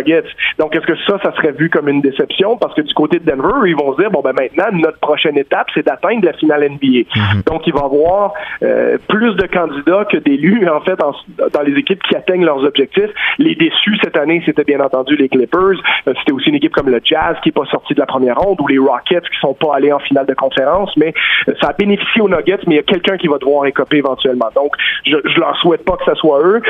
Donc, 0.58 0.74
est-ce 0.74 0.86
que 0.86 0.96
ça, 1.06 1.18
ça 1.22 1.32
serait 1.36 1.52
vu 1.52 1.70
comme 1.70 1.88
une 1.88 2.00
déception? 2.00 2.56
Parce 2.56 2.74
que 2.74 2.82
du 2.82 2.94
côté 2.94 3.18
de 3.18 3.24
Denver, 3.24 3.68
ils 3.68 3.76
vont 3.76 3.94
se 3.94 4.00
dire, 4.00 4.10
bon, 4.10 4.20
ben 4.20 4.32
maintenant, 4.32 4.66
notre 4.72 4.98
prochaine 4.98 5.36
étape, 5.38 5.68
c'est 5.74 5.84
d'atteindre 5.86 6.24
la 6.24 6.32
finale 6.34 6.68
NBA. 6.70 7.08
Mhm. 7.16 7.42
Donc, 7.46 7.66
il 7.66 7.72
va 7.72 7.80
y 7.80 7.84
avoir 7.84 8.32
euh, 8.62 8.98
plus 9.08 9.34
de 9.34 9.46
candidats 9.46 10.04
que 10.04 10.18
d'élus, 10.18 10.68
en 10.68 10.80
fait, 10.80 10.98
dans 10.98 11.62
les 11.62 11.78
équipes 11.78 12.02
qui 12.02 12.16
atteignent 12.16 12.44
leurs 12.44 12.62
objectifs. 12.64 13.10
Les 13.38 13.54
déçus 13.54 13.98
cette 14.02 14.16
année, 14.16 14.42
c'était 14.44 14.64
bien 14.64 14.80
entendu 14.80 15.16
les 15.16 15.28
Clippers. 15.28 15.80
Euh, 16.06 16.14
c'était 16.18 16.32
aussi 16.32 16.50
une 16.50 16.56
équipe 16.56 16.72
comme 16.72 16.90
le 16.90 17.00
Jazz 17.02 17.36
qui 17.42 17.48
n'est 17.48 17.52
pas 17.52 17.66
sorti 17.70 17.94
de 17.94 18.00
la 18.00 18.06
première 18.06 18.36
ronde 18.36 18.60
ou 18.60 18.68
les 18.68 18.78
Rockets 18.78 19.28
qui 19.28 19.38
sont 19.40 19.54
pas 19.54 19.76
allés 19.76 19.92
en 19.92 19.98
finale 20.00 20.26
de 20.26 20.34
conférence. 20.34 20.94
Mais 20.96 21.12
euh, 21.48 21.54
ça 21.60 21.68
a 21.68 21.72
bénéficié 21.72 22.20
aux 22.22 22.28
Nuggets, 22.28 22.60
mais 22.66 22.74
il 22.74 22.76
y 22.76 22.80
a 22.80 22.82
quelqu'un 22.82 23.16
qui 23.16 23.28
va 23.28 23.38
devoir 23.38 23.66
écoper 23.66 23.98
éventuellement. 23.98 24.48
Donc, 24.54 24.72
je, 25.04 25.16
je 25.24 25.40
leur 25.40 25.56
souhaite 25.56 25.84
pas 25.84 25.96
que 25.96 26.04
ce 26.04 26.14
soit 26.16 26.40
eux, 26.42 26.62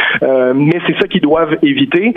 mais 0.54 0.78
c'est 0.86 0.98
ça 0.98 1.06
qu'ils 1.08 1.20
doivent 1.20 1.56
éviter, 1.62 2.14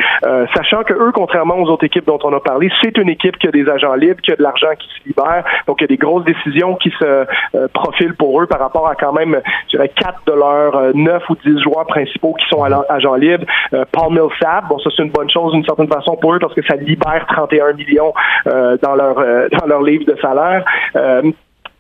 sachant 0.56 0.84
que 0.84 0.94
contrairement 1.12 1.58
aux 1.58 1.70
autres 1.70 1.86
équipes 1.86 2.06
dont 2.06 2.20
on 2.24 2.34
a 2.34 2.40
parlé, 2.40 2.70
c'est 2.82 2.98
une 2.98 3.10
équipe 3.10 3.38
qui 3.38 3.48
a 3.48 3.52
des 3.52 3.68
agents 3.70 3.96
libres, 3.96 4.22
qui 4.22 4.32
a 4.32 4.36
de 4.36 4.44
l'argent 4.44 4.74
qui 4.78 4.88
se 4.88 5.08
libère. 5.08 5.44
Donc, 5.68 5.78
il 5.80 5.84
y 5.84 5.86
a 5.86 5.88
des 5.88 5.98
grosses 5.98 6.26
décisions 6.26 6.76
qui 6.76 6.92
se 6.92 7.04
euh, 7.04 7.68
profilent 7.74 8.16
pour 8.16 8.42
eux 8.42 8.48
par 8.48 8.60
rapport 8.60 8.88
à 8.88 8.96
quand 8.96 9.14
même, 9.14 9.40
je 9.72 9.78
dirais, 9.78 9.90
quatre 9.90 10.22
de 10.26 10.34
leurs 10.34 10.76
euh, 10.76 10.92
neuf 10.94 11.24
ou 11.30 11.36
dix 11.46 11.62
joueurs 11.62 11.86
principaux 11.86 12.34
qui 12.34 12.46
sont 12.50 12.64
agents 12.64 13.16
libres. 13.16 13.46
Euh, 13.74 13.86
Paul 13.92 14.14
Millsap, 14.14 14.68
bon, 14.70 14.80
ça 14.80 14.90
c'est 14.96 15.04
une 15.04 15.12
bonne 15.12 15.30
chose 15.30 15.54
d'une 15.54 15.66
certaine 15.66 15.88
façon 15.88 16.16
pour 16.16 16.34
eux 16.34 16.40
parce 16.40 16.54
que 16.54 16.66
ça 16.66 16.76
libère 16.76 17.26
31 17.28 17.74
millions 17.74 18.14
dans 18.46 18.96
leur 18.96 19.16
dans 19.16 19.66
leur 19.68 19.82
livre 19.82 20.06
de 20.06 20.16
salaire. 20.22 20.64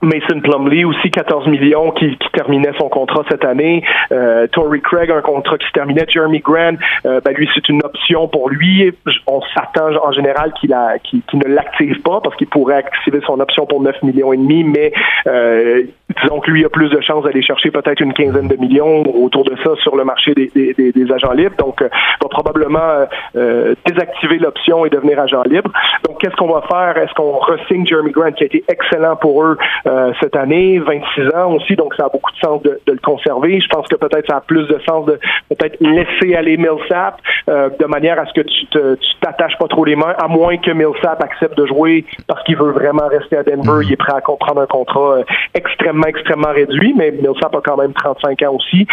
Mason 0.03 0.39
Plumley 0.41 0.83
aussi 0.83 1.09
14 1.09 1.47
millions 1.47 1.91
qui, 1.91 2.17
qui, 2.17 2.29
terminait 2.33 2.71
son 2.79 2.89
contrat 2.89 3.23
cette 3.29 3.45
année. 3.45 3.83
Euh, 4.11 4.47
Tory 4.47 4.81
Craig 4.81 5.11
un 5.11 5.21
contrat 5.21 5.57
qui 5.57 5.67
se 5.67 5.71
terminait. 5.71 6.05
Jeremy 6.07 6.39
Grant, 6.39 6.75
euh, 7.05 7.21
ben 7.23 7.33
lui 7.33 7.49
c'est 7.53 7.67
une 7.69 7.81
option 7.83 8.27
pour 8.27 8.49
lui. 8.49 8.91
On 9.27 9.41
s'attend 9.55 9.89
en 10.03 10.11
général 10.11 10.53
qu'il 10.59 10.69
ne 10.71 11.47
l'active 11.47 12.01
pas 12.01 12.19
parce 12.21 12.35
qu'il 12.35 12.47
pourrait 12.47 12.75
activer 12.75 13.21
son 13.25 13.39
option 13.39 13.65
pour 13.65 13.81
9 13.81 14.03
millions 14.03 14.33
et 14.33 14.37
demi, 14.37 14.63
mais 14.63 14.91
euh, 15.27 15.83
disons 16.21 16.39
que 16.39 16.51
lui 16.51 16.65
a 16.65 16.69
plus 16.69 16.89
de 16.89 17.01
chances 17.01 17.23
d'aller 17.23 17.41
chercher 17.41 17.71
peut-être 17.71 18.01
une 18.01 18.13
quinzaine 18.13 18.47
de 18.47 18.55
millions 18.55 19.03
autour 19.23 19.43
de 19.43 19.55
ça 19.63 19.75
sur 19.81 19.95
le 19.95 20.03
marché 20.03 20.33
des, 20.33 20.51
des, 20.53 20.91
des, 20.91 21.11
agents 21.11 21.31
libres. 21.31 21.55
Donc 21.57 21.81
euh, 21.81 21.89
va 22.21 22.29
probablement 22.29 22.79
euh, 22.79 23.05
euh, 23.35 23.75
désactiver 23.85 24.37
l'option 24.37 24.85
et 24.85 24.89
devenir 24.89 25.19
agent 25.19 25.43
libre. 25.43 25.71
Donc 26.07 26.19
qu'est-ce 26.19 26.35
qu'on 26.35 26.51
va 26.51 26.61
faire? 26.69 26.97
Est-ce 26.97 27.13
qu'on 27.13 27.37
resigne 27.37 27.85
Jeremy 27.85 28.11
Grant 28.11 28.31
qui 28.31 28.43
a 28.43 28.47
été 28.47 28.63
excellent 28.67 29.15
pour 29.15 29.43
eux 29.43 29.57
euh, 29.93 30.11
cette 30.19 30.35
année, 30.35 30.79
26 30.79 31.35
ans 31.35 31.53
aussi, 31.53 31.75
donc 31.75 31.93
ça 31.95 32.05
a 32.05 32.09
beaucoup 32.09 32.31
de 32.31 32.37
sens 32.37 32.61
de, 32.63 32.79
le 32.87 32.97
conserver. 32.97 33.59
Je 33.61 33.67
pense 33.67 33.87
que 33.87 33.95
peut-être 33.95 34.27
ça 34.27 34.37
a 34.37 34.41
plus 34.41 34.67
de 34.67 34.79
sens 34.87 35.05
de 35.05 35.19
peut-être 35.49 35.77
laisser 35.81 36.35
aller 36.35 36.57
Millsap 36.57 37.17
euh, 37.49 37.69
de 37.79 37.85
manière 37.85 38.19
à 38.19 38.25
ce 38.25 38.33
que 38.33 38.41
tu 38.41 38.65
te, 38.67 38.95
tu 38.95 39.09
t'attaches 39.21 39.57
pas 39.59 39.67
trop 39.67 39.85
les 39.85 39.95
mains, 39.95 40.15
à 40.17 40.27
moins 40.27 40.57
que 40.57 40.71
Millsap 40.71 41.21
accepte 41.21 41.57
de 41.57 41.65
jouer 41.67 42.05
parce 42.27 42.43
qu'il 42.43 42.57
veut 42.57 42.71
vraiment 42.71 43.07
rester 43.07 43.37
à 43.37 43.43
Denver. 43.43 43.61
Mm-hmm. 43.61 43.85
Il 43.85 43.93
est 43.93 43.97
prêt 43.97 44.13
à 44.15 44.21
comprendre 44.21 44.61
un 44.61 44.65
contrat 44.65 45.17
euh, 45.17 45.23
extrêmement, 45.53 46.07
extrêmement 46.07 46.51
réduit, 46.51 46.93
mais 46.97 47.11
Millsap 47.11 47.55
a 47.55 47.61
quand 47.61 47.77
même 47.77 47.93
35 47.93 48.41
ans 48.43 48.55
aussi. 48.55 48.87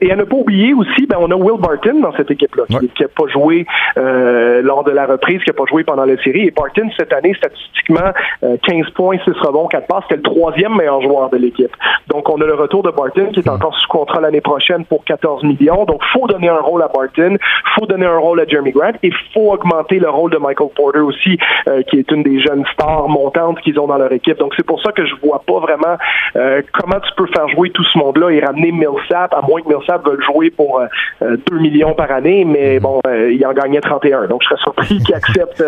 et 0.00 0.10
à 0.10 0.16
ne 0.16 0.24
pas 0.24 0.36
oublier 0.36 0.72
aussi, 0.72 1.06
ben, 1.06 1.16
on 1.20 1.30
a 1.30 1.34
Will 1.34 1.60
Barton 1.60 2.00
dans 2.00 2.12
cette 2.16 2.30
équipe-là, 2.30 2.64
qui 2.68 3.02
n'a 3.02 3.08
pas 3.08 3.28
joué 3.28 3.66
lors 3.96 4.84
de 4.84 4.92
la 4.92 5.06
reprise, 5.06 5.42
qui 5.42 5.50
n'a 5.50 5.54
pas 5.54 5.66
joué 5.68 5.84
pendant 5.84 6.04
la 6.04 6.16
série. 6.22 6.46
Et 6.46 6.50
Barton, 6.50 6.88
cette 6.96 7.12
année, 7.12 7.34
statistiquement, 7.34 8.12
15 8.40 8.90
points, 8.94 9.18
6 9.24 9.30
rebonds, 9.40 9.66
4 9.66 9.86
passes, 9.86 10.04
c'était 10.08 10.16
le 10.16 10.22
troisième 10.38 10.76
meilleur 10.76 11.02
joueur 11.02 11.30
de 11.30 11.36
l'équipe. 11.36 11.74
Donc, 12.08 12.28
on 12.28 12.40
a 12.40 12.46
le 12.46 12.54
retour 12.54 12.82
de 12.82 12.90
Barton 12.90 13.30
qui 13.32 13.40
est 13.40 13.48
encore 13.48 13.76
sous 13.76 13.88
contrat 13.88 14.20
l'année 14.20 14.40
prochaine 14.40 14.84
pour 14.84 15.04
14 15.04 15.42
millions. 15.44 15.84
Donc, 15.84 16.00
faut 16.12 16.26
donner 16.26 16.48
un 16.48 16.60
rôle 16.60 16.82
à 16.82 16.88
Barton, 16.88 17.36
faut 17.74 17.86
donner 17.86 18.06
un 18.06 18.18
rôle 18.18 18.40
à 18.40 18.46
Jeremy 18.46 18.70
Grant 18.70 18.92
et 19.02 19.10
faut 19.34 19.52
augmenter 19.52 19.98
le 19.98 20.08
rôle 20.08 20.30
de 20.30 20.38
Michael 20.38 20.68
Porter 20.74 21.00
aussi, 21.00 21.38
euh, 21.68 21.82
qui 21.82 21.98
est 21.98 22.10
une 22.10 22.22
des 22.22 22.40
jeunes 22.40 22.64
stars 22.72 23.08
montantes 23.08 23.60
qu'ils 23.60 23.78
ont 23.80 23.86
dans 23.86 23.98
leur 23.98 24.12
équipe. 24.12 24.38
Donc, 24.38 24.54
c'est 24.56 24.66
pour 24.66 24.80
ça 24.82 24.92
que 24.92 25.04
je 25.04 25.14
vois 25.22 25.42
pas 25.46 25.58
vraiment 25.58 25.96
euh, 26.36 26.62
comment 26.72 27.00
tu 27.00 27.12
peux 27.16 27.26
faire 27.26 27.48
jouer 27.48 27.70
tout 27.70 27.84
ce 27.84 27.98
monde-là 27.98 28.30
et 28.30 28.40
ramener 28.40 28.72
Millsap, 28.72 29.34
à 29.34 29.42
moins 29.42 29.60
que 29.60 29.68
Millsap 29.68 30.06
veuille 30.06 30.24
jouer 30.24 30.50
pour 30.50 30.80
2 31.20 31.26
euh, 31.26 31.58
millions 31.58 31.94
par 31.94 32.10
année, 32.10 32.44
mais 32.44 32.78
bon, 32.78 33.00
il 33.06 33.44
en 33.44 33.52
gagnait 33.52 33.80
31. 33.80 34.26
Donc, 34.28 34.42
je 34.42 34.48
serais 34.48 34.60
surpris 34.62 34.98
qu'il 35.04 35.14
accepte 35.14 35.64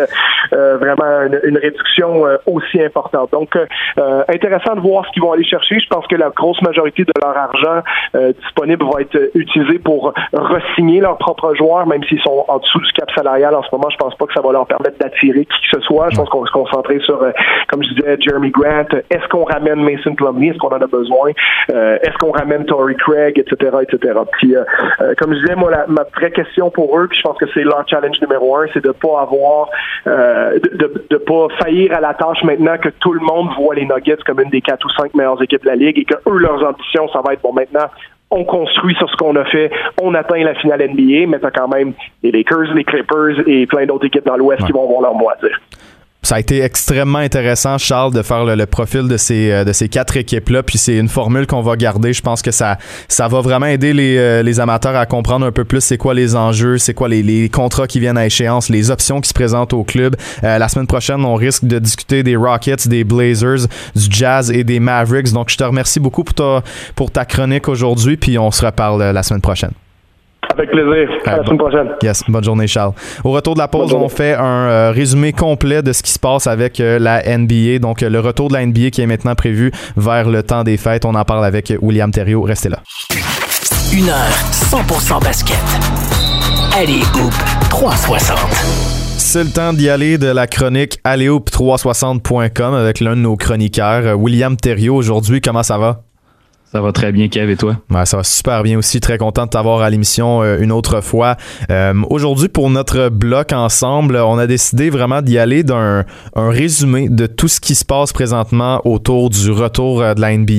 vraiment 0.51 1.21
une, 1.25 1.39
une 1.43 1.57
réduction 1.57 2.23
aussi 2.45 2.81
importante. 2.81 3.31
Donc, 3.31 3.57
intéressant 3.97 4.75
de 4.75 4.81
voir 4.81 5.05
ce 5.05 5.11
qu'ils 5.11 5.21
vont 5.21 5.33
aller 5.33 5.43
chercher. 5.43 5.79
Je 5.79 5.87
pense 5.87 6.05
que 6.07 6.15
la 6.15 6.29
grosse 6.29 6.61
majorité 6.61 7.03
de 7.03 7.11
leur 7.21 7.35
argent 7.37 7.81
euh, 8.15 8.33
disponible 8.41 8.85
va 8.85 9.01
être 9.01 9.31
utilisé 9.35 9.79
pour 9.79 10.13
resigner 10.33 10.99
leurs 10.99 11.17
propres 11.17 11.55
joueurs, 11.55 11.85
même 11.87 12.03
s'ils 12.05 12.21
sont 12.21 12.45
en 12.47 12.59
dessous 12.59 12.79
du 12.79 12.91
cap 12.93 13.09
salarial 13.15 13.55
en 13.55 13.63
ce 13.63 13.69
moment. 13.71 13.89
Je 13.89 13.97
pense 13.97 14.15
pas 14.15 14.25
que 14.25 14.33
ça 14.33 14.41
va 14.41 14.51
leur 14.51 14.65
permettre 14.65 14.97
d'attirer 14.99 15.45
qui 15.45 15.61
que 15.71 15.79
ce 15.79 15.81
soit. 15.81 16.09
Je 16.09 16.17
pense 16.17 16.29
qu'on 16.29 16.41
va 16.41 16.47
se 16.47 16.51
concentrer 16.51 16.99
sur, 16.99 17.21
euh, 17.21 17.31
comme 17.69 17.83
je 17.83 17.89
disais, 17.93 18.17
Jeremy 18.19 18.51
Grant. 18.51 18.87
Est-ce 19.09 19.27
qu'on 19.29 19.43
ramène 19.43 19.81
Mason 19.81 20.15
Plumlee? 20.15 20.49
Est-ce 20.49 20.57
qu'on 20.57 20.69
en 20.69 20.81
a 20.81 20.87
besoin? 20.87 21.31
Euh, 21.71 21.97
est-ce 22.01 22.17
qu'on 22.17 22.31
ramène 22.31 22.65
Tory 22.65 22.95
Craig, 22.95 23.37
etc., 23.37 23.77
etc. 23.81 24.19
Puis, 24.33 24.55
comme 25.17 25.33
je 25.33 25.39
disais, 25.39 25.55
moi, 25.55 25.71
ma 25.87 26.03
vraie 26.15 26.31
question 26.31 26.69
pour 26.69 26.97
eux, 26.97 27.07
puis 27.07 27.17
je 27.17 27.23
pense 27.23 27.37
que 27.37 27.45
c'est 27.53 27.63
leur 27.63 27.83
challenge 27.87 28.19
numéro 28.21 28.55
un, 28.57 28.65
c'est 28.73 28.83
de 28.83 28.91
pas 28.91 29.21
avoir, 29.21 29.69
de, 30.73 31.05
de, 31.09 31.17
pas 31.17 31.47
faillir 31.61 31.93
à 31.93 31.99
la 31.99 32.13
tâche 32.13 32.43
maintenant 32.43 32.77
que 32.77 32.89
tout 32.99 33.13
le 33.13 33.19
monde 33.19 33.49
voit 33.57 33.75
les 33.75 33.85
Nuggets 33.85 34.23
comme 34.25 34.41
une 34.41 34.49
des 34.49 34.61
quatre 34.61 34.85
ou 34.85 34.89
cinq 34.89 35.13
meilleures 35.13 35.41
équipes 35.41 35.63
de 35.63 35.67
la 35.67 35.75
ligue 35.75 35.97
et 35.99 36.05
que 36.05 36.15
eux, 36.27 36.37
leurs 36.37 36.63
ambitions, 36.63 37.07
ça 37.09 37.21
va 37.25 37.33
être 37.33 37.41
bon 37.41 37.53
maintenant 37.53 37.87
on 38.31 38.45
construit 38.45 38.95
sur 38.95 39.09
ce 39.09 39.15
qu'on 39.17 39.35
a 39.35 39.43
fait, 39.45 39.69
on 40.01 40.13
atteint 40.15 40.41
la 40.41 40.55
finale 40.55 40.89
NBA, 40.89 41.27
mais 41.27 41.39
t'as 41.39 41.51
quand 41.51 41.67
même 41.67 41.93
les 42.23 42.31
Lakers, 42.31 42.73
les 42.73 42.85
Clippers 42.85 43.45
et 43.45 43.67
plein 43.67 43.85
d'autres 43.85 44.05
équipes 44.05 44.25
dans 44.25 44.37
l'Ouest 44.37 44.65
qui 44.65 44.71
vont 44.71 44.85
avoir 44.85 45.01
leur 45.01 45.15
mot 45.15 45.29
à 45.29 45.35
dire 45.35 45.59
ça 46.23 46.35
a 46.35 46.39
été 46.39 46.61
extrêmement 46.61 47.19
intéressant, 47.19 47.79
Charles, 47.79 48.13
de 48.13 48.21
faire 48.21 48.45
le, 48.45 48.65
profil 48.67 49.07
de 49.07 49.17
ces, 49.17 49.51
euh, 49.51 49.63
de 49.63 49.73
ces 49.73 49.89
quatre 49.89 50.17
équipes-là. 50.17 50.61
Puis 50.61 50.77
c'est 50.77 50.95
une 50.95 51.09
formule 51.09 51.47
qu'on 51.47 51.61
va 51.61 51.75
garder. 51.75 52.13
Je 52.13 52.21
pense 52.21 52.43
que 52.43 52.51
ça, 52.51 52.77
ça 53.07 53.27
va 53.27 53.41
vraiment 53.41 53.65
aider 53.65 53.91
les, 53.91 54.17
euh, 54.17 54.43
les 54.43 54.59
amateurs 54.59 54.95
à 54.95 55.07
comprendre 55.07 55.45
un 55.47 55.51
peu 55.51 55.65
plus 55.65 55.81
c'est 55.81 55.97
quoi 55.97 56.13
les 56.13 56.35
enjeux, 56.35 56.77
c'est 56.77 56.93
quoi 56.93 57.09
les, 57.09 57.23
les, 57.23 57.49
contrats 57.49 57.87
qui 57.87 57.99
viennent 57.99 58.19
à 58.19 58.25
échéance, 58.27 58.69
les 58.69 58.91
options 58.91 59.19
qui 59.19 59.29
se 59.29 59.33
présentent 59.33 59.73
au 59.73 59.83
club. 59.83 60.15
Euh, 60.43 60.59
la 60.59 60.67
semaine 60.69 60.87
prochaine, 60.87 61.25
on 61.25 61.35
risque 61.35 61.65
de 61.65 61.79
discuter 61.79 62.21
des 62.21 62.35
Rockets, 62.35 62.87
des 62.87 63.03
Blazers, 63.03 63.67
du 63.95 64.05
Jazz 64.09 64.51
et 64.51 64.63
des 64.63 64.79
Mavericks. 64.79 65.31
Donc, 65.31 65.49
je 65.49 65.57
te 65.57 65.63
remercie 65.63 65.99
beaucoup 65.99 66.23
pour 66.23 66.35
ta, 66.35 66.63
pour 66.95 67.09
ta 67.09 67.25
chronique 67.25 67.67
aujourd'hui. 67.67 68.15
Puis 68.15 68.37
on 68.37 68.51
se 68.51 68.63
reparle 68.63 69.01
la 69.01 69.23
semaine 69.23 69.41
prochaine. 69.41 69.71
Avec 70.51 70.69
plaisir. 70.71 71.09
À 71.25 71.37
la 71.37 71.43
semaine 71.45 71.57
prochaine. 71.57 71.87
Yes. 72.03 72.23
Bonne 72.27 72.43
journée, 72.43 72.67
Charles. 72.67 72.93
Au 73.23 73.31
retour 73.31 73.53
de 73.53 73.59
la 73.59 73.67
pause, 73.67 73.93
on 73.93 74.09
fait 74.09 74.33
un 74.33 74.43
euh, 74.43 74.91
résumé 74.91 75.31
complet 75.31 75.81
de 75.81 75.93
ce 75.93 76.03
qui 76.03 76.11
se 76.11 76.19
passe 76.19 76.47
avec 76.47 76.79
euh, 76.79 76.99
la 76.99 77.21
NBA. 77.37 77.79
Donc, 77.79 78.03
euh, 78.03 78.09
le 78.09 78.19
retour 78.19 78.49
de 78.49 78.53
la 78.53 78.65
NBA 78.65 78.89
qui 78.91 79.01
est 79.01 79.07
maintenant 79.07 79.35
prévu 79.35 79.71
vers 79.95 80.29
le 80.29 80.43
temps 80.43 80.63
des 80.63 80.77
fêtes. 80.77 81.05
On 81.05 81.15
en 81.15 81.23
parle 81.23 81.45
avec 81.45 81.73
William 81.81 82.11
Thériault. 82.11 82.41
Restez 82.41 82.69
là. 82.69 82.79
Une 83.93 84.09
heure 84.09 84.29
100% 84.51 85.23
basket. 85.23 85.57
Allez, 86.77 87.01
Hoop 87.15 87.33
360. 87.69 88.37
C'est 89.17 89.43
le 89.43 89.49
temps 89.49 89.71
d'y 89.71 89.89
aller 89.89 90.17
de 90.17 90.27
la 90.27 90.47
chronique 90.47 90.99
alléoop360.com 91.05 92.73
avec 92.73 92.99
l'un 92.99 93.15
de 93.15 93.21
nos 93.21 93.37
chroniqueurs, 93.37 94.19
William 94.19 94.57
Thériault. 94.57 94.95
Aujourd'hui, 94.95 95.39
comment 95.39 95.63
ça 95.63 95.77
va? 95.77 96.01
Ça 96.71 96.79
va 96.79 96.93
très 96.93 97.11
bien, 97.11 97.27
Kev, 97.27 97.51
et 97.51 97.57
toi? 97.57 97.75
ça 98.05 98.15
va 98.15 98.23
super 98.23 98.63
bien 98.63 98.77
aussi. 98.77 99.01
Très 99.01 99.17
content 99.17 99.43
de 99.43 99.49
t'avoir 99.49 99.81
à 99.81 99.89
l'émission 99.89 100.41
euh, 100.41 100.57
une 100.61 100.71
autre 100.71 101.01
fois. 101.01 101.35
Euh, 101.69 101.93
aujourd'hui, 102.09 102.47
pour 102.47 102.69
notre 102.69 103.09
bloc 103.09 103.51
ensemble, 103.51 104.15
on 104.15 104.37
a 104.37 104.47
décidé 104.47 104.89
vraiment 104.89 105.21
d'y 105.21 105.37
aller 105.37 105.63
d'un 105.63 106.05
un 106.33 106.49
résumé 106.49 107.09
de 107.09 107.25
tout 107.25 107.49
ce 107.49 107.59
qui 107.59 107.75
se 107.75 107.83
passe 107.83 108.13
présentement 108.13 108.79
autour 108.85 109.29
du 109.29 109.51
retour 109.51 110.01
euh, 110.01 110.13
de 110.13 110.21
la 110.21 110.37
NBA. 110.37 110.53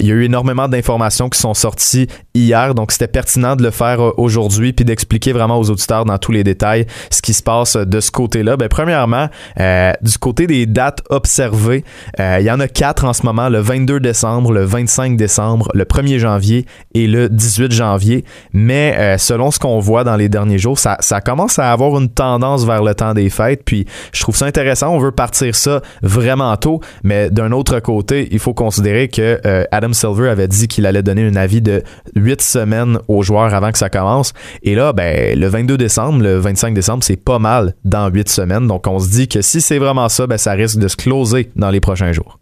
il 0.00 0.06
y 0.06 0.10
a 0.10 0.14
eu 0.14 0.24
énormément 0.24 0.66
d'informations 0.66 1.28
qui 1.28 1.38
sont 1.38 1.52
sorties 1.52 2.06
hier, 2.32 2.74
donc 2.74 2.90
c'était 2.90 3.06
pertinent 3.06 3.54
de 3.54 3.62
le 3.62 3.70
faire 3.70 4.18
aujourd'hui 4.18 4.72
puis 4.72 4.86
d'expliquer 4.86 5.34
vraiment 5.34 5.58
aux 5.58 5.68
auditeurs 5.68 6.06
dans 6.06 6.16
tous 6.16 6.32
les 6.32 6.42
détails 6.42 6.86
ce 7.10 7.20
qui 7.20 7.34
se 7.34 7.42
passe 7.42 7.76
de 7.76 8.00
ce 8.00 8.10
côté-là. 8.10 8.56
Ben, 8.56 8.68
premièrement, 8.68 9.28
du 9.58 10.18
côté 10.18 10.46
des 10.46 10.64
dates 10.64 11.02
observées, 11.10 11.84
il 12.18 12.42
y 12.42 12.50
en 12.50 12.60
a 12.60 12.68
quatre 12.68 13.04
en 13.04 13.12
ce 13.12 13.26
moment, 13.26 13.50
le 13.50 13.58
22 13.58 14.00
décembre, 14.00 14.52
le 14.52 14.64
25 14.64 15.17
décembre, 15.18 15.68
le 15.74 15.84
1er 15.84 16.18
janvier 16.18 16.64
et 16.94 17.06
le 17.06 17.28
18 17.28 17.72
janvier. 17.72 18.24
Mais 18.54 18.94
euh, 18.96 19.18
selon 19.18 19.50
ce 19.50 19.58
qu'on 19.58 19.78
voit 19.78 20.04
dans 20.04 20.16
les 20.16 20.30
derniers 20.30 20.58
jours, 20.58 20.78
ça, 20.78 20.96
commence 21.20 21.58
à 21.58 21.70
avoir 21.70 21.98
une 21.98 22.08
tendance 22.08 22.64
vers 22.64 22.82
le 22.82 22.94
temps 22.94 23.12
des 23.12 23.28
fêtes. 23.28 23.62
Puis 23.64 23.84
je 24.12 24.22
trouve 24.22 24.36
ça 24.36 24.46
intéressant. 24.46 24.88
On 24.88 24.98
veut 24.98 25.10
partir 25.10 25.54
ça 25.54 25.82
vraiment 26.02 26.56
tôt. 26.56 26.80
Mais 27.02 27.28
d'un 27.30 27.52
autre 27.52 27.80
côté, 27.80 28.28
il 28.30 28.38
faut 28.38 28.54
considérer 28.54 29.08
que 29.08 29.40
euh, 29.44 29.64
Adam 29.70 29.92
Silver 29.92 30.30
avait 30.30 30.48
dit 30.48 30.68
qu'il 30.68 30.86
allait 30.86 31.02
donner 31.02 31.26
un 31.26 31.36
avis 31.36 31.60
de 31.60 31.82
8 32.16 32.40
semaines 32.40 32.98
aux 33.08 33.22
joueurs 33.22 33.52
avant 33.52 33.72
que 33.72 33.78
ça 33.78 33.90
commence. 33.90 34.32
Et 34.62 34.74
là, 34.74 34.92
ben, 34.92 35.38
le 35.38 35.46
22 35.48 35.76
décembre, 35.76 36.22
le 36.22 36.38
25 36.38 36.72
décembre, 36.72 37.04
c'est 37.04 37.16
pas 37.16 37.38
mal 37.38 37.74
dans 37.84 38.08
8 38.08 38.28
semaines. 38.28 38.66
Donc 38.66 38.86
on 38.86 38.98
se 38.98 39.10
dit 39.10 39.28
que 39.28 39.42
si 39.42 39.60
c'est 39.60 39.78
vraiment 39.78 40.08
ça, 40.08 40.26
ben, 40.26 40.38
ça 40.38 40.52
risque 40.52 40.78
de 40.78 40.88
se 40.88 40.96
closer 40.96 41.50
dans 41.56 41.70
les 41.70 41.80
prochains 41.80 42.12
jours. 42.12 42.37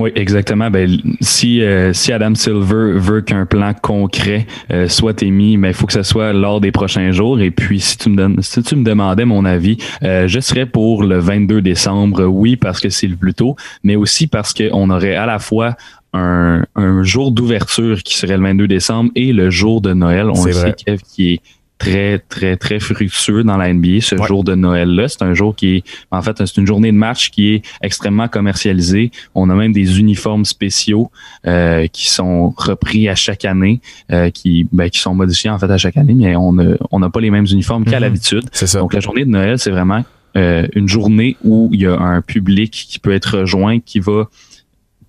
Oui, 0.00 0.10
exactement. 0.14 0.70
Ben, 0.70 0.88
si, 1.20 1.62
euh, 1.62 1.92
si 1.92 2.10
Adam 2.10 2.34
Silver 2.34 2.98
veut 2.98 3.20
qu'un 3.20 3.44
plan 3.44 3.74
concret 3.74 4.46
euh, 4.72 4.88
soit 4.88 5.22
émis, 5.22 5.58
ben, 5.58 5.68
il 5.68 5.74
faut 5.74 5.86
que 5.86 5.92
ce 5.92 6.02
soit 6.02 6.32
lors 6.32 6.62
des 6.62 6.72
prochains 6.72 7.12
jours. 7.12 7.38
Et 7.40 7.50
puis, 7.50 7.80
si 7.80 7.98
tu 7.98 8.08
me, 8.08 8.16
donnes, 8.16 8.40
si 8.40 8.62
tu 8.62 8.76
me 8.76 8.84
demandais 8.84 9.26
mon 9.26 9.44
avis, 9.44 9.76
euh, 10.02 10.26
je 10.26 10.40
serais 10.40 10.64
pour 10.64 11.02
le 11.02 11.18
22 11.18 11.60
décembre. 11.60 12.24
Oui, 12.24 12.56
parce 12.56 12.80
que 12.80 12.88
c'est 12.88 13.08
le 13.08 13.16
plus 13.16 13.34
tôt, 13.34 13.56
mais 13.84 13.94
aussi 13.94 14.26
parce 14.26 14.54
qu'on 14.54 14.88
aurait 14.88 15.16
à 15.16 15.26
la 15.26 15.38
fois 15.38 15.76
un, 16.14 16.64
un 16.76 17.02
jour 17.02 17.30
d'ouverture 17.30 18.02
qui 18.02 18.16
serait 18.16 18.38
le 18.38 18.42
22 18.42 18.68
décembre 18.68 19.10
et 19.14 19.34
le 19.34 19.50
jour 19.50 19.82
de 19.82 19.92
Noël. 19.92 20.30
On 20.30 20.44
le 20.44 20.52
sait, 20.52 20.72
Kev, 20.72 21.02
qui 21.14 21.34
est 21.34 21.40
très, 21.80 22.18
très, 22.18 22.56
très 22.56 22.78
fructueux 22.78 23.42
dans 23.42 23.56
la 23.56 23.72
NBA, 23.72 24.02
ce 24.02 24.14
jour 24.22 24.44
de 24.44 24.54
Noël-là. 24.54 25.08
C'est 25.08 25.22
un 25.22 25.34
jour 25.34 25.56
qui 25.56 25.76
est, 25.76 25.84
en 26.10 26.20
fait, 26.22 26.36
c'est 26.36 26.56
une 26.58 26.66
journée 26.66 26.92
de 26.92 26.96
match 26.96 27.30
qui 27.30 27.54
est 27.54 27.62
extrêmement 27.82 28.28
commercialisée. 28.28 29.10
On 29.34 29.48
a 29.48 29.54
même 29.54 29.72
des 29.72 29.98
uniformes 29.98 30.44
spéciaux 30.44 31.10
euh, 31.46 31.86
qui 31.88 32.08
sont 32.08 32.54
repris 32.56 33.08
à 33.08 33.14
chaque 33.14 33.46
année, 33.46 33.80
euh, 34.12 34.30
qui, 34.30 34.68
ben, 34.70 34.90
qui 34.90 34.98
sont 34.98 35.14
modifiés 35.14 35.50
en 35.50 35.58
fait 35.58 35.70
à 35.70 35.78
chaque 35.78 35.96
année, 35.96 36.14
mais 36.14 36.36
on 36.36 36.52
n'a 36.52 36.76
on 36.90 37.00
pas 37.10 37.20
les 37.20 37.30
mêmes 37.30 37.46
uniformes 37.50 37.84
qu'à 37.84 37.96
mhm. 37.96 38.02
l'habitude. 38.02 38.44
Donc 38.74 38.92
la 38.92 39.00
journée 39.00 39.24
de 39.24 39.30
Noël, 39.30 39.58
c'est 39.58 39.70
vraiment 39.70 40.04
euh, 40.36 40.68
une 40.74 40.86
journée 40.86 41.36
où 41.42 41.70
il 41.72 41.80
y 41.80 41.86
a 41.86 41.98
un 41.98 42.20
public 42.20 42.70
qui 42.70 42.98
peut 42.98 43.12
être 43.12 43.38
rejoint, 43.38 43.80
qui 43.80 44.00
va 44.00 44.28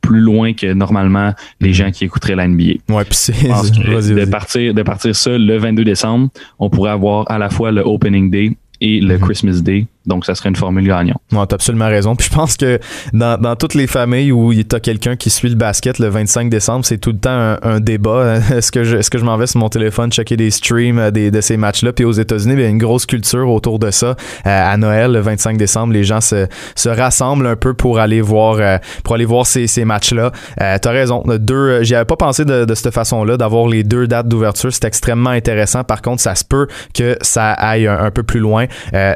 plus 0.02 0.20
loin 0.20 0.54
que 0.54 0.74
normalement 0.74 1.34
les 1.60 1.70
mhm. 1.70 1.74
gens 1.74 1.92
qui 1.92 2.06
écouteraient 2.06 2.36
la 2.36 2.48
NBA. 2.48 2.64
Ouais, 2.90 3.06
puis 3.06 3.16
c'est 3.16 3.34
de 3.34 4.26
partir 4.26 4.74
de 4.74 4.84
partir 4.84 5.16
ça 5.16 5.38
le 5.38 5.58
22 5.58 5.84
décembre, 5.84 6.30
on 6.60 6.70
pourrait 6.70 6.92
avoir 6.92 7.30
à 7.30 7.38
la 7.38 7.50
fois 7.50 7.72
le 7.72 7.82
opening 7.82 8.30
day 8.30 8.58
et 8.82 9.00
le 9.00 9.18
mhm. 9.18 9.22
Christmas 9.22 9.62
day 9.62 9.86
donc, 10.08 10.26
ça 10.26 10.34
serait 10.34 10.50
une 10.50 10.56
formule 10.56 10.88
gagnante. 10.88 11.22
tu 11.30 11.38
as 11.38 11.42
absolument 11.42 11.88
raison. 11.88 12.16
Puis 12.16 12.28
je 12.32 12.36
pense 12.36 12.58
que 12.58 12.80
dans, 13.14 13.40
dans 13.40 13.56
toutes 13.56 13.76
les 13.76 13.86
familles 13.86 14.32
où 14.32 14.52
tu 14.54 14.76
as 14.76 14.80
quelqu'un 14.80 15.16
qui 15.16 15.30
suit 15.30 15.50
le 15.50 15.56
basket 15.56 16.00
le 16.00 16.08
25 16.08 16.50
décembre, 16.50 16.86
c'est 16.86 16.98
tout 16.98 17.12
le 17.12 17.20
temps 17.20 17.58
un, 17.62 17.80
débat. 17.80 18.38
Est-ce 18.52 18.72
que 18.72 18.84
je, 18.84 18.98
est-ce 18.98 19.10
que 19.10 19.18
je 19.18 19.24
m'en 19.24 19.38
vais 19.38 19.48
sur 19.48 19.60
mon 19.60 19.70
téléphone 19.70 20.12
checker 20.12 20.38
des 20.38 20.52
streams 20.52 21.00
euh, 21.00 21.12
des, 21.12 21.30
de 21.30 21.42
ces 21.42 21.58
matchs-là? 21.58 21.94
Puis 21.94 22.06
aux 22.06 22.12
États-Unis, 22.12 22.54
il 22.54 22.62
y 22.62 22.66
a 22.66 22.68
une 22.68 22.78
grosse 22.78 23.06
culture 23.06 23.50
autour 23.50 23.80
de 23.80 23.92
ça. 23.92 24.08
Euh, 24.08 24.16
à 24.46 24.76
Noël, 24.78 25.12
le 25.12 25.20
25 25.20 25.58
décembre, 25.58 25.94
les 25.94 26.04
gens 26.04 26.22
se, 26.22 26.48
se 26.76 26.90
rassemblent 26.90 27.46
un 27.46 27.56
peu 27.56 27.74
pour 27.74 28.00
aller 28.00 28.22
voir, 28.22 28.58
euh, 28.60 28.78
pour 29.04 29.16
aller 29.16 29.26
voir 29.26 29.46
ces, 29.46 29.68
ces 29.68 29.86
matchs-là. 29.86 30.32
Euh, 30.62 30.78
tu 30.82 30.88
as 30.88 30.92
raison. 30.92 31.24
Deux, 31.28 31.84
j'y 31.84 31.96
avais 31.96 32.06
pas 32.06 32.16
pensé 32.16 32.44
de, 32.44 32.66
de 32.66 32.76
cette 32.76 32.94
façon-là, 32.94 33.38
d'avoir 33.38 33.68
les 33.68 33.84
deux 33.84 34.08
dates 34.08 34.28
d'ouverture. 34.28 34.74
C'est 34.74 34.86
extrêmement 34.86 35.30
intéressant. 35.30 35.84
Par 35.84 36.02
contre, 36.02 36.22
ça 36.22 36.36
se 36.36 36.44
peut 36.44 36.68
que 36.94 37.18
ça 37.22 37.52
aille 37.52 37.88
un, 37.88 38.00
un 38.00 38.12
peu 38.12 38.24
plus 38.24 38.40
loin. 38.40 38.66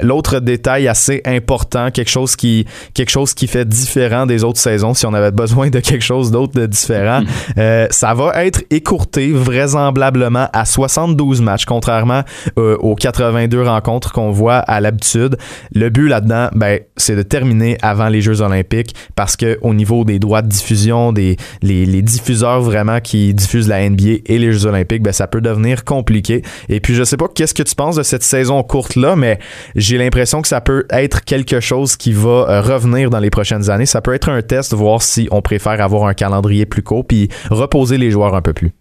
L'autre 0.02 0.40
détail, 0.40 0.75
assez 0.88 1.22
important, 1.26 1.92
quelque 1.92 2.10
chose 2.10 2.36
qui 2.36 2.66
quelque 2.94 3.10
chose 3.10 3.34
qui 3.34 3.48
fait 3.48 3.68
différent 3.68 4.26
des 4.26 4.44
autres 4.44 4.60
saisons. 4.60 4.94
Si 4.94 5.06
on 5.06 5.14
avait 5.14 5.32
besoin 5.32 5.70
de 5.70 5.80
quelque 5.80 6.04
chose 6.04 6.32
d'autre 6.32 6.60
de 6.60 6.66
différent, 6.66 7.22
mm. 7.22 7.28
euh, 7.58 7.88
ça 7.90 8.14
va 8.14 8.46
être 8.46 8.64
écourté 8.70 9.32
vraisemblablement 9.32 10.48
à 10.54 10.66
72 10.66 11.42
matchs, 11.42 11.66
contrairement 11.66 12.22
euh, 12.58 12.78
aux 12.78 12.96
82 12.96 13.64
rencontres 13.64 14.12
qu'on 14.12 14.32
voit 14.32 14.58
à 14.58 14.82
l'habitude. 14.82 15.38
Le 15.74 15.90
but 15.90 16.08
là-dedans, 16.08 16.50
ben, 16.54 16.80
c'est 16.98 17.16
de 17.16 17.22
terminer 17.22 17.78
avant 17.82 18.10
les 18.10 18.22
Jeux 18.22 18.42
Olympiques 18.42 18.96
parce 19.16 19.36
que 19.36 19.58
au 19.62 19.74
niveau 19.74 20.04
des 20.06 20.20
droits 20.20 20.42
de 20.42 20.48
diffusion, 20.48 21.12
des 21.12 21.38
les, 21.62 21.86
les 21.86 22.02
diffuseurs 22.02 22.62
vraiment 22.62 23.00
qui 23.00 23.34
diffusent 23.34 23.68
la 23.68 23.88
NBA 23.90 24.22
et 24.26 24.38
les 24.38 24.52
Jeux 24.52 24.66
Olympiques, 24.66 25.04
ben, 25.04 25.14
ça 25.14 25.28
peut 25.28 25.42
devenir 25.42 25.84
compliqué. 25.84 26.44
Et 26.70 26.80
puis 26.80 26.96
je 26.96 27.04
sais 27.04 27.18
pas 27.18 27.28
qu'est-ce 27.28 27.54
que 27.54 27.64
tu 27.64 27.76
penses 27.76 27.96
de 27.96 28.04
cette 28.04 28.24
saison 28.24 28.62
courte 28.64 28.96
là, 28.96 29.16
mais 29.16 29.40
j'ai 29.76 29.98
l'impression 29.98 30.42
que 30.42 30.48
ça 30.48 30.62
peut 30.66 30.86
être 30.90 31.24
quelque 31.24 31.62
chose 31.62 31.96
qui 31.96 32.12
va 32.12 32.30
euh, 32.50 32.62
revenir 32.62 33.10
dans 33.10 33.20
les 33.20 33.30
prochaines 33.30 33.70
années. 33.70 33.86
Ça 33.86 34.02
peut 34.02 34.14
être 34.14 34.28
un 34.28 34.42
test, 34.42 34.74
voir 34.74 35.02
si 35.02 35.30
on 35.32 35.42
préfère 35.42 35.80
avoir 35.80 36.08
un 36.08 36.14
calendrier 36.14 36.66
plus 36.66 36.84
court 36.84 37.06
puis 37.06 37.30
reposer 37.50 37.98
les 37.98 38.12
joueurs 38.12 38.36
un 38.36 38.42
peu 38.42 38.52
plus. 38.52 38.74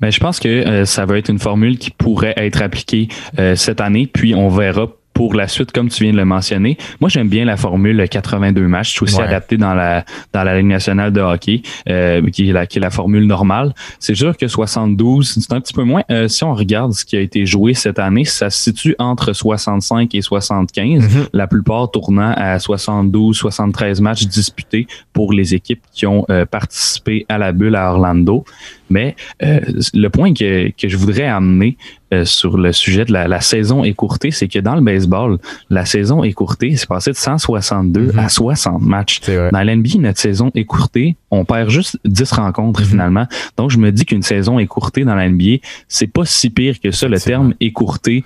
Mais 0.00 0.10
je 0.10 0.20
pense 0.20 0.38
que 0.40 0.48
euh, 0.48 0.84
ça 0.84 1.06
va 1.06 1.18
être 1.18 1.30
une 1.30 1.38
formule 1.38 1.78
qui 1.78 1.90
pourrait 1.90 2.34
être 2.36 2.60
appliquée 2.60 3.08
euh, 3.38 3.56
cette 3.56 3.80
année, 3.80 4.06
puis 4.06 4.34
on 4.34 4.48
verra 4.48 4.88
pour 5.16 5.32
la 5.32 5.48
suite, 5.48 5.72
comme 5.72 5.88
tu 5.88 6.04
viens 6.04 6.12
de 6.12 6.18
le 6.18 6.26
mentionner. 6.26 6.76
Moi, 7.00 7.08
j'aime 7.08 7.28
bien 7.28 7.46
la 7.46 7.56
formule 7.56 8.06
82 8.06 8.60
matchs. 8.68 8.94
C'est 8.94 9.02
aussi 9.02 9.20
adapté 9.20 9.56
dans 9.56 9.72
la 9.72 10.04
dans 10.34 10.44
la 10.44 10.58
Ligue 10.58 10.66
nationale 10.66 11.10
de 11.10 11.22
hockey, 11.22 11.62
euh, 11.88 12.20
qui, 12.28 12.50
est 12.50 12.52
la, 12.52 12.66
qui 12.66 12.76
est 12.76 12.82
la 12.82 12.90
formule 12.90 13.26
normale. 13.26 13.74
C'est 13.98 14.14
sûr 14.14 14.36
que 14.36 14.46
72, 14.46 15.38
c'est 15.40 15.52
un 15.54 15.60
petit 15.62 15.72
peu 15.72 15.84
moins. 15.84 16.02
Euh, 16.10 16.28
si 16.28 16.44
on 16.44 16.54
regarde 16.54 16.92
ce 16.92 17.06
qui 17.06 17.16
a 17.16 17.20
été 17.20 17.46
joué 17.46 17.72
cette 17.72 17.98
année, 17.98 18.26
ça 18.26 18.50
se 18.50 18.62
situe 18.62 18.94
entre 18.98 19.32
65 19.32 20.14
et 20.14 20.20
75, 20.20 21.04
mm-hmm. 21.04 21.28
la 21.32 21.46
plupart 21.46 21.90
tournant 21.90 22.34
à 22.36 22.58
72, 22.58 23.34
73 23.38 24.02
matchs 24.02 24.26
disputés 24.26 24.86
pour 25.14 25.32
les 25.32 25.54
équipes 25.54 25.80
qui 25.92 26.06
ont 26.06 26.26
euh, 26.28 26.44
participé 26.44 27.24
à 27.30 27.38
la 27.38 27.52
bulle 27.52 27.76
à 27.76 27.90
Orlando. 27.90 28.44
Mais 28.90 29.16
euh, 29.42 29.60
le 29.94 30.08
point 30.08 30.32
que, 30.32 30.70
que 30.70 30.88
je 30.88 30.96
voudrais 30.96 31.26
amener 31.26 31.76
euh, 32.12 32.24
sur 32.24 32.56
le 32.56 32.72
sujet 32.72 33.04
de 33.04 33.12
la, 33.12 33.26
la 33.26 33.40
saison 33.40 33.84
écourtée, 33.84 34.30
c'est 34.30 34.48
que 34.48 34.58
dans 34.58 34.74
le 34.74 34.80
baseball, 34.80 35.38
la 35.70 35.84
saison 35.84 36.22
écourtée, 36.22 36.76
c'est 36.76 36.88
passé 36.88 37.10
de 37.10 37.16
162 37.16 38.12
mhm. 38.12 38.18
à 38.18 38.28
60 38.28 38.80
matchs. 38.82 39.20
Dans 39.26 39.62
l'NBA, 39.62 39.98
notre 39.98 40.20
saison 40.20 40.50
écourtée, 40.54 41.16
on 41.30 41.44
perd 41.44 41.70
juste 41.70 41.98
10 42.04 42.32
rencontres 42.32 42.80
mhm. 42.80 42.86
finalement. 42.86 43.26
Donc, 43.56 43.70
je 43.70 43.78
me 43.78 43.90
dis 43.90 44.04
qu'une 44.04 44.22
saison 44.22 44.58
écourtée 44.58 45.04
dans 45.04 45.14
la 45.14 45.28
NBA, 45.28 45.58
c'est 45.88 46.06
pas 46.06 46.24
si 46.24 46.50
pire 46.50 46.80
que 46.80 46.90
ça. 46.90 47.08
Le 47.08 47.18
terme 47.18 47.54
écourté 47.60 48.24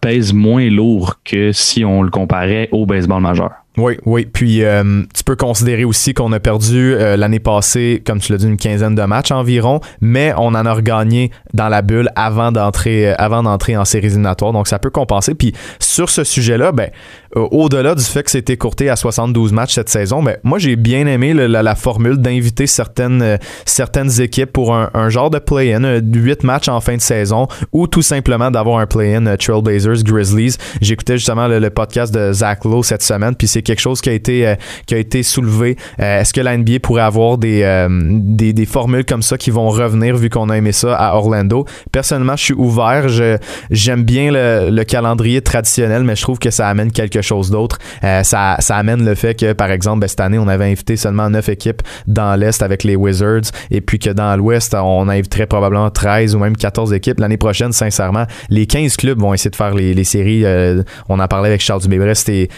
pèse 0.00 0.32
moins 0.32 0.68
lourd 0.68 1.20
que 1.24 1.52
si 1.52 1.84
on 1.84 2.02
le 2.02 2.10
comparait 2.10 2.68
au 2.72 2.86
baseball 2.86 3.22
majeur. 3.22 3.52
Oui, 3.76 3.98
oui. 4.06 4.24
Puis 4.24 4.64
euh, 4.64 5.02
tu 5.14 5.22
peux 5.22 5.36
considérer 5.36 5.84
aussi 5.84 6.14
qu'on 6.14 6.32
a 6.32 6.40
perdu 6.40 6.94
euh, 6.94 7.16
l'année 7.16 7.40
passée, 7.40 8.02
comme 8.06 8.20
tu 8.20 8.32
l'as 8.32 8.38
dit, 8.38 8.46
une 8.46 8.56
quinzaine 8.56 8.94
de 8.94 9.02
matchs 9.02 9.32
environ, 9.32 9.80
mais 10.00 10.32
on 10.38 10.48
en 10.48 10.66
a 10.66 10.72
regagné 10.72 11.30
dans 11.52 11.68
la 11.68 11.82
bulle 11.82 12.10
avant 12.16 12.52
d'entrer, 12.52 13.10
euh, 13.10 13.14
avant 13.18 13.42
d'entrer 13.42 13.76
en 13.76 13.84
séries 13.84 14.06
éliminatoires. 14.06 14.52
Donc 14.52 14.66
ça 14.66 14.78
peut 14.78 14.90
compenser. 14.90 15.34
Puis 15.34 15.52
sur 15.78 16.08
ce 16.08 16.24
sujet-là, 16.24 16.72
ben 16.72 16.90
au-delà 17.36 17.94
du 17.94 18.02
fait 18.02 18.22
que 18.22 18.30
c'est 18.30 18.50
écourté 18.50 18.88
à 18.90 18.96
72 18.96 19.52
matchs 19.52 19.74
cette 19.74 19.88
saison, 19.88 20.22
ben 20.22 20.36
moi 20.42 20.58
j'ai 20.58 20.76
bien 20.76 21.06
aimé 21.06 21.34
la, 21.34 21.74
formule 21.74 22.16
d'inviter 22.16 22.66
certaines 22.66 23.38
certaines 23.64 24.20
équipes 24.20 24.52
pour 24.52 24.74
un, 24.74 25.08
genre 25.08 25.30
de 25.30 25.38
play-in, 25.38 26.00
8 26.00 26.42
matchs 26.44 26.68
en 26.68 26.80
fin 26.80 26.96
de 26.96 27.00
saison, 27.00 27.46
ou 27.72 27.86
tout 27.86 28.02
simplement 28.02 28.50
d'avoir 28.50 28.78
un 28.78 28.86
play-in 28.86 29.36
Trailblazers, 29.36 30.02
Grizzlies. 30.02 30.56
J'écoutais 30.80 31.18
justement 31.18 31.46
le, 31.46 31.58
le, 31.58 31.70
podcast 31.70 32.12
de 32.14 32.32
Zach 32.32 32.64
Lowe 32.64 32.82
cette 32.82 33.02
semaine, 33.02 33.34
puis 33.34 33.46
c'est 33.46 33.62
quelque 33.62 33.80
chose 33.80 34.00
qui 34.00 34.08
a 34.08 34.12
été, 34.12 34.46
euh, 34.46 34.54
qui 34.86 34.94
a 34.94 34.98
été 34.98 35.22
soulevé. 35.22 35.76
Euh, 36.00 36.20
est-ce 36.20 36.32
que 36.32 36.40
la 36.40 36.56
NBA 36.56 36.80
pourrait 36.82 37.02
avoir 37.02 37.38
des, 37.38 37.62
euh, 37.62 37.88
des, 37.90 38.52
des, 38.52 38.66
formules 38.66 39.04
comme 39.04 39.22
ça 39.22 39.36
qui 39.36 39.50
vont 39.50 39.68
revenir 39.68 40.16
vu 40.16 40.30
qu'on 40.30 40.48
a 40.48 40.56
aimé 40.56 40.72
ça 40.72 40.94
à 40.94 41.14
Orlando? 41.16 41.66
Personnellement, 41.92 42.36
je 42.36 42.44
suis 42.44 42.54
ouvert. 42.54 43.06
J'aime 43.70 44.04
bien 44.04 44.30
le, 44.32 44.70
le, 44.70 44.84
calendrier 44.84 45.40
traditionnel, 45.42 46.04
mais 46.04 46.16
je 46.16 46.22
trouve 46.22 46.38
que 46.38 46.50
ça 46.50 46.68
amène 46.68 46.92
quelque 46.92 47.20
chose 47.20 47.25
d'autre. 47.50 47.78
ça, 48.02 48.56
ça 48.58 48.76
amène 48.76 49.04
le 49.04 49.14
fait 49.14 49.34
que, 49.34 49.52
par 49.52 49.70
exemple, 49.70 50.00
ben, 50.00 50.08
cette 50.08 50.20
année, 50.20 50.38
on 50.38 50.48
avait 50.48 50.70
invité 50.70 50.96
seulement 50.96 51.30
9 51.30 51.48
équipes 51.48 51.82
dans 52.06 52.34
l'Est 52.36 52.62
avec 52.62 52.84
les 52.84 52.96
Wizards 52.96 53.50
et 53.70 53.80
puis 53.80 53.98
que 53.98 54.10
dans 54.10 54.36
l'Ouest, 54.36 54.74
on 54.74 55.08
inviterait 55.08 55.46
probablement 55.46 55.90
13 55.90 56.34
ou 56.34 56.38
même 56.38 56.56
14 56.56 56.92
équipes. 56.92 57.20
L'année 57.20 57.36
prochaine, 57.36 57.72
sincèrement, 57.72 58.26
les 58.48 58.66
15 58.66 58.96
clubs 58.96 59.18
vont 59.18 59.34
essayer 59.34 59.50
de 59.50 59.56
faire 59.56 59.74
les, 59.74 60.04
séries. 60.04 60.44
on 61.08 61.18
en 61.18 61.26
parlait 61.28 61.48
avec 61.48 61.60
Charles 61.60 61.82
Dubé. 61.82 62.14
C'était 62.14 62.48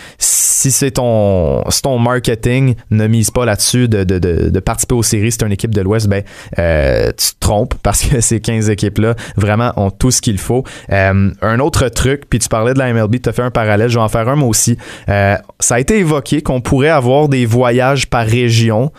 si 0.58 0.72
c'est 0.72 0.90
ton, 0.90 1.62
ton 1.82 1.98
marketing 1.98 2.74
ne 2.90 3.06
mise 3.06 3.30
pas 3.30 3.44
là-dessus 3.44 3.86
de, 3.86 4.02
de, 4.02 4.18
de, 4.18 4.60
participer 4.60 4.96
aux 4.96 5.04
séries, 5.04 5.30
c'est 5.30 5.44
une 5.44 5.52
équipe 5.52 5.72
de 5.72 5.80
l'Ouest, 5.80 6.08
ben 6.08 6.24
euh, 6.58 7.12
tu 7.16 7.34
te 7.34 7.38
trompes 7.38 7.74
parce 7.82 8.02
que 8.02 8.20
ces 8.20 8.40
15 8.40 8.68
équipes-là 8.68 9.14
vraiment 9.36 9.72
ont 9.76 9.90
tout 9.90 10.10
ce 10.10 10.20
qu'il 10.20 10.38
faut. 10.38 10.64
Euh, 10.90 11.30
un 11.40 11.58
autre 11.60 11.88
truc, 11.88 12.24
puis 12.28 12.40
tu 12.40 12.48
parlais 12.48 12.74
de 12.74 12.78
la 12.78 12.92
MLB, 12.92 13.20
tu 13.22 13.28
as 13.28 13.32
fait 13.32 13.42
un 13.42 13.52
parallèle, 13.52 13.88
je 13.88 13.98
vais 13.98 14.04
en 14.04 14.08
faire 14.08 14.28
un 14.28 14.34
moi 14.34 14.47
aussi. 14.48 14.76
Euh, 15.08 15.36
ça 15.60 15.76
a 15.76 15.80
été 15.80 15.98
évoqué 15.98 16.42
qu'on 16.42 16.60
pourrait 16.60 16.88
avoir 16.88 17.28
des 17.28 17.46
voyages 17.46 18.08
par 18.08 18.26
région 18.26 18.92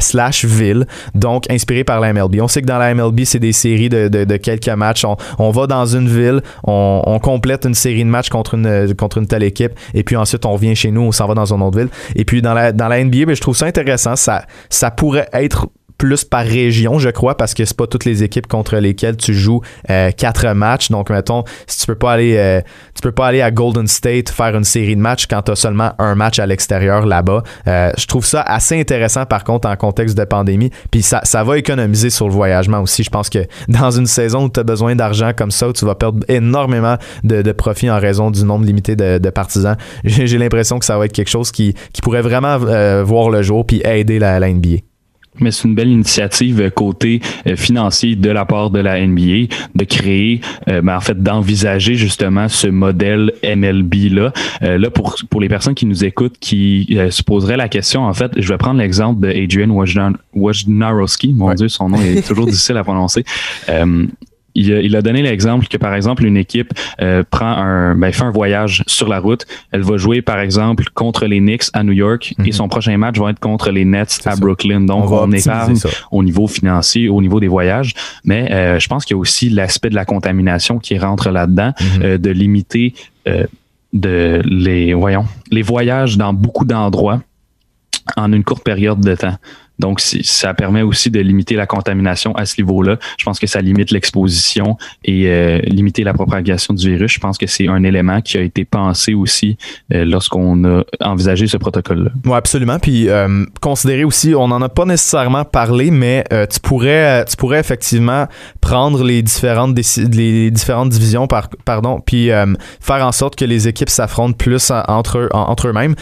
slash 0.00 0.44
ville, 0.44 0.86
donc 1.14 1.50
inspiré 1.50 1.84
par 1.84 2.00
la 2.00 2.12
MLB. 2.12 2.36
On 2.40 2.48
sait 2.48 2.62
que 2.62 2.66
dans 2.66 2.78
la 2.78 2.94
MLB, 2.94 3.24
c'est 3.24 3.38
des 3.38 3.52
séries 3.52 3.88
de, 3.88 4.36
quelques 4.36 4.68
matchs. 4.68 5.04
On, 5.38 5.50
va 5.50 5.66
dans 5.66 5.86
une 5.86 6.08
ville, 6.08 6.40
on, 6.64 7.18
complète 7.22 7.64
une 7.66 7.74
série 7.74 8.04
de 8.04 8.08
matchs 8.08 8.28
contre 8.28 8.54
une, 8.54 8.94
contre 8.94 9.18
une 9.18 9.26
telle 9.26 9.42
équipe, 9.42 9.72
et 9.94 10.02
puis 10.02 10.16
ensuite 10.16 10.44
on 10.46 10.56
vient 10.56 10.74
chez 10.74 10.90
nous, 10.90 11.02
on 11.02 11.12
s'en 11.12 11.26
va 11.26 11.34
dans 11.34 11.52
une 11.52 11.62
autre 11.62 11.78
ville. 11.78 11.88
Et 12.14 12.24
puis 12.24 12.42
dans 12.42 12.54
la, 12.54 12.72
dans 12.72 12.88
la 12.88 13.02
NBA, 13.02 13.26
ben, 13.26 13.36
je 13.36 13.40
trouve 13.40 13.56
ça 13.56 13.66
intéressant. 13.66 14.16
Ça, 14.16 14.44
ça 14.70 14.90
pourrait 14.90 15.28
être 15.32 15.68
plus 15.98 16.24
par 16.24 16.44
région, 16.44 16.98
je 16.98 17.08
crois, 17.08 17.36
parce 17.36 17.54
que 17.54 17.64
c'est 17.64 17.76
pas 17.76 17.86
toutes 17.86 18.04
les 18.04 18.22
équipes 18.22 18.46
contre 18.46 18.76
lesquelles 18.76 19.16
tu 19.16 19.34
joues 19.34 19.60
euh, 19.90 20.10
quatre 20.10 20.46
matchs. 20.52 20.90
Donc, 20.90 21.10
mettons, 21.10 21.44
si 21.66 21.80
tu 21.80 21.86
peux 21.86 21.94
pas 21.94 22.12
aller, 22.12 22.36
euh, 22.36 22.60
tu 22.94 23.02
peux 23.02 23.12
pas 23.12 23.28
aller 23.28 23.42
à 23.42 23.50
Golden 23.50 23.86
State 23.86 24.28
faire 24.28 24.54
une 24.56 24.64
série 24.64 24.96
de 24.96 25.00
matchs 25.00 25.26
quand 25.26 25.42
tu 25.42 25.52
as 25.52 25.56
seulement 25.56 25.92
un 25.98 26.14
match 26.14 26.38
à 26.38 26.46
l'extérieur 26.46 27.06
là-bas. 27.06 27.42
Euh, 27.66 27.90
je 27.96 28.06
trouve 28.06 28.26
ça 28.26 28.42
assez 28.42 28.78
intéressant, 28.78 29.24
par 29.26 29.44
contre, 29.44 29.68
en 29.68 29.76
contexte 29.76 30.16
de 30.16 30.24
pandémie. 30.24 30.70
Puis 30.90 31.02
ça, 31.02 31.20
ça 31.24 31.44
va 31.44 31.58
économiser 31.58 32.10
sur 32.10 32.26
le 32.26 32.32
voyagement 32.32 32.80
aussi. 32.80 33.02
Je 33.02 33.10
pense 33.10 33.30
que 33.30 33.46
dans 33.68 33.90
une 33.90 34.06
saison 34.06 34.44
où 34.44 34.48
tu 34.48 34.60
as 34.60 34.64
besoin 34.64 34.94
d'argent 34.96 35.32
comme 35.36 35.50
ça, 35.50 35.68
où 35.68 35.72
tu 35.72 35.84
vas 35.84 35.94
perdre 35.94 36.20
énormément 36.28 36.96
de, 37.24 37.42
de 37.42 37.52
profit 37.52 37.90
en 37.90 37.98
raison 37.98 38.30
du 38.30 38.44
nombre 38.44 38.66
limité 38.66 38.96
de, 38.96 39.30
partisans, 39.30 39.76
j'ai 40.04 40.38
l'impression 40.38 40.78
que 40.78 40.84
ça 40.84 40.98
va 40.98 41.06
être 41.06 41.12
quelque 41.12 41.28
chose 41.28 41.50
qui, 41.50 41.74
qui 41.92 42.00
pourrait 42.02 42.22
vraiment 42.22 42.58
voir 43.04 43.30
le 43.30 43.42
jour 43.42 43.66
puis 43.66 43.80
aider 43.84 44.18
la, 44.18 44.38
la 44.38 44.52
NBA 44.52 44.78
mais 45.40 45.50
c'est 45.50 45.68
une 45.68 45.74
belle 45.74 45.88
initiative 45.88 46.70
côté 46.70 47.20
euh, 47.46 47.56
financier 47.56 48.16
de 48.16 48.30
la 48.30 48.44
part 48.44 48.70
de 48.70 48.80
la 48.80 49.04
NBA 49.04 49.54
de 49.74 49.84
créer, 49.84 50.40
euh, 50.68 50.82
ben, 50.82 50.96
en 50.96 51.00
fait, 51.00 51.22
d'envisager 51.22 51.94
justement 51.94 52.48
ce 52.48 52.68
modèle 52.68 53.32
MLB 53.42 53.94
là. 54.10 54.32
Euh, 54.62 54.78
là 54.78 54.90
pour 54.90 55.16
pour 55.30 55.40
les 55.40 55.48
personnes 55.48 55.74
qui 55.74 55.86
nous 55.86 56.04
écoutent, 56.04 56.38
qui 56.38 56.98
se 57.10 57.22
poseraient 57.22 57.56
la 57.56 57.68
question, 57.68 58.04
en 58.04 58.12
fait, 58.12 58.32
je 58.36 58.48
vais 58.48 58.58
prendre 58.58 58.80
l'exemple 58.80 59.20
de 59.20 59.28
Adrian 59.28 59.70
Wojnarowski. 60.34 61.32
Mon 61.32 61.52
Dieu, 61.54 61.68
son 61.68 61.88
nom 61.88 61.98
est 61.98 62.26
toujours 62.26 62.46
difficile 62.46 62.76
à 62.76 62.84
prononcer 62.84 63.24
il 64.56 64.96
a, 64.96 65.02
donné 65.02 65.22
l'exemple 65.22 65.66
que, 65.66 65.76
par 65.76 65.94
exemple, 65.94 66.24
une 66.24 66.36
équipe 66.36 66.72
euh, 67.00 67.22
prend 67.28 67.46
un, 67.46 67.94
ben, 67.94 68.12
fait 68.12 68.22
un 68.22 68.30
voyage 68.30 68.82
sur 68.86 69.08
la 69.08 69.20
route. 69.20 69.46
Elle 69.70 69.82
va 69.82 69.96
jouer, 69.98 70.22
par 70.22 70.40
exemple, 70.40 70.84
contre 70.94 71.26
les 71.26 71.40
Knicks 71.40 71.64
à 71.74 71.82
New 71.82 71.92
York 71.92 72.34
et 72.38 72.42
mhm. 72.42 72.52
son 72.52 72.68
prochain 72.68 72.96
match 72.96 73.18
va 73.18 73.30
être 73.30 73.38
contre 73.38 73.70
les 73.70 73.84
Nets 73.84 74.20
à 74.24 74.34
Brooklyn. 74.36 74.80
Donc, 74.80 75.10
on, 75.10 75.30
épargne 75.30 75.76
au 76.10 76.22
niveau 76.22 76.46
financier, 76.46 77.08
au 77.08 77.20
niveau 77.20 77.38
des 77.38 77.48
voyages. 77.48 77.92
Mais 78.24 78.50
euh, 78.50 78.78
je 78.78 78.88
pense 78.88 79.04
qu'il 79.04 79.14
y 79.14 79.18
a 79.18 79.20
aussi 79.20 79.50
l'aspect 79.50 79.90
de 79.90 79.94
la 79.94 80.04
contamination 80.04 80.78
qui 80.78 80.98
rentre 80.98 81.30
là-dedans, 81.30 81.72
mhm. 81.78 82.02
euh, 82.02 82.18
de 82.18 82.30
limiter 82.30 82.94
de 83.92 84.40
les, 84.44 84.94
voyons, 84.94 85.26
les 85.50 85.62
voyages 85.62 86.16
dans 86.16 86.32
beaucoup 86.32 86.64
d'endroits 86.64 87.20
en 88.16 88.32
une 88.32 88.44
courte 88.44 88.62
période 88.62 89.00
de 89.00 89.14
temps. 89.16 89.36
Donc, 89.78 90.00
ça 90.00 90.54
permet 90.54 90.82
aussi 90.82 91.10
de 91.10 91.20
limiter 91.20 91.54
la 91.54 91.66
contamination 91.66 92.34
à 92.34 92.46
ce 92.46 92.60
niveau-là. 92.60 92.98
Je 93.18 93.24
pense 93.24 93.38
que 93.38 93.46
ça 93.46 93.60
limite 93.60 93.90
l'exposition 93.90 94.76
et 95.04 95.28
euh, 95.28 95.58
limiter 95.66 96.02
la 96.04 96.14
propagation 96.14 96.74
du 96.74 96.88
virus. 96.88 97.12
Je 97.12 97.20
pense 97.20 97.36
que 97.38 97.46
c'est 97.46 97.68
un 97.68 97.82
élément 97.82 98.20
qui 98.20 98.38
a 98.38 98.40
été 98.40 98.64
pensé 98.64 99.14
aussi 99.14 99.56
euh, 99.92 100.04
lorsqu'on 100.04 100.64
a 100.64 100.84
envisagé 101.00 101.46
ce 101.46 101.56
protocole-là. 101.56 102.10
Oui, 102.24 102.34
absolument. 102.34 102.78
Puis, 102.78 103.08
euh, 103.08 103.44
considérer 103.60 104.04
aussi, 104.04 104.34
on 104.34 104.48
n'en 104.48 104.62
a 104.62 104.68
pas 104.68 104.84
nécessairement 104.84 105.44
parlé, 105.44 105.90
mais 105.90 106.24
tu 106.50 106.60
pourrais, 106.60 107.24
tu 107.24 107.36
pourrais 107.36 107.60
effectivement 107.60 108.26
prendre 108.60 109.02
les 109.04 109.22
différentes, 109.22 109.78
les 110.12 110.50
différentes 110.50 110.90
divisions, 110.90 111.26
par, 111.26 111.48
pardon, 111.64 112.00
puis 112.04 112.30
faire 112.80 113.06
en 113.06 113.12
sorte 113.12 113.36
que 113.36 113.44
les 113.44 113.68
équipes 113.68 113.88
s'affrontent 113.88 114.36
plus 114.36 114.70
entre, 114.70 115.28
entre 115.32 115.68
eux-mêmes. 115.68 115.94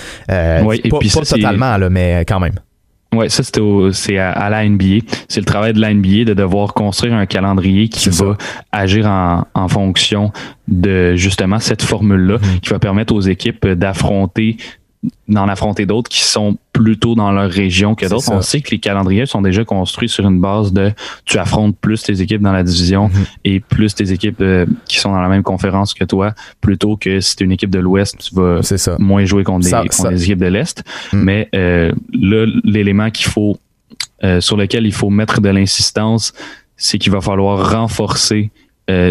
oui, 0.65 0.81
et 0.85 0.89
pas, 0.89 0.99
puis 0.99 1.11
pas 1.11 1.23
totalement, 1.23 1.77
là, 1.77 1.91
mais 1.91 2.25
quand 2.27 2.41
même. 2.41 2.55
Ouais, 3.15 3.29
ça 3.29 3.43
c'est 3.43 4.19
à, 4.19 4.31
à, 4.31 4.51
la 4.51 4.69
NBA. 4.69 5.07
C'est 5.29 5.41
le 5.41 5.47
travail 5.47 5.73
de 5.73 5.81
la 5.81 5.93
NBA 5.93 6.25
de 6.25 6.35
devoir 6.35 6.75
construire 6.75 7.15
un 7.15 7.27
calendrier 7.27 7.89
qui 7.89 8.09
va 8.11 8.37
agir 8.73 9.07
en, 9.07 9.47
en, 9.55 9.69
fonction 9.69 10.33
de 10.69 11.15
justement 11.17 11.59
cette 11.59 11.83
formule-là, 11.83 12.37
mm-hmm. 12.37 12.61
qui 12.61 12.71
va 12.71 12.79
permettre 12.79 13.15
aux 13.15 13.21
équipes 13.21 13.67
d'affronter 13.67 14.57
d'en 15.29 15.49
affronter 15.49 15.87
d'autres 15.87 16.09
qui 16.09 16.23
sont 16.23 16.59
plutôt 16.73 17.15
dans 17.15 17.31
leur 17.31 17.51
région 17.51 17.95
que 17.95 18.07
d'autres. 18.07 18.31
On 18.33 18.43
sait 18.43 18.61
que 18.61 18.71
les 18.71 18.79
calendriers 18.79 19.27
sont 19.27 19.43
déjà 19.43 19.65
construits 19.65 20.09
sur 20.09 20.27
une 20.27 20.41
base 20.41 20.73
de 20.73 20.93
tu 21.25 21.39
affrontes 21.39 21.77
plus 21.79 22.03
tes 22.03 22.21
équipes 22.21 22.43
dans 22.43 22.53
la 22.53 22.63
division 22.63 23.09
mhm. 23.09 23.25
et 23.45 23.61
plus 23.61 23.95
tes 23.95 24.13
équipes 24.13 24.41
euh, 24.41 24.67
qui 24.87 24.99
sont 24.99 25.13
dans 25.13 25.21
la 25.21 25.29
même 25.29 25.43
conférence 25.43 25.95
que 25.95 26.05
toi, 26.05 26.35
plutôt 26.61 26.97
que 26.97 27.21
si 27.21 27.37
tu 27.37 27.45
es 27.45 27.47
une 27.47 27.53
équipe 27.53 27.71
de 27.71 27.79
l'Ouest, 27.79 28.19
tu 28.19 28.35
vas 28.35 28.61
moins 28.99 29.25
jouer 29.25 29.45
contre, 29.45 29.67
des, 30.11 30.25
équipes 30.25 30.39
de 30.39 30.47
l'Est. 30.47 30.85
Mhm. 31.13 31.23
Mais 31.23 31.49
euh, 31.55 31.93
là, 32.13 32.47
l'élément 32.65 33.11
qu'il 33.11 33.27
faut 33.27 33.59
euh, 34.23 34.41
sur 34.41 34.57
lequel 34.57 34.87
il 34.87 34.93
faut 34.93 35.11
mettre 35.11 35.41
de 35.41 35.49
l'insistance, 35.49 36.33
c'est 36.77 36.99
qu'il 36.99 37.13
va 37.13 37.21
falloir 37.21 37.73
renforcer 37.73 38.51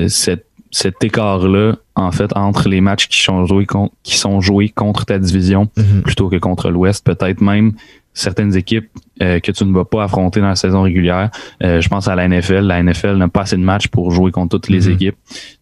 cette 0.08 0.46
cet 0.74 1.04
écart-là, 1.04 1.76
en 1.96 2.12
fait, 2.12 2.36
entre 2.36 2.68
les 2.68 2.82
matchs 2.82 3.08
qui 3.08 3.22
sont 3.22 3.46
joués, 3.46 3.68
qui 4.02 4.18
sont 4.18 4.42
joués 4.42 4.70
contre 4.70 5.06
ta 5.06 5.20
division 5.20 5.70
mhm. 5.78 6.02
plutôt 6.02 6.30
que 6.30 6.38
contre 6.38 6.72
l'Ouest, 6.72 7.06
peut-être 7.06 7.42
même 7.42 7.74
certaines 8.16 8.56
équipes 8.56 8.90
euh, 9.22 9.40
que 9.40 9.52
tu 9.52 9.66
ne 9.66 9.74
vas 9.74 9.86
pas 9.86 10.04
affronter 10.04 10.40
dans 10.40 10.48
la 10.48 10.56
saison 10.56 10.82
régulière. 10.82 11.30
Euh, 11.64 11.80
je 11.80 11.90
pense 11.90 12.08
à 12.08 12.16
la 12.16 12.28
NFL. 12.28 12.62
La 12.62 12.82
NFL 12.82 13.18
n'a 13.18 13.28
pas 13.28 13.42
assez 13.42 13.56
de 13.56 13.62
matchs 13.62 13.88
pour 13.88 14.10
jouer 14.12 14.32
contre 14.32 14.58
toutes 14.58 14.70
les 14.70 14.88
mhm. 14.88 14.94
équipes. 14.94 15.18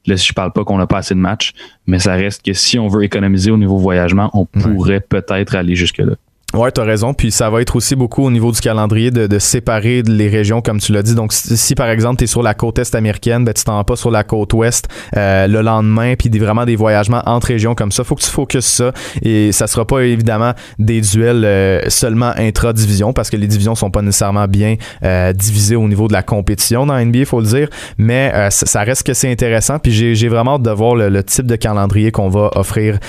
Là, 0.06 0.16
si 0.16 0.28
je 0.28 0.34
parle 0.34 0.54
pas 0.54 0.64
qu'on 0.64 0.78
n'a 0.78 0.88
pas 0.88 1.00
assez 1.00 1.14
de 1.14 1.20
matchs, 1.20 1.52
mais 1.88 2.00
ça 2.00 2.14
reste 2.14 2.46
que 2.46 2.54
si 2.54 2.80
on 2.80 2.88
veut 2.88 3.04
économiser 3.04 3.52
au 3.52 3.58
niveau 3.58 3.78
voyagement, 3.78 4.30
on 4.34 4.46
pourrait 4.46 5.02
peut-être 5.02 5.56
aller 5.56 5.76
jusque-là. 5.76 6.16
Ouais, 6.54 6.70
t'as 6.70 6.84
raison. 6.84 7.14
Puis 7.14 7.32
ça 7.32 7.50
va 7.50 7.62
être 7.62 7.78
aussi 7.78 7.96
beaucoup 7.96 8.24
au 8.24 8.32
niveau 8.32 8.52
du 8.52 8.60
calendrier 8.60 9.10
de, 9.10 9.26
de 9.26 9.40
séparer 9.40 10.02
les 10.02 10.28
régions, 10.28 10.62
comme 10.62 10.80
tu 10.80 10.92
l'as 10.92 11.02
dit. 11.02 11.16
Donc, 11.16 11.32
si, 11.32 11.76
par 11.76 11.90
exemple, 11.90 12.18
tu 12.18 12.26
es 12.26 12.28
sur 12.28 12.44
la 12.44 12.54
côte 12.54 12.78
est 12.78 12.94
américaine, 12.94 13.46
ben, 13.46 13.54
tu 13.54 13.64
t'en 13.64 13.78
vas 13.78 13.86
pas 13.86 13.96
sur 13.96 14.12
la 14.12 14.26
côte 14.26 14.54
ouest 14.54 14.90
euh, 15.16 15.48
le 15.48 15.62
lendemain, 15.62 16.16
puis 16.20 16.30
des, 16.30 16.40
vraiment 16.40 16.66
des 16.66 16.76
voyagements 16.76 17.22
entre 17.26 17.48
régions 17.48 17.74
comme 17.74 17.94
ça. 17.94 18.04
Faut 18.04 18.16
que 18.16 18.22
tu 18.22 18.30
focuses 18.30 18.66
ça. 18.66 18.92
Et 19.22 19.54
ça 19.54 19.68
sera 19.68 19.86
pas 19.86 20.02
évidemment 20.02 20.52
des 20.78 21.00
duels 21.00 21.46
euh, 21.46 21.90
seulement 21.90 22.34
intra-division, 22.36 23.14
parce 23.14 23.30
que 23.30 23.38
les 23.38 23.48
divisions 23.48 23.76
sont 23.76 23.90
pas 23.90 24.02
nécessairement 24.02 24.48
bien 24.48 24.76
euh, 25.04 25.32
divisées 25.32 25.78
au 25.78 25.88
niveau 25.88 26.10
de 26.10 26.14
la 26.14 26.24
compétition 26.24 26.86
dans 26.86 27.00
NBA, 27.00 27.26
faut 27.26 27.40
le 27.40 27.48
dire. 27.48 27.70
Mais 27.98 28.34
ça, 28.50 28.82
reste 28.82 29.04
que 29.04 29.14
c'est 29.14 29.32
intéressant. 29.32 29.80
Puis 29.80 29.92
j'ai 29.92 30.28
vraiment 30.28 30.56
hâte 30.56 30.64
de 30.64 30.72
voir 30.72 30.96
le, 30.96 31.24
type 31.24 31.46
de 31.46 31.56
calendrier 31.56 32.12
qu'on 32.12 32.30
va 32.30 32.50
offrir 32.56 33.00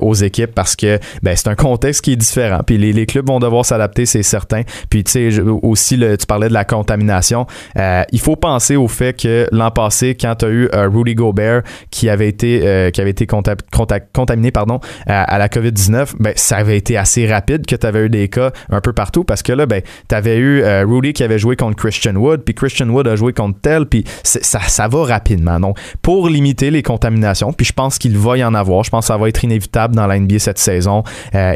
aux 0.00 0.14
équipes, 0.14 0.54
parce 0.54 0.76
que 0.76 1.00
ben, 1.22 1.34
c'est 1.34 1.48
un 1.48 1.54
contexte 1.56 2.02
qui 2.02 2.12
est 2.12 2.16
différent 2.16 2.60
puis 2.68 2.76
les, 2.76 3.06
clubs 3.06 3.26
vont 3.26 3.38
devoir 3.38 3.64
s'adapter, 3.64 4.04
c'est 4.04 4.22
certain. 4.22 4.60
Puis 4.90 5.02
tu 5.02 5.32
sais, 5.32 5.40
aussi, 5.40 5.98
tu 5.98 6.26
parlais 6.26 6.50
de 6.50 6.52
la 6.52 6.66
contamination. 6.66 7.46
Euh, 7.78 8.02
il 8.12 8.20
faut 8.20 8.36
penser 8.36 8.76
au 8.76 8.88
fait 8.88 9.18
que 9.18 9.48
l'an 9.52 9.70
passé, 9.70 10.14
quand 10.14 10.34
tu 10.34 10.44
as 10.44 10.48
eu 10.50 10.68
euh, 10.74 10.86
Rudy 10.86 11.14
Gobert 11.14 11.62
qui 11.90 12.10
avait 12.10 12.28
été, 12.28 12.60
euh, 12.66 12.90
qui 12.90 13.00
avait 13.00 13.12
été 13.12 13.26
contaminé 13.26 14.50
pardon, 14.50 14.80
à, 15.06 15.38
la 15.38 15.48
COVID-19, 15.48 16.16
ben, 16.18 16.34
ça 16.36 16.58
avait 16.58 16.76
été 16.76 16.98
assez 16.98 17.26
rapide 17.26 17.64
que 17.64 17.74
tu 17.74 17.86
avais 17.86 18.00
eu 18.00 18.10
des 18.10 18.28
cas 18.28 18.50
un 18.68 18.82
peu 18.82 18.92
partout 18.92 19.24
parce 19.24 19.42
que 19.42 19.54
là, 19.54 19.64
ben, 19.64 19.80
tu 20.06 20.14
avais 20.14 20.36
eu 20.36 20.62
Rudy 20.62 21.14
qui 21.14 21.22
avait 21.22 21.38
joué 21.38 21.56
contre 21.56 21.76
Christian 21.76 22.16
Wood, 22.16 22.42
puis 22.42 22.54
Christian 22.54 22.90
Wood 22.90 23.08
a 23.08 23.16
joué 23.16 23.32
contre 23.32 23.58
tel, 23.62 23.86
puis 23.86 24.04
ça, 24.22 24.60
ça 24.60 24.88
va 24.88 25.04
rapidement. 25.04 25.58
Donc, 25.58 25.78
pour 26.02 26.28
limiter 26.28 26.70
les 26.70 26.82
contaminations, 26.82 27.54
puis 27.54 27.64
je 27.64 27.72
pense 27.72 27.96
qu'il 27.96 28.18
va 28.18 28.36
y 28.36 28.44
en 28.44 28.52
avoir, 28.52 28.84
je 28.84 28.90
pense 28.90 29.06
que 29.06 29.14
ça 29.14 29.16
va 29.16 29.30
être 29.30 29.42
inévitable 29.42 29.94
dans 29.94 30.06
la 30.06 30.18
NBA 30.18 30.38
cette 30.38 30.58
saison. 30.58 31.02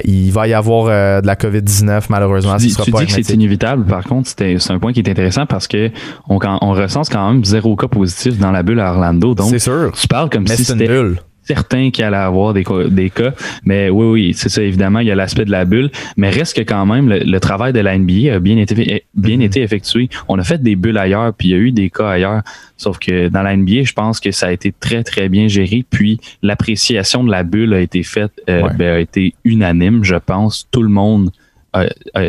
il 0.05 0.33
va 0.33 0.49
y 0.49 0.55
avoir 0.55 1.02
de 1.21 1.27
la 1.27 1.35
COVID-19, 1.35 2.05
malheureusement. 2.09 2.57
Tu 2.57 2.67
dis, 2.67 2.77
tu 2.77 2.91
dis 2.91 3.07
que 3.07 3.13
c'est 3.13 3.35
inévitable, 3.35 3.85
par 3.85 4.05
contre, 4.05 4.29
c'est 4.29 4.71
un 4.71 4.79
point 4.79 4.93
qui 4.93 5.01
est 5.01 5.09
intéressant 5.09 5.47
parce 5.47 5.67
que 5.67 5.91
on, 6.29 6.39
on 6.61 6.73
recense 6.73 7.09
quand 7.09 7.33
même 7.33 7.45
zéro 7.45 7.77
cas 7.77 7.89
positif 7.89 8.39
dans 8.39 8.51
la 8.51 8.63
bulle 8.63 8.81
à 8.81 8.93
Orlando. 8.93 9.35
Donc, 9.35 9.59
sûr. 9.59 9.93
tu 9.93 10.09
parles 10.09 10.31
comme 10.31 10.47
si 10.47 10.65
c'était 10.65 10.87
certain 11.55 11.91
qu'il 11.91 12.05
allait 12.05 12.17
avoir 12.17 12.55
des, 12.55 12.65
des 12.91 13.11
cas. 13.11 13.33
Mais 13.65 13.91
oui, 13.91 14.07
oui, 14.07 14.35
c'est 14.35 14.49
ça, 14.49 14.63
évidemment, 14.63 15.01
il 15.01 15.07
y 15.07 15.11
a 15.11 15.15
l'aspect 15.15 15.45
de 15.45 15.51
la 15.51 15.65
bulle. 15.65 15.91
Mais 16.17 16.31
reste 16.31 16.57
que 16.57 16.63
quand 16.63 16.87
même, 16.87 17.09
le, 17.09 17.41
travail 17.41 17.73
de 17.73 17.81
la 17.81 17.99
NBA 17.99 18.35
a 18.35 18.39
bien 18.39 18.57
été, 18.57 19.05
bien 19.15 19.37
mm-hmm. 19.37 19.43
été 19.43 19.63
effectué. 19.63 20.09
On 20.29 20.39
a 20.39 20.45
fait 20.45 20.63
des 20.63 20.77
bulles 20.77 20.99
ailleurs, 20.99 21.35
puis 21.35 21.49
il 21.49 21.51
y 21.51 21.55
a 21.55 21.59
eu 21.59 21.73
des 21.73 21.91
cas 21.91 22.09
ailleurs. 22.09 22.43
Sauf 22.77 22.99
que 22.99 23.29
dans 23.29 23.43
la 23.43 23.55
NBA, 23.57 23.83
je 23.85 23.93
pense 23.93 24.19
que 24.19 24.31
ça 24.31 24.47
a 24.47 24.53
été 24.53 24.73
très, 24.73 25.05
très 25.05 25.29
bien 25.29 25.47
géré. 25.49 25.85
Puis 25.89 26.19
l'appréciation 26.43 27.23
de 27.23 27.31
la 27.31 27.43
bulle 27.43 27.75
a 27.75 27.81
été 27.81 28.03
faite, 28.03 28.33
euh, 28.49 28.69
ben, 28.71 28.97
a 28.97 28.99
été 28.99 29.35
unanime, 29.45 30.05
je 30.05 30.17
pense. 30.17 30.67
Tout 30.71 30.83
le 30.83 30.89
monde 30.89 31.31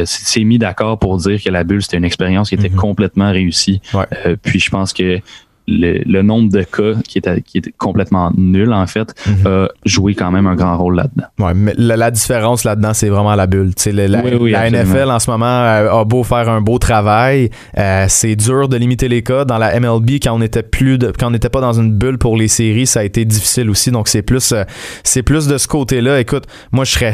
s'est 0.06 0.44
mis 0.44 0.58
d'accord 0.58 0.98
pour 1.00 1.18
dire 1.18 1.42
que 1.42 1.50
la 1.50 1.64
bulle, 1.64 1.82
c'était 1.82 1.98
une 1.98 2.06
expérience 2.06 2.50
qui 2.50 2.56
était 2.56 2.70
mhm. 2.70 2.78
complètement 2.78 3.32
réussie. 3.32 3.82
Euh, 3.94 4.36
puis 4.42 4.60
je 4.60 4.70
pense 4.70 4.94
que 4.94 5.20
le, 5.68 6.22
nombre 6.22 6.52
de 6.52 6.64
cas 6.64 7.00
qui 7.08 7.18
était 7.18 7.72
complètement 7.78 8.32
nul, 8.36 8.74
en 8.74 8.88
fait, 8.88 9.14
mhm. 9.28 9.48
a 9.48 9.68
joué 9.86 10.16
quand 10.16 10.32
même 10.32 10.48
un 10.48 10.56
grand 10.56 10.78
rôle 10.78 10.96
là-dedans. 10.96 11.26
Ouais, 11.40 11.54
mais 11.54 11.74
la, 11.78 12.12
différence 12.12 12.64
là-dedans, 12.64 12.94
c'est 12.94 13.10
vraiment 13.10 13.36
la 13.36 13.48
bulle. 13.48 13.72
la, 13.86 14.08
la 14.08 14.70
NFL, 14.70 15.10
en 15.10 15.20
ce 15.20 15.30
moment, 15.30 15.46
euh, 15.46 16.02
a 16.02 16.06
beau 16.06 16.24
faire 16.24 16.50
un 16.50 16.62
beau 16.62 16.80
travail, 16.80 17.50
euh, 17.78 18.06
c'est 18.10 18.36
dur 18.36 18.68
de 18.68 18.78
limiter 18.78 19.08
les 19.08 19.24
cas. 19.24 19.46
Dans 19.46 19.58
la 19.58 19.80
MLB, 19.80 20.12
quand 20.22 20.34
on 20.34 20.42
était 20.42 20.64
plus 20.64 20.98
de, 20.98 21.12
quand 21.18 21.28
on 21.28 21.32
n'était 21.32 21.50
pas 21.50 21.62
dans 21.62 21.74
une 21.74 21.94
bulle 21.94 22.18
pour 22.18 22.38
les 22.38 22.48
séries, 22.48 22.88
ça 22.88 23.02
a 23.02 23.04
été 23.04 23.26
difficile 23.26 23.70
aussi. 23.70 23.92
Donc, 23.92 24.08
c'est 24.08 24.22
plus, 24.22 24.52
euh, 24.52 24.64
c'est 25.04 25.24
plus 25.24 25.48
de 25.48 25.58
ce 25.58 25.68
côté-là. 25.68 26.20
Écoute, 26.20 26.46
moi, 26.72 26.86
je 26.86 26.92
serais 26.92 27.14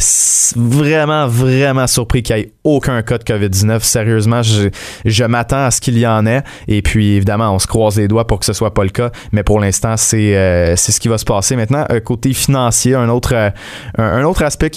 vraiment, 0.56 1.28
vraiment 1.28 1.88
surpris 1.88 2.24
qu'il 2.24 2.38
y 2.38 2.40
ait 2.40 2.52
aucun 2.64 3.02
cas 3.02 3.18
de 3.18 3.24
COVID-19. 3.24 3.82
Sérieusement, 3.82 4.42
je, 4.42 4.70
je 5.06 5.24
m'attends 5.24 5.66
à 5.66 5.72
ce 5.72 5.82
qu'il 5.82 5.98
y 5.98 6.08
en 6.08 6.26
ait. 6.26 6.44
Et 6.68 6.82
puis, 6.82 7.16
évidemment, 7.16 7.54
on 7.54 7.60
se 7.60 7.68
croise 7.68 7.98
les 7.98 8.08
doigts 8.08 8.28
pour 8.28 8.39
que 8.40 8.46
ce 8.46 8.54
soit 8.54 8.74
pas 8.74 8.84
le 8.84 8.90
cas. 8.90 9.12
Mais 9.32 9.44
pour 9.44 9.60
l'instant, 9.60 9.96
c'est 9.98 10.36
euh, 10.36 10.76
ce 10.76 11.00
qui 11.00 11.08
va 11.08 11.18
se 11.18 11.26
passer. 11.26 11.56
Maintenant, 11.56 11.86
euh, 11.92 12.00
côté 12.00 12.34
financier, 12.34 12.96
un 12.96 13.10
autre, 13.10 13.34
euh, 13.36 13.50
un, 13.98 14.24
autre 14.24 14.44
aspect 14.44 14.70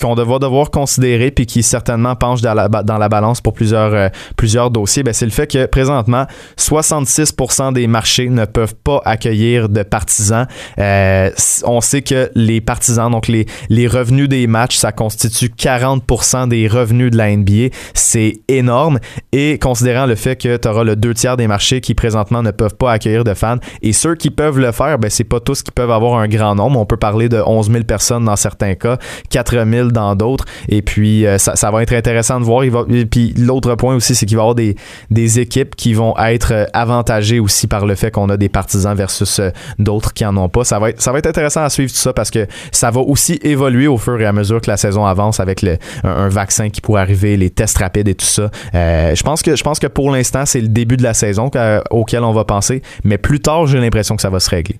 qu'on 0.00 0.14
va 0.14 0.38
devoir 0.38 0.70
considérer 0.70 1.30
puis 1.30 1.46
qui 1.46 1.62
certainement 1.62 2.16
penche 2.16 2.40
dans 2.40 2.54
la, 2.54 2.68
dans 2.68 2.98
la 2.98 3.08
balance 3.08 3.40
pour 3.40 3.52
plusieurs, 3.52 4.10
plusieurs 4.36 4.70
dossiers, 4.70 5.02
ben, 5.02 5.12
c'est 5.12 5.24
le 5.24 5.30
fait 5.30 5.46
que 5.46 5.66
présentement, 5.66 6.26
66% 6.58 7.72
des 7.72 7.86
marchés 7.86 8.28
ne 8.28 8.44
peuvent 8.44 8.74
pas 8.74 9.00
accueillir 9.04 9.68
de 9.68 9.82
partisans. 9.82 10.46
on 10.78 11.80
sait 11.80 12.02
que 12.02 12.30
les 12.34 12.60
partisans, 12.60 13.10
donc 13.10 13.28
les, 13.28 13.46
les 13.68 13.86
revenus 13.86 14.28
des 14.28 14.46
matchs, 14.46 14.76
ça 14.76 14.92
constitue 14.92 15.48
40% 15.48 16.48
des 16.48 16.68
revenus 16.68 17.10
de 17.10 17.16
la 17.16 17.34
NBA. 17.34 17.68
C'est 17.94 18.40
énorme. 18.48 18.98
Et 19.32 19.58
considérant 19.58 20.06
le 20.06 20.14
fait 20.14 20.36
que 20.36 20.56
tu 20.56 20.68
auras 20.68 20.84
le 20.84 20.96
deux 20.96 21.14
tiers 21.14 21.36
des 21.36 21.46
marchés 21.46 21.80
qui 21.80 21.94
présentement 21.94 22.42
ne 22.42 22.50
peuvent 22.50 22.76
pas 22.78 22.92
accueillir 22.92 23.24
de 23.24 23.34
fans. 23.34 23.58
Et 23.82 23.92
ceux 23.92 24.14
qui 24.14 24.30
peuvent 24.30 24.58
le 24.58 24.72
faire, 24.72 24.98
ben, 24.98 25.10
c'est 25.10 25.24
pas 25.24 25.40
tous 25.40 25.62
qui 25.62 25.70
peuvent 25.70 25.90
avoir 25.90 26.18
un 26.18 26.28
grand 26.28 26.54
nombre. 26.54 26.78
On 26.78 26.86
peut 26.86 26.96
parler 26.96 27.28
de 27.28 27.42
11 27.44 27.70
000 27.70 27.84
personnes 27.84 28.24
dans 28.24 28.36
certains 28.36 28.74
cas, 28.74 28.98
4 29.30 29.64
000 29.68 29.88
dans 29.88 30.14
d'autres. 30.14 30.44
Et 30.68 30.82
puis, 30.82 31.26
euh, 31.26 31.38
ça, 31.38 31.70
va 31.70 31.82
être 31.82 31.92
intéressant 31.92 32.40
de 32.40 32.44
voir. 32.44 32.64
Et 32.64 33.06
puis, 33.06 33.34
l'autre 33.36 33.74
point 33.74 33.94
aussi, 33.94 34.14
c'est 34.14 34.26
qu'il 34.26 34.36
va 34.36 34.42
y 34.42 34.44
avoir 34.44 34.54
des, 34.54 34.76
des 35.10 35.40
équipes 35.40 35.74
qui 35.76 35.94
vont 35.94 36.16
être 36.18 36.52
euh, 36.52 36.64
avantagées 36.72 37.40
aussi 37.40 37.66
par 37.66 37.86
le 37.86 37.94
fait 37.94 38.10
qu'on 38.10 38.28
a 38.28 38.36
des 38.36 38.48
partisans 38.48 38.94
versus 38.94 39.40
euh, 39.40 39.50
d'autres 39.78 40.14
qui 40.14 40.24
en 40.24 40.36
ont 40.36 40.48
pas. 40.48 40.64
Ça 40.64 40.78
va, 40.78 40.90
être, 40.90 41.00
ça 41.00 41.12
va 41.12 41.18
être 41.18 41.26
intéressant 41.26 41.62
à 41.62 41.70
suivre 41.70 41.90
tout 41.90 41.98
ça 41.98 42.12
parce 42.12 42.30
que 42.30 42.46
ça 42.72 42.90
va 42.90 43.00
aussi 43.00 43.38
évoluer 43.42 43.86
au 43.86 43.98
fur 43.98 44.20
et 44.20 44.26
à 44.26 44.32
mesure 44.32 44.60
que 44.60 44.70
la 44.70 44.76
saison 44.76 45.04
avance 45.04 45.40
avec 45.40 45.62
le, 45.62 45.78
un, 46.04 46.28
vaccin 46.28 46.70
qui 46.70 46.80
pourrait 46.80 47.02
arriver, 47.02 47.36
les 47.36 47.50
tests 47.50 47.78
rapides 47.78 48.08
et 48.08 48.14
tout 48.14 48.26
ça. 48.26 48.50
je 48.72 49.22
pense 49.22 49.42
que 49.42 49.56
je 49.56 49.62
pense 49.62 49.78
que 49.78 49.86
pour 49.86 50.10
l'instant, 50.10 50.44
c'est 50.46 50.60
le 50.60 50.68
début 50.68 50.96
de 50.96 51.02
la 51.02 51.14
saison 51.14 51.50
auquel 51.90 52.22
on 52.22 52.32
va 52.32 52.44
penser 52.44 52.67
mais 53.04 53.18
plus 53.18 53.40
tard, 53.40 53.66
j'ai 53.66 53.78
l'impression 53.78 54.16
que 54.16 54.22
ça 54.22 54.30
va 54.30 54.40
se 54.40 54.50
régler. 54.50 54.78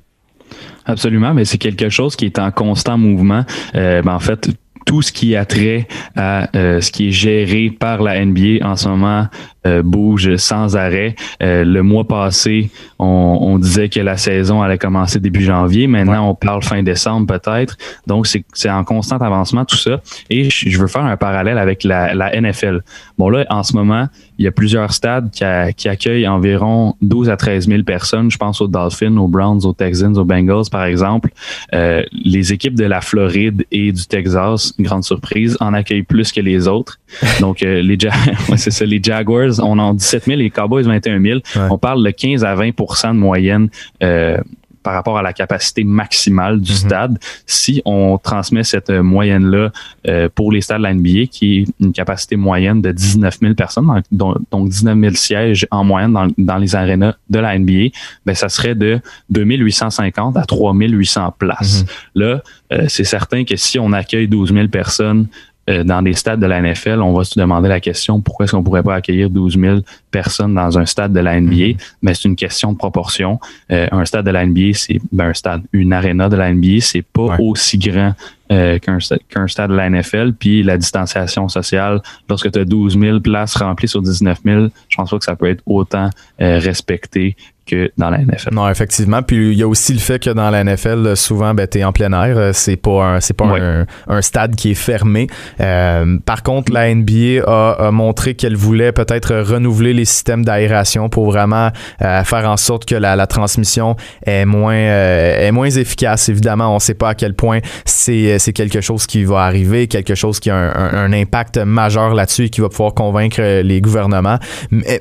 Absolument, 0.87 1.35
mais 1.35 1.45
c'est 1.45 1.59
quelque 1.59 1.91
chose 1.91 2.17
qui 2.17 2.25
est 2.25 2.39
en 2.39 2.51
constant 2.51 2.97
mouvement. 2.97 3.45
Euh, 3.75 4.01
ben, 4.03 4.15
en 4.15 4.21
fait, 4.21 4.49
tout 4.87 5.03
ce 5.03 5.13
qui 5.13 5.37
a 5.37 5.45
trait 5.45 5.87
à 6.17 6.49
euh, 6.57 6.81
ce 6.81 6.91
qui 6.91 7.09
est 7.09 7.13
géré 7.13 7.71
par 7.71 8.03
la 8.03 8.25
NBA 8.25 8.67
en 8.67 8.75
ce 8.75 8.89
moment 8.89 9.27
euh, 9.69 9.83
bouge 9.83 10.37
sans 10.37 10.77
arrêt. 10.77 11.15
Euh, 11.43 11.65
le 11.65 11.83
mois 11.83 12.07
passé, 12.07 12.71
on, 12.99 13.59
disait 13.59 13.89
que 13.89 14.01
la 14.01 14.17
saison 14.17 14.63
allait 14.63 14.79
commencer 14.79 15.21
début 15.21 15.43
janvier. 15.43 15.87
Maintenant, 15.87 16.31
on 16.31 16.35
parle 16.35 16.63
fin 16.63 16.83
décembre 16.83 17.27
peut-être. 17.27 17.77
Donc, 18.07 18.27
c'est 18.27 18.71
en 18.71 18.85
constant 18.85 19.17
avancement 19.17 19.65
tout 19.65 19.77
ça. 19.77 20.01
Et 20.31 20.49
je 20.51 20.79
veux 20.79 20.87
faire 20.87 21.05
un 21.05 21.17
parallèle 21.17 21.59
avec 21.59 21.85
la, 21.85 22.15
la 22.15 22.41
NFL. 22.41 22.83
Bon, 23.19 23.29
là, 23.29 23.45
en 23.51 23.63
ce 23.63 23.75
moment, 23.75 24.07
il 24.39 24.45
y 24.45 24.49
a 24.49 24.53
plusieurs 24.53 24.93
stades 24.93 25.31
qui, 25.31 25.45
qui, 25.77 25.89
accueillent 25.89 26.29
environ 26.29 26.95
12 27.03 27.29
à 27.29 27.37
13 27.37 27.67
000 27.67 27.83
personnes. 27.83 28.31
Je 28.31 28.39
pense 28.39 28.61
aux 28.61 28.69
Dolphins, 28.69 29.17
aux 29.17 29.27
Browns, 29.27 29.65
aux 29.65 29.73
Texans, 29.73 30.17
aux 30.17 30.25
Bengals, 30.25 30.71
par 30.71 30.85
exemple. 30.85 31.31
Euh, 31.75 32.05
les 32.13 32.53
équipes 32.53 32.77
de 32.77 32.85
la 32.85 33.01
Floride 33.01 33.65
et 33.73 33.91
du 33.91 34.07
Texas, 34.07 34.75
une 34.79 34.85
grande 34.85 35.05
surprise, 35.05 35.57
en 35.61 35.75
accueillent 35.75 36.03
plus 36.03 36.31
que 36.31 36.41
les 36.41 36.69
autres. 36.69 36.99
Donc, 37.41 37.61
les, 37.61 37.99
c'est 38.57 38.71
ça, 38.71 38.85
les 38.85 39.01
Jaguars 39.03 39.58
on 39.61 39.79
en 39.79 39.95
17 39.95 40.25
000, 40.25 40.39
les 40.39 40.51
Cowboys 40.51 40.85
21 40.85 41.21
000. 41.21 41.41
On 41.71 41.79
parle 41.79 42.05
de 42.05 42.11
15 42.11 42.45
à 42.45 42.55
20% 42.55 43.15
de 43.15 43.19
moyenne. 43.19 43.69
Euh, 44.03 44.39
par 44.89 44.95
rapport 44.95 45.19
à 45.19 45.23
la 45.23 45.35
capacité 45.35 45.85
maximale 45.85 46.63
du 46.63 46.73
mhm. 46.73 46.79
stade. 46.79 47.19
Si 47.45 47.83
on 47.85 48.17
transmet 48.17 48.65
cette 48.65 48.89
moyenne-là 48.89 49.71
euh, 50.07 50.31
pour 50.35 50.51
les 50.51 50.63
stades 50.63 50.79
de 50.79 50.85
la 50.85 50.95
NBA, 50.95 51.27
qui 51.31 51.59
est 51.59 51.65
une 51.79 51.93
capacité 51.93 52.37
moyenne 52.37 52.81
de 52.81 52.91
19 52.91 53.39
000 53.39 53.55
personnes, 53.55 54.03
donc, 54.11 54.39
19 54.51 54.99
000 54.99 55.15
sièges 55.15 55.67
en 55.71 55.85
moyenne 55.85 56.17
dans, 56.39 56.57
les 56.57 56.75
arénas 56.75 57.17
de 57.29 57.39
la 57.39 57.59
NBA, 57.59 57.89
ben, 58.25 58.35
ça 58.35 58.49
serait 58.49 58.75
de 58.75 58.99
2850 59.29 60.39
à 60.39 60.45
3800 60.47 61.35
places. 61.39 61.83
Mhm. 61.83 62.23
Là, 62.23 62.43
euh, 62.73 62.87
c'est 62.89 63.05
certain 63.05 63.45
que 63.45 63.57
si 63.57 63.79
on 63.79 63.93
accueille 63.93 64.29
12 64.29 64.55
000 64.55 64.69
personnes 64.69 65.27
euh, 65.69 65.85
dans 65.85 66.03
des 66.03 66.15
stades 66.15 66.41
de 66.41 66.47
la 66.47 66.61
NFL, 66.61 67.01
on 67.03 67.13
va 67.13 67.25
se 67.25 67.39
demander 67.39 67.69
la 67.69 67.81
question 67.81 68.21
pourquoi 68.21 68.45
est-ce 68.45 68.53
qu'on 68.53 68.63
pourrait 68.63 68.83
pas 68.83 68.95
accueillir 68.95 69.29
12 69.29 69.59
000 69.59 69.79
personnes 70.11 70.55
dans 70.55 70.79
un 70.79 70.87
stade 70.87 71.13
de 71.13 71.21
la 71.21 71.39
NBA 71.41 71.51
Mais 71.51 71.55
mm-hmm. 71.55 71.77
ben, 72.03 72.15
c'est 72.15 72.29
une 72.29 72.37
question 72.37 72.73
de 72.73 72.79
proportion. 72.79 73.39
Euh, 73.71 73.87
un 73.93 74.05
stade 74.05 74.25
de 74.25 74.31
la 74.31 74.47
NBA, 74.47 74.73
c'est 74.75 74.99
ben, 75.13 75.29
un 75.29 75.35
stade, 75.35 75.63
une 75.73 75.93
arena 75.93 76.29
de 76.29 76.37
la 76.37 76.53
NBA, 76.53 76.81
c'est 76.81 77.03
pas 77.03 77.37
aussi 77.39 77.79
grand 77.79 78.15
euh, 78.53 78.79
qu'un 78.79 79.49
stade 79.49 79.71
de 79.71 79.77
la 79.77 79.91
NFL. 79.91 80.33
Puis 80.33 80.63
la 80.63 80.77
distanciation 80.77 81.49
sociale, 81.49 82.01
lorsque 82.29 82.51
tu 82.51 82.59
as 82.59 82.65
12 82.65 82.99
000 82.99 83.21
places 83.21 83.57
remplies 83.57 83.89
sur 83.89 84.03
19 84.03 84.39
000, 84.45 84.67
je 84.89 84.97
pense 84.97 85.11
pas 85.11 85.19
que 85.19 85.25
ça 85.25 85.37
peut 85.37 85.49
être 85.49 85.63
autant 85.67 86.11
respecté 86.39 87.37
que 87.69 87.93
dans 87.97 88.11
la 88.11 88.19
NFL. 88.19 88.53
Non, 88.53 88.69
effectivement. 88.69 89.23
Puis 89.23 89.53
il 89.53 89.59
y 89.59 89.63
a 89.63 89.69
aussi 89.69 89.93
le 89.93 89.99
fait 89.99 90.19
que 90.19 90.31
dans 90.31 90.51
la 90.51 90.65
NFL, 90.65 91.17
souvent, 91.17 91.55
ben, 91.55 91.69
tu 91.69 91.79
es 91.79 91.85
en 91.85 91.93
plein 91.93 92.13
air. 92.13 92.37
Euh, 92.37 92.51
c'est 92.53 92.77
pas 92.77 93.05
un, 93.05 93.21
c'est 93.21 93.35
pas 93.35 93.57
un, 94.09 94.23
stade 94.23 94.57
qui 94.57 94.73
est 94.73 94.75
fermé. 94.75 95.29
Euh, 95.61 96.19
par 96.25 96.43
contre, 96.43 96.73
la 96.73 96.93
NBA 96.93 97.45
a, 97.47 97.91
montré 97.93 98.35
qu'elle 98.35 98.57
voulait 98.57 98.93
peut-être 98.93 99.37
renouveler 99.37 99.93
les 99.93 100.05
systèmes 100.05 100.45
d'aération 100.45 101.09
pour 101.09 101.27
vraiment 101.27 101.71
euh, 102.03 102.25
faire 102.25 102.49
en 102.49 102.57
sorte 102.57 102.85
que 102.85 102.95
la, 102.95 103.27
transmission 103.27 103.97
est 104.25 104.47
moins, 104.47 104.75
est 104.75 105.53
moins 105.53 105.69
efficace. 105.69 106.29
Évidemment, 106.29 106.75
on 106.75 106.79
sait 106.79 106.95
pas 106.95 107.11
à 107.11 107.15
quel 107.15 107.35
point 107.35 107.59
c'est, 107.85 108.38
c'est 108.39 108.53
quelque 108.53 108.81
chose 108.81 109.07
qui 109.07 109.25
va 109.25 109.43
arriver, 109.43 109.87
quelque 109.87 110.15
chose 110.15 110.41
qui 110.41 110.51
a 110.51 110.57
un, 110.57 111.13
impact 111.13 111.59
majeur 111.59 112.15
là-dessus 112.15 112.45
et 112.45 112.49
qui 112.51 112.61
va 112.61 112.69
pouvoir 112.69 112.95
convaincre 112.95 113.41
les 113.63 113.81
gouvernements. 113.81 114.39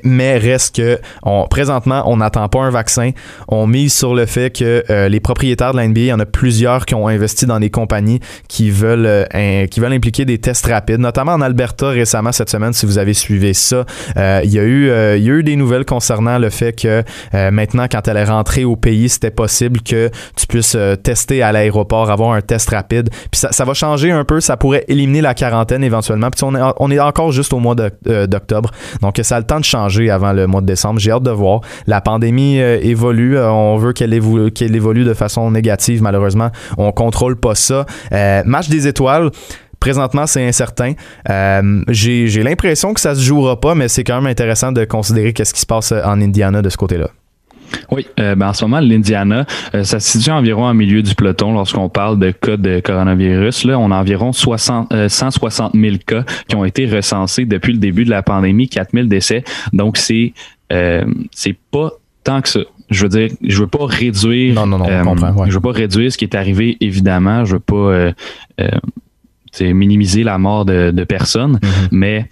Mais, 0.02 0.38
reste 0.38 0.76
que 0.76 0.98
on, 1.22 1.46
présentement, 1.48 2.02
on 2.06 2.18
n'attend 2.18 2.48
pas 2.48 2.60
un 2.60 2.70
vaccin. 2.70 3.10
On 3.48 3.66
mise 3.66 3.94
sur 3.94 4.14
le 4.14 4.26
fait 4.26 4.50
que 4.56 4.84
euh, 4.90 5.08
les 5.08 5.20
propriétaires 5.20 5.72
de 5.72 5.78
la 5.78 5.84
il 5.84 6.04
y 6.04 6.12
en 6.12 6.20
a 6.20 6.26
plusieurs 6.26 6.86
qui 6.86 6.94
ont 6.94 7.08
investi 7.08 7.46
dans 7.46 7.58
des 7.58 7.70
compagnies 7.70 8.20
qui 8.46 8.70
veulent, 8.70 9.26
euh, 9.34 9.66
qui 9.66 9.80
veulent 9.80 9.92
impliquer 9.92 10.24
des 10.24 10.38
tests 10.38 10.66
rapides, 10.66 11.00
notamment 11.00 11.32
en 11.32 11.40
Alberta 11.40 11.88
récemment 11.88 12.30
cette 12.30 12.50
semaine, 12.50 12.72
si 12.72 12.86
vous 12.86 12.98
avez 12.98 13.14
suivi 13.14 13.54
ça. 13.54 13.84
Euh, 14.16 14.40
il, 14.44 14.52
y 14.52 14.58
a 14.58 14.64
eu, 14.64 14.86
il 15.16 15.24
y 15.24 15.30
a 15.30 15.34
eu 15.34 15.42
des 15.42 15.56
nouvelles 15.56 15.84
concernant 15.84 16.38
le 16.38 16.50
fait 16.50 16.72
que 16.72 17.02
maintenant, 17.50 17.86
quand 17.90 18.06
elle 18.06 18.16
est 18.18 18.24
rentrée 18.24 18.64
au 18.64 18.76
pays, 18.76 19.08
c'était 19.08 19.30
possible 19.30 19.80
que 19.80 20.10
tu 20.36 20.46
puisses 20.46 20.76
tester 21.02 21.42
à 21.42 21.52
l'aéroport, 21.52 22.10
avoir 22.10 22.32
un 22.32 22.40
test 22.40 22.70
rapide. 22.70 23.08
Puis 23.30 23.40
ça, 23.50 23.64
va 23.64 23.74
changer 23.74 24.10
un 24.10 24.24
peu. 24.24 24.40
Ça 24.40 24.56
pourrait 24.56 24.84
éliminer 24.88 25.20
la 25.20 25.34
quarantaine 25.34 25.84
éventuellement. 25.84 26.30
Puis 26.30 26.42
on 26.44 26.90
est, 26.90 26.98
encore 27.00 27.32
juste 27.32 27.52
au 27.52 27.58
mois 27.58 27.74
d'octobre. 27.74 28.70
Donc 29.02 29.18
ça 29.22 29.36
a 29.36 29.38
le 29.40 29.46
temps 29.46 29.60
de 29.60 29.64
changer 29.64 30.10
avant 30.10 30.32
le 30.32 30.46
mois 30.46 30.60
de 30.60 30.66
décembre. 30.66 30.98
J'ai 30.98 31.10
hâte 31.10 31.22
de 31.22 31.30
voir. 31.30 31.60
La 31.86 32.00
pandémie 32.00 32.58
évolue. 32.58 33.38
on 33.38 33.76
veut 33.76 33.92
qu'elle 33.92 34.12
évolue, 34.12 35.04
de 35.04 35.14
façon 35.14 35.50
négative. 35.50 36.02
Malheureusement, 36.02 36.50
on 36.76 36.92
contrôle 36.92 37.36
pas 37.36 37.54
ça. 37.54 37.86
match 38.44 38.68
des 38.68 38.86
étoiles. 38.86 39.30
Présentement, 39.80 40.26
c'est 40.26 40.46
incertain. 40.46 40.94
Euh, 41.30 41.82
j'ai 41.88 42.42
l'impression 42.42 42.94
que 42.94 43.00
ça 43.00 43.14
se 43.14 43.20
jouera 43.20 43.60
pas, 43.60 43.74
mais 43.74 43.88
c'est 43.88 44.04
quand 44.04 44.16
même 44.16 44.26
intéressant 44.26 44.72
de 44.72 44.84
considérer 44.84 45.32
qu'est-ce 45.32 45.54
qui 45.54 45.60
se 45.60 45.66
passe 45.66 45.92
en 45.92 46.20
Indiana 46.20 46.62
de 46.62 46.68
ce 46.68 46.76
côté-là. 46.76 47.10
Oui, 47.90 48.06
euh, 48.18 48.34
ben 48.34 48.48
en 48.48 48.52
ce 48.52 48.64
moment, 48.64 48.80
l'Indiana, 48.80 49.46
euh, 49.74 49.84
ça 49.84 50.00
se 50.00 50.18
situe 50.18 50.30
environ 50.30 50.66
en 50.66 50.74
milieu 50.74 51.02
du 51.02 51.14
peloton 51.14 51.52
lorsqu'on 51.52 51.88
parle 51.88 52.18
de 52.18 52.30
cas 52.30 52.56
de 52.56 52.80
coronavirus. 52.80 53.64
Là, 53.64 53.78
on 53.78 53.90
a 53.90 53.96
environ 53.96 54.32
60, 54.32 55.08
160 55.08 55.74
000 55.74 55.96
cas 56.06 56.24
qui 56.48 56.56
ont 56.56 56.64
été 56.64 56.86
recensés 56.86 57.44
depuis 57.44 57.72
le 57.72 57.78
début 57.78 58.04
de 58.04 58.10
la 58.10 58.22
pandémie, 58.22 58.68
4 58.68 58.90
000 58.92 59.06
décès. 59.06 59.44
Donc, 59.72 59.96
c'est 59.96 60.32
c'est 61.32 61.56
pas 61.70 61.92
tant 62.24 62.42
que 62.42 62.48
ça. 62.48 62.60
Je 62.90 63.02
veux 63.02 63.08
dire, 63.08 63.30
je 63.42 63.60
veux 63.60 63.66
pas 63.66 63.86
réduire. 63.86 64.54
Non, 64.54 64.66
non, 64.66 64.78
non, 64.78 64.86
on 64.86 65.14
comprend, 65.14 65.46
Je 65.46 65.54
veux 65.54 65.60
pas 65.60 65.72
réduire 65.72 66.12
ce 66.12 66.18
qui 66.18 66.24
est 66.24 66.34
arrivé, 66.34 66.76
évidemment. 66.80 67.44
Je 67.44 67.54
veux 67.54 67.60
pas 67.60 68.12
c'est 69.52 69.72
minimiser 69.72 70.22
la 70.22 70.38
mort 70.38 70.64
de, 70.64 71.04
personnes, 71.04 71.56
mm-hmm. 71.56 71.88
mais 71.90 72.28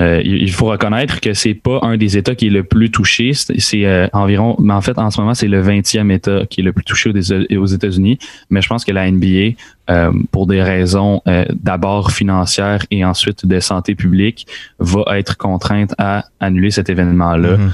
euh, 0.00 0.22
il 0.24 0.50
faut 0.52 0.66
reconnaître 0.66 1.20
que 1.20 1.34
c'est 1.34 1.54
pas 1.54 1.80
un 1.82 1.96
des 1.96 2.16
États 2.16 2.34
qui 2.34 2.46
est 2.46 2.50
le 2.50 2.62
plus 2.62 2.90
touché. 2.90 3.32
C'est 3.34 3.84
euh, 3.84 4.06
environ, 4.12 4.56
mais 4.60 4.72
en 4.72 4.80
fait, 4.80 4.96
en 4.98 5.10
ce 5.10 5.20
moment, 5.20 5.34
c'est 5.34 5.48
le 5.48 5.62
20e 5.62 6.12
État 6.12 6.42
qui 6.48 6.60
est 6.60 6.64
le 6.64 6.72
plus 6.72 6.84
touché 6.84 7.10
aux 7.10 7.66
États-Unis. 7.66 8.18
Mais 8.50 8.62
je 8.62 8.68
pense 8.68 8.84
que 8.84 8.92
la 8.92 9.10
NBA, 9.10 9.56
euh, 9.90 10.12
pour 10.30 10.46
des 10.46 10.62
raisons 10.62 11.22
d'abord 11.50 12.12
financières 12.12 12.84
et 12.90 13.04
ensuite 13.04 13.44
de 13.44 13.58
santé 13.58 13.94
publique, 13.94 14.46
va 14.78 15.18
être 15.18 15.36
contrainte 15.36 15.94
à 15.98 16.24
annuler 16.38 16.70
cet 16.70 16.90
événement-là. 16.90 17.56
Mm-hmm. 17.56 17.60
Euh, 17.60 17.68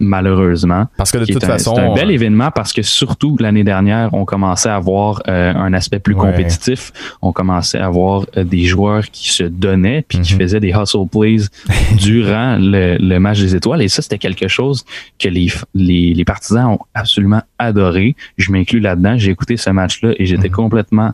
malheureusement. 0.00 0.86
Parce 0.96 1.12
que 1.12 1.18
de 1.18 1.26
toute 1.26 1.44
façon. 1.44 1.74
C'est 1.74 1.82
un 1.82 1.94
bel 1.94 2.10
événement 2.10 2.50
parce 2.50 2.72
que 2.72 2.82
surtout 2.82 3.36
l'année 3.38 3.64
dernière, 3.64 4.12
on 4.12 4.24
commençait 4.24 4.68
à 4.68 4.76
avoir 4.76 5.22
euh, 5.28 5.52
un 5.54 5.72
aspect 5.72 6.00
plus 6.00 6.14
compétitif. 6.14 6.92
On 7.22 7.32
commençait 7.32 7.78
à 7.78 7.86
avoir 7.86 8.24
euh, 8.36 8.44
des 8.44 8.64
joueurs 8.64 9.10
qui 9.10 9.32
se 9.32 9.44
donnaient 9.44 10.04
puis 10.06 10.20
qui 10.20 10.34
mhm. 10.34 10.40
faisaient 10.40 10.60
des 10.60 10.70
hustle 10.70 11.06
plays 11.10 11.44
durant 11.96 12.56
le, 12.58 13.18
match 13.18 13.40
des 13.40 13.54
étoiles. 13.54 13.82
Et 13.82 13.88
ça, 13.88 14.02
c'était 14.02 14.18
quelque 14.18 14.48
chose 14.48 14.84
que 15.18 15.28
les, 15.28 15.52
les, 15.74 16.24
partisans 16.24 16.66
ont 16.66 16.78
absolument 16.94 17.42
adoré. 17.58 18.16
Je 18.38 18.50
m'inclus 18.50 18.80
là-dedans. 18.80 19.18
J'ai 19.18 19.30
écouté 19.30 19.56
ce 19.56 19.70
match-là 19.70 20.12
et 20.16 20.24
j'étais 20.26 20.48
mhm. 20.48 20.54
complètement 20.54 21.12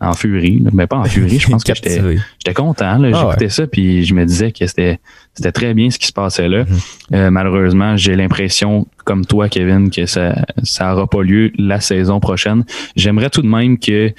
en 0.00 0.12
furie, 0.14 0.62
mais 0.72 0.86
pas 0.86 0.96
en 0.96 1.04
furie. 1.04 1.38
Je 1.38 1.48
pense 1.48 1.64
que 1.64 1.72
j'étais 1.74 2.54
content. 2.54 3.00
Ah 3.02 3.12
J'écoutais 3.12 3.48
ça 3.48 3.66
puis 3.66 4.04
je 4.04 4.14
me 4.14 4.24
disais 4.24 4.52
que 4.52 4.66
c'était 4.66 4.98
c'était 5.34 5.52
très 5.52 5.74
bien 5.74 5.90
ce 5.90 5.98
qui 5.98 6.06
se 6.06 6.12
passait 6.12 6.48
là. 6.48 6.64
Mhm. 6.64 6.78
Euh, 7.14 7.30
malheureusement, 7.30 7.96
j'ai 7.96 8.16
l'impression, 8.16 8.86
comme 9.04 9.24
toi, 9.24 9.48
Kevin, 9.48 9.90
que 9.90 10.06
ça 10.06 10.44
ça 10.62 10.92
aura 10.92 11.06
pas 11.06 11.22
lieu 11.22 11.52
la 11.56 11.80
saison 11.80 12.20
prochaine. 12.20 12.64
J'aimerais 12.96 13.30
tout 13.30 13.42
de 13.42 13.48
même 13.48 13.78
que 13.78 14.12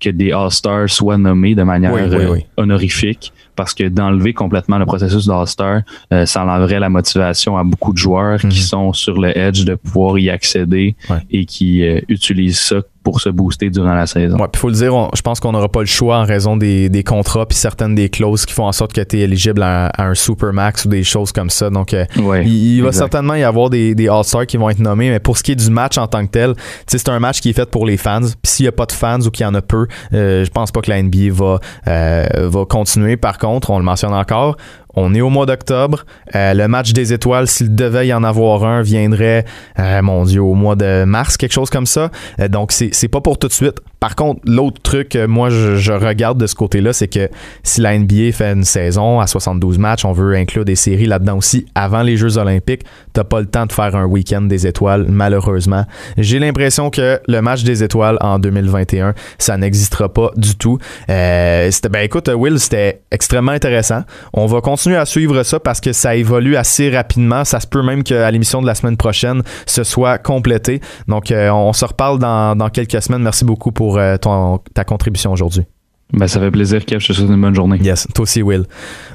que 0.00 0.10
des 0.10 0.32
All-Stars 0.32 0.90
soient 0.90 1.18
nommés 1.18 1.54
de 1.54 1.62
manière 1.62 1.92
euh, 1.92 2.38
honorifique 2.56 3.32
parce 3.56 3.74
que 3.74 3.88
d'enlever 3.88 4.32
complètement 4.32 4.78
le 4.78 4.86
processus 4.86 5.26
d'All-Star, 5.26 5.82
euh, 6.12 6.24
ça 6.24 6.44
enlèverait 6.44 6.78
la 6.78 6.88
motivation 6.88 7.58
à 7.58 7.64
beaucoup 7.64 7.92
de 7.92 7.98
joueurs 7.98 8.38
qui 8.38 8.46
mhm. 8.46 8.52
sont 8.52 8.92
sur 8.92 9.20
le 9.20 9.36
edge 9.36 9.64
de 9.64 9.74
pouvoir 9.74 10.16
y 10.18 10.30
accéder 10.30 10.94
et 11.30 11.44
qui 11.44 11.84
euh, 11.84 12.00
utilisent 12.08 12.60
ça 12.60 12.76
pour 13.08 13.22
se 13.22 13.30
booster 13.30 13.70
durant 13.70 13.94
la 13.94 14.06
saison. 14.06 14.36
Ouais, 14.36 14.48
puis 14.52 14.60
faut 14.60 14.68
le 14.68 14.74
dire, 14.74 14.92
je 15.14 15.22
pense 15.22 15.40
qu'on 15.40 15.52
n'aura 15.52 15.70
pas 15.70 15.80
le 15.80 15.86
choix 15.86 16.18
en 16.18 16.24
raison 16.24 16.58
des, 16.58 16.90
des 16.90 17.02
contrats 17.02 17.46
puis 17.46 17.56
certaines 17.56 17.94
des 17.94 18.10
clauses 18.10 18.44
qui 18.44 18.52
font 18.52 18.66
en 18.66 18.72
sorte 18.72 18.92
que 18.92 19.00
tu 19.00 19.18
es 19.18 19.20
éligible 19.20 19.62
à, 19.62 19.90
un 19.96 20.14
super 20.14 20.52
max 20.52 20.84
ou 20.84 20.88
des 20.88 21.04
choses 21.04 21.32
comme 21.32 21.48
ça. 21.48 21.70
Donc, 21.70 21.94
euh, 21.94 22.04
il, 22.44 22.82
va 22.82 22.92
certainement 22.92 23.34
y 23.34 23.44
avoir 23.44 23.70
des, 23.70 23.94
des 23.94 24.08
All-Stars 24.08 24.44
qui 24.44 24.58
vont 24.58 24.68
être 24.68 24.78
nommés, 24.78 25.08
mais 25.08 25.20
pour 25.20 25.38
ce 25.38 25.42
qui 25.42 25.52
est 25.52 25.56
du 25.56 25.70
match 25.70 25.96
en 25.96 26.06
tant 26.06 26.26
que 26.26 26.30
tel, 26.30 26.52
c'est 26.86 27.08
un 27.08 27.18
match 27.18 27.40
qui 27.40 27.48
est 27.48 27.54
fait 27.54 27.70
pour 27.70 27.86
les 27.86 27.96
fans. 27.96 28.20
Puis 28.20 28.52
s'il 28.52 28.64
n'y 28.64 28.68
a 28.68 28.72
pas 28.72 28.84
de 28.84 28.92
fans 28.92 29.20
ou 29.20 29.30
qu'il 29.30 29.44
y 29.44 29.48
en 29.48 29.54
a 29.54 29.62
peu, 29.62 29.86
euh, 30.12 30.44
je 30.44 30.50
pense 30.50 30.70
pas 30.70 30.82
que 30.82 30.90
la 30.90 31.02
NBA 31.02 31.32
va, 31.32 31.60
euh, 31.86 32.26
va 32.34 32.66
continuer. 32.66 33.16
Par 33.16 33.38
contre, 33.38 33.70
on 33.70 33.78
le 33.78 33.84
mentionne 33.84 34.12
encore, 34.12 34.58
on 34.94 35.14
est 35.14 35.20
au 35.20 35.30
mois 35.30 35.46
d'octobre. 35.46 36.04
Euh, 36.34 36.54
le 36.54 36.68
match 36.68 36.92
des 36.92 37.12
étoiles, 37.12 37.46
s'il 37.46 37.74
devait 37.74 38.08
y 38.08 38.12
en 38.12 38.24
avoir 38.24 38.64
un, 38.64 38.82
viendrait, 38.82 39.44
euh, 39.78 40.02
mon 40.02 40.24
Dieu, 40.24 40.42
au 40.42 40.54
mois 40.54 40.76
de 40.76 41.04
mars, 41.04 41.36
quelque 41.36 41.52
chose 41.52 41.70
comme 41.70 41.86
ça. 41.86 42.10
Euh, 42.40 42.48
donc, 42.48 42.72
c'est 42.72 43.08
pas 43.08 43.20
pour 43.20 43.38
tout 43.38 43.48
de 43.48 43.52
suite. 43.52 43.80
Par 44.00 44.14
contre, 44.14 44.40
l'autre 44.44 44.80
truc 44.82 45.10
que 45.10 45.26
moi, 45.26 45.50
je, 45.50 45.92
regarde 45.92 46.38
de 46.38 46.46
ce 46.46 46.54
côté-là, 46.54 46.92
c'est 46.92 47.08
que 47.08 47.28
si 47.62 47.80
la 47.80 47.98
NBA 47.98 48.32
fait 48.32 48.52
une 48.52 48.64
saison 48.64 49.20
à 49.20 49.26
72 49.26 49.78
matchs, 49.78 50.04
on 50.04 50.12
veut 50.12 50.34
inclure 50.34 50.64
des 50.64 50.76
séries 50.76 51.06
là-dedans 51.06 51.38
aussi 51.38 51.66
avant 51.74 52.02
les 52.02 52.16
Jeux 52.16 52.38
olympiques. 52.38 52.82
T'as 53.12 53.24
pas 53.24 53.40
le 53.40 53.46
temps 53.46 53.66
de 53.66 53.72
faire 53.72 53.96
un 53.96 54.04
week-end 54.04 54.42
des 54.42 54.66
étoiles, 54.66 55.06
malheureusement. 55.08 55.84
J'ai 56.16 56.38
l'impression 56.38 56.90
que 56.90 57.20
le 57.26 57.42
match 57.42 57.64
des 57.64 57.82
étoiles 57.82 58.18
en 58.20 58.38
2021, 58.38 59.14
ça 59.38 59.56
n'existera 59.56 60.08
pas 60.08 60.30
du 60.36 60.56
tout. 60.56 60.78
ben 61.08 61.70
écoute, 62.02 62.30
Will, 62.34 62.60
c'était 62.60 63.02
extrêmement 63.10 63.52
intéressant. 63.52 64.02
On 64.32 64.46
va 64.46 64.60
continuer 64.60 64.96
à 64.96 65.06
suivre 65.06 65.42
ça 65.42 65.58
parce 65.60 65.80
que 65.80 65.92
ça 65.92 66.14
évolue 66.14 66.56
assez 66.56 66.90
rapidement. 66.90 67.44
Ça 67.44 67.60
se 67.60 67.66
peut 67.66 67.82
même 67.82 68.02
qu'à 68.02 68.30
l'émission 68.30 68.60
de 68.62 68.66
la 68.66 68.74
semaine 68.74 68.96
prochaine, 68.96 69.42
ce 69.66 69.84
soit 69.84 70.18
complété. 70.18 70.80
Donc, 71.06 71.30
euh, 71.30 71.50
on 71.50 71.72
se 71.72 71.84
reparle 71.84 72.18
dans, 72.18 72.70
quelques 72.70 73.02
semaines. 73.02 73.22
Merci 73.22 73.44
beaucoup 73.44 73.72
pour 73.72 73.87
euh, 73.96 74.16
ton, 74.18 74.58
ta 74.74 74.84
contribution 74.84 75.32
aujourd'hui. 75.32 75.66
Ben, 76.14 76.26
ça 76.26 76.40
fait 76.40 76.50
plaisir, 76.50 76.86
Kev. 76.86 77.00
Je 77.00 77.08
te 77.08 77.12
souhaite 77.12 77.28
une 77.28 77.40
bonne 77.40 77.54
journée. 77.54 77.76
Yes, 77.82 78.08
toi 78.14 78.22
aussi, 78.22 78.40
Will. 78.40 78.64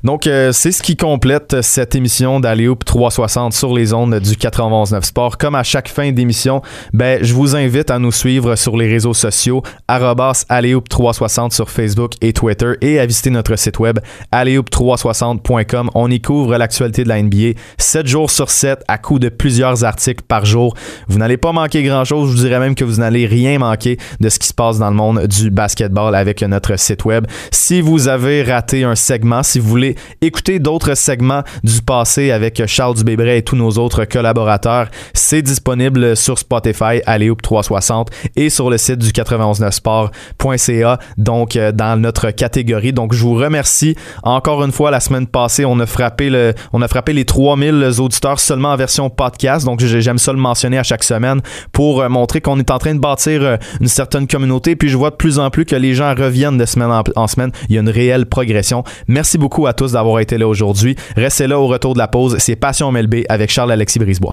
Donc, 0.04 0.28
euh, 0.28 0.52
c'est 0.52 0.72
ce 0.72 0.84
qui 0.84 0.96
complète 0.96 1.62
cette 1.64 1.96
émission 1.96 2.40
d'Aléoup 2.40 2.76
360 2.86 3.52
sur 3.54 3.74
les 3.74 3.94
ondes 3.94 4.20
du 4.20 4.34
91.9 4.34 5.02
Sport. 5.02 5.40
Comme 5.40 5.56
à 5.56 5.64
chaque 5.64 5.88
fin 5.88 6.12
d'émission, 6.12 6.62
ben, 6.94 7.18
je 7.24 7.34
vous 7.34 7.56
invite 7.56 7.90
à 7.90 7.98
nous 7.98 8.12
suivre 8.12 8.56
sur 8.56 8.78
les 8.78 8.88
réseaux 8.88 9.16
sociaux, 9.16 9.64
Aléoup 9.88 10.84
360 10.88 11.52
sur 11.52 11.72
Facebook 11.72 12.12
et 12.22 12.32
Twitter 12.32 12.74
et 12.82 13.00
à 13.00 13.08
visiter 13.08 13.32
notre 13.32 13.56
site 13.56 13.80
web 13.80 13.98
aléoup360.com. 14.32 15.90
On 15.96 16.12
y 16.12 16.22
couvre 16.22 16.58
l'actualité 16.58 17.04
de 17.04 17.10
la 17.10 17.24
NBA 17.24 17.60
7 17.80 18.06
jours 18.06 18.30
sur 18.30 18.52
7 18.52 18.84
à 18.88 19.00
coup 19.00 19.18
de 19.18 19.30
plusieurs 19.30 19.84
articles 19.84 20.24
par 20.28 20.46
jour. 20.46 20.76
Vous 21.08 21.18
n'allez 21.18 21.38
pas 21.38 21.54
manquer 21.54 21.82
grand-chose. 21.82 22.30
Je 22.30 22.36
vous 22.36 22.44
dirais 22.44 22.60
même 22.60 22.76
que 22.76 22.86
vous 22.86 22.98
n'allez 22.98 23.26
rien 23.26 23.58
manquer 23.58 23.98
de 24.20 24.30
ce 24.30 24.38
qui 24.38 24.48
se 24.48 24.54
passe 24.54 24.78
dans 24.78 24.90
le 24.90 24.96
monde 24.96 25.26
du 25.26 25.50
basketball 25.50 26.14
avec 26.14 26.44
notre 26.44 26.76
site 26.84 27.06
web. 27.06 27.26
Si 27.52 27.82
vous 27.82 28.08
avez 28.08 28.44
raté 28.44 28.84
un 28.84 28.96
segment, 28.96 29.42
si 29.44 29.60
vous 29.60 29.68
voulez 29.68 29.96
écouter 30.22 30.60
d'autres 30.60 30.96
segments 30.96 31.42
du 31.64 31.82
passé 31.82 32.32
avec 32.32 32.64
Charles 32.68 32.96
Dubébret 32.96 33.40
et 33.40 33.42
tous 33.42 33.56
nos 33.56 33.72
autres 33.72 34.06
collaborateurs, 34.06 34.88
c'est 35.14 35.42
disponible 35.42 36.16
sur 36.16 36.38
Spotify, 36.38 37.02
Aléoup 37.06 37.42
360 37.42 38.10
et 38.36 38.50
sur 38.50 38.70
le 38.70 38.78
site 38.78 39.00
du 39.00 39.12
919sport.ca, 39.24 41.00
donc 41.18 41.56
euh, 41.56 41.72
dans 41.72 42.00
notre 42.00 42.32
catégorie. 42.32 42.94
Donc, 42.94 43.14
je 43.14 43.22
vous 43.24 43.36
remercie 43.36 43.96
encore 44.24 44.64
une 44.64 44.72
fois. 44.72 44.92
La 44.92 45.00
semaine 45.00 45.28
passée, 45.28 45.66
on 45.66 45.80
a 45.80 45.86
frappé 45.86 46.30
le, 46.30 46.54
on 46.74 46.82
a 46.82 46.88
frappé 46.88 47.14
les 47.14 47.26
3000 47.26 48.00
auditeurs 48.00 48.40
seulement 48.40 48.70
en 48.70 48.76
version 48.76 49.10
podcast. 49.10 49.66
Donc, 49.66 49.80
j'aime 49.82 50.18
ça 50.18 50.32
le 50.32 50.40
mentionner 50.40 50.78
à 50.78 50.84
chaque 50.84 51.04
semaine 51.04 51.42
pour 51.72 52.02
euh, 52.02 52.10
montrer 52.10 52.42
qu'on 52.42 52.60
est 52.60 52.72
en 52.72 52.78
train 52.78 52.96
de 52.96 53.00
bâtir 53.00 53.42
euh, 53.44 53.58
une 53.80 53.88
certaine 53.88 54.28
communauté. 54.28 54.76
Puis, 54.76 54.90
je 54.90 54.98
vois 54.98 55.10
de 55.10 55.16
plus 55.16 55.40
en 55.40 55.50
plus 55.50 55.66
que 55.66 55.76
les 55.76 55.94
gens 55.94 56.14
reviennent 56.16 56.58
de 56.58 56.66
semaine 56.74 57.04
en, 57.16 57.28
semaine. 57.28 57.52
Il 57.70 57.76
y 57.76 57.78
a 57.78 57.82
une 57.82 57.90
réelle 57.90 58.26
progression. 58.26 58.84
Merci 59.08 59.38
beaucoup 59.38 59.68
à 59.68 59.74
tous 59.74 59.94
d'avoir 59.94 60.20
été 60.20 60.38
là 60.38 60.48
aujourd'hui. 60.48 60.96
Restez 61.16 61.48
là 61.48 61.60
au 61.60 61.68
retour 61.68 61.94
de 61.94 62.00
la 62.00 62.08
pause. 62.08 62.36
C'est 62.40 62.56
Passion 62.56 62.92
MLB 62.92 63.26
avec 63.30 63.52
Charles-Alexis 63.52 64.00
Brisebois. 64.00 64.32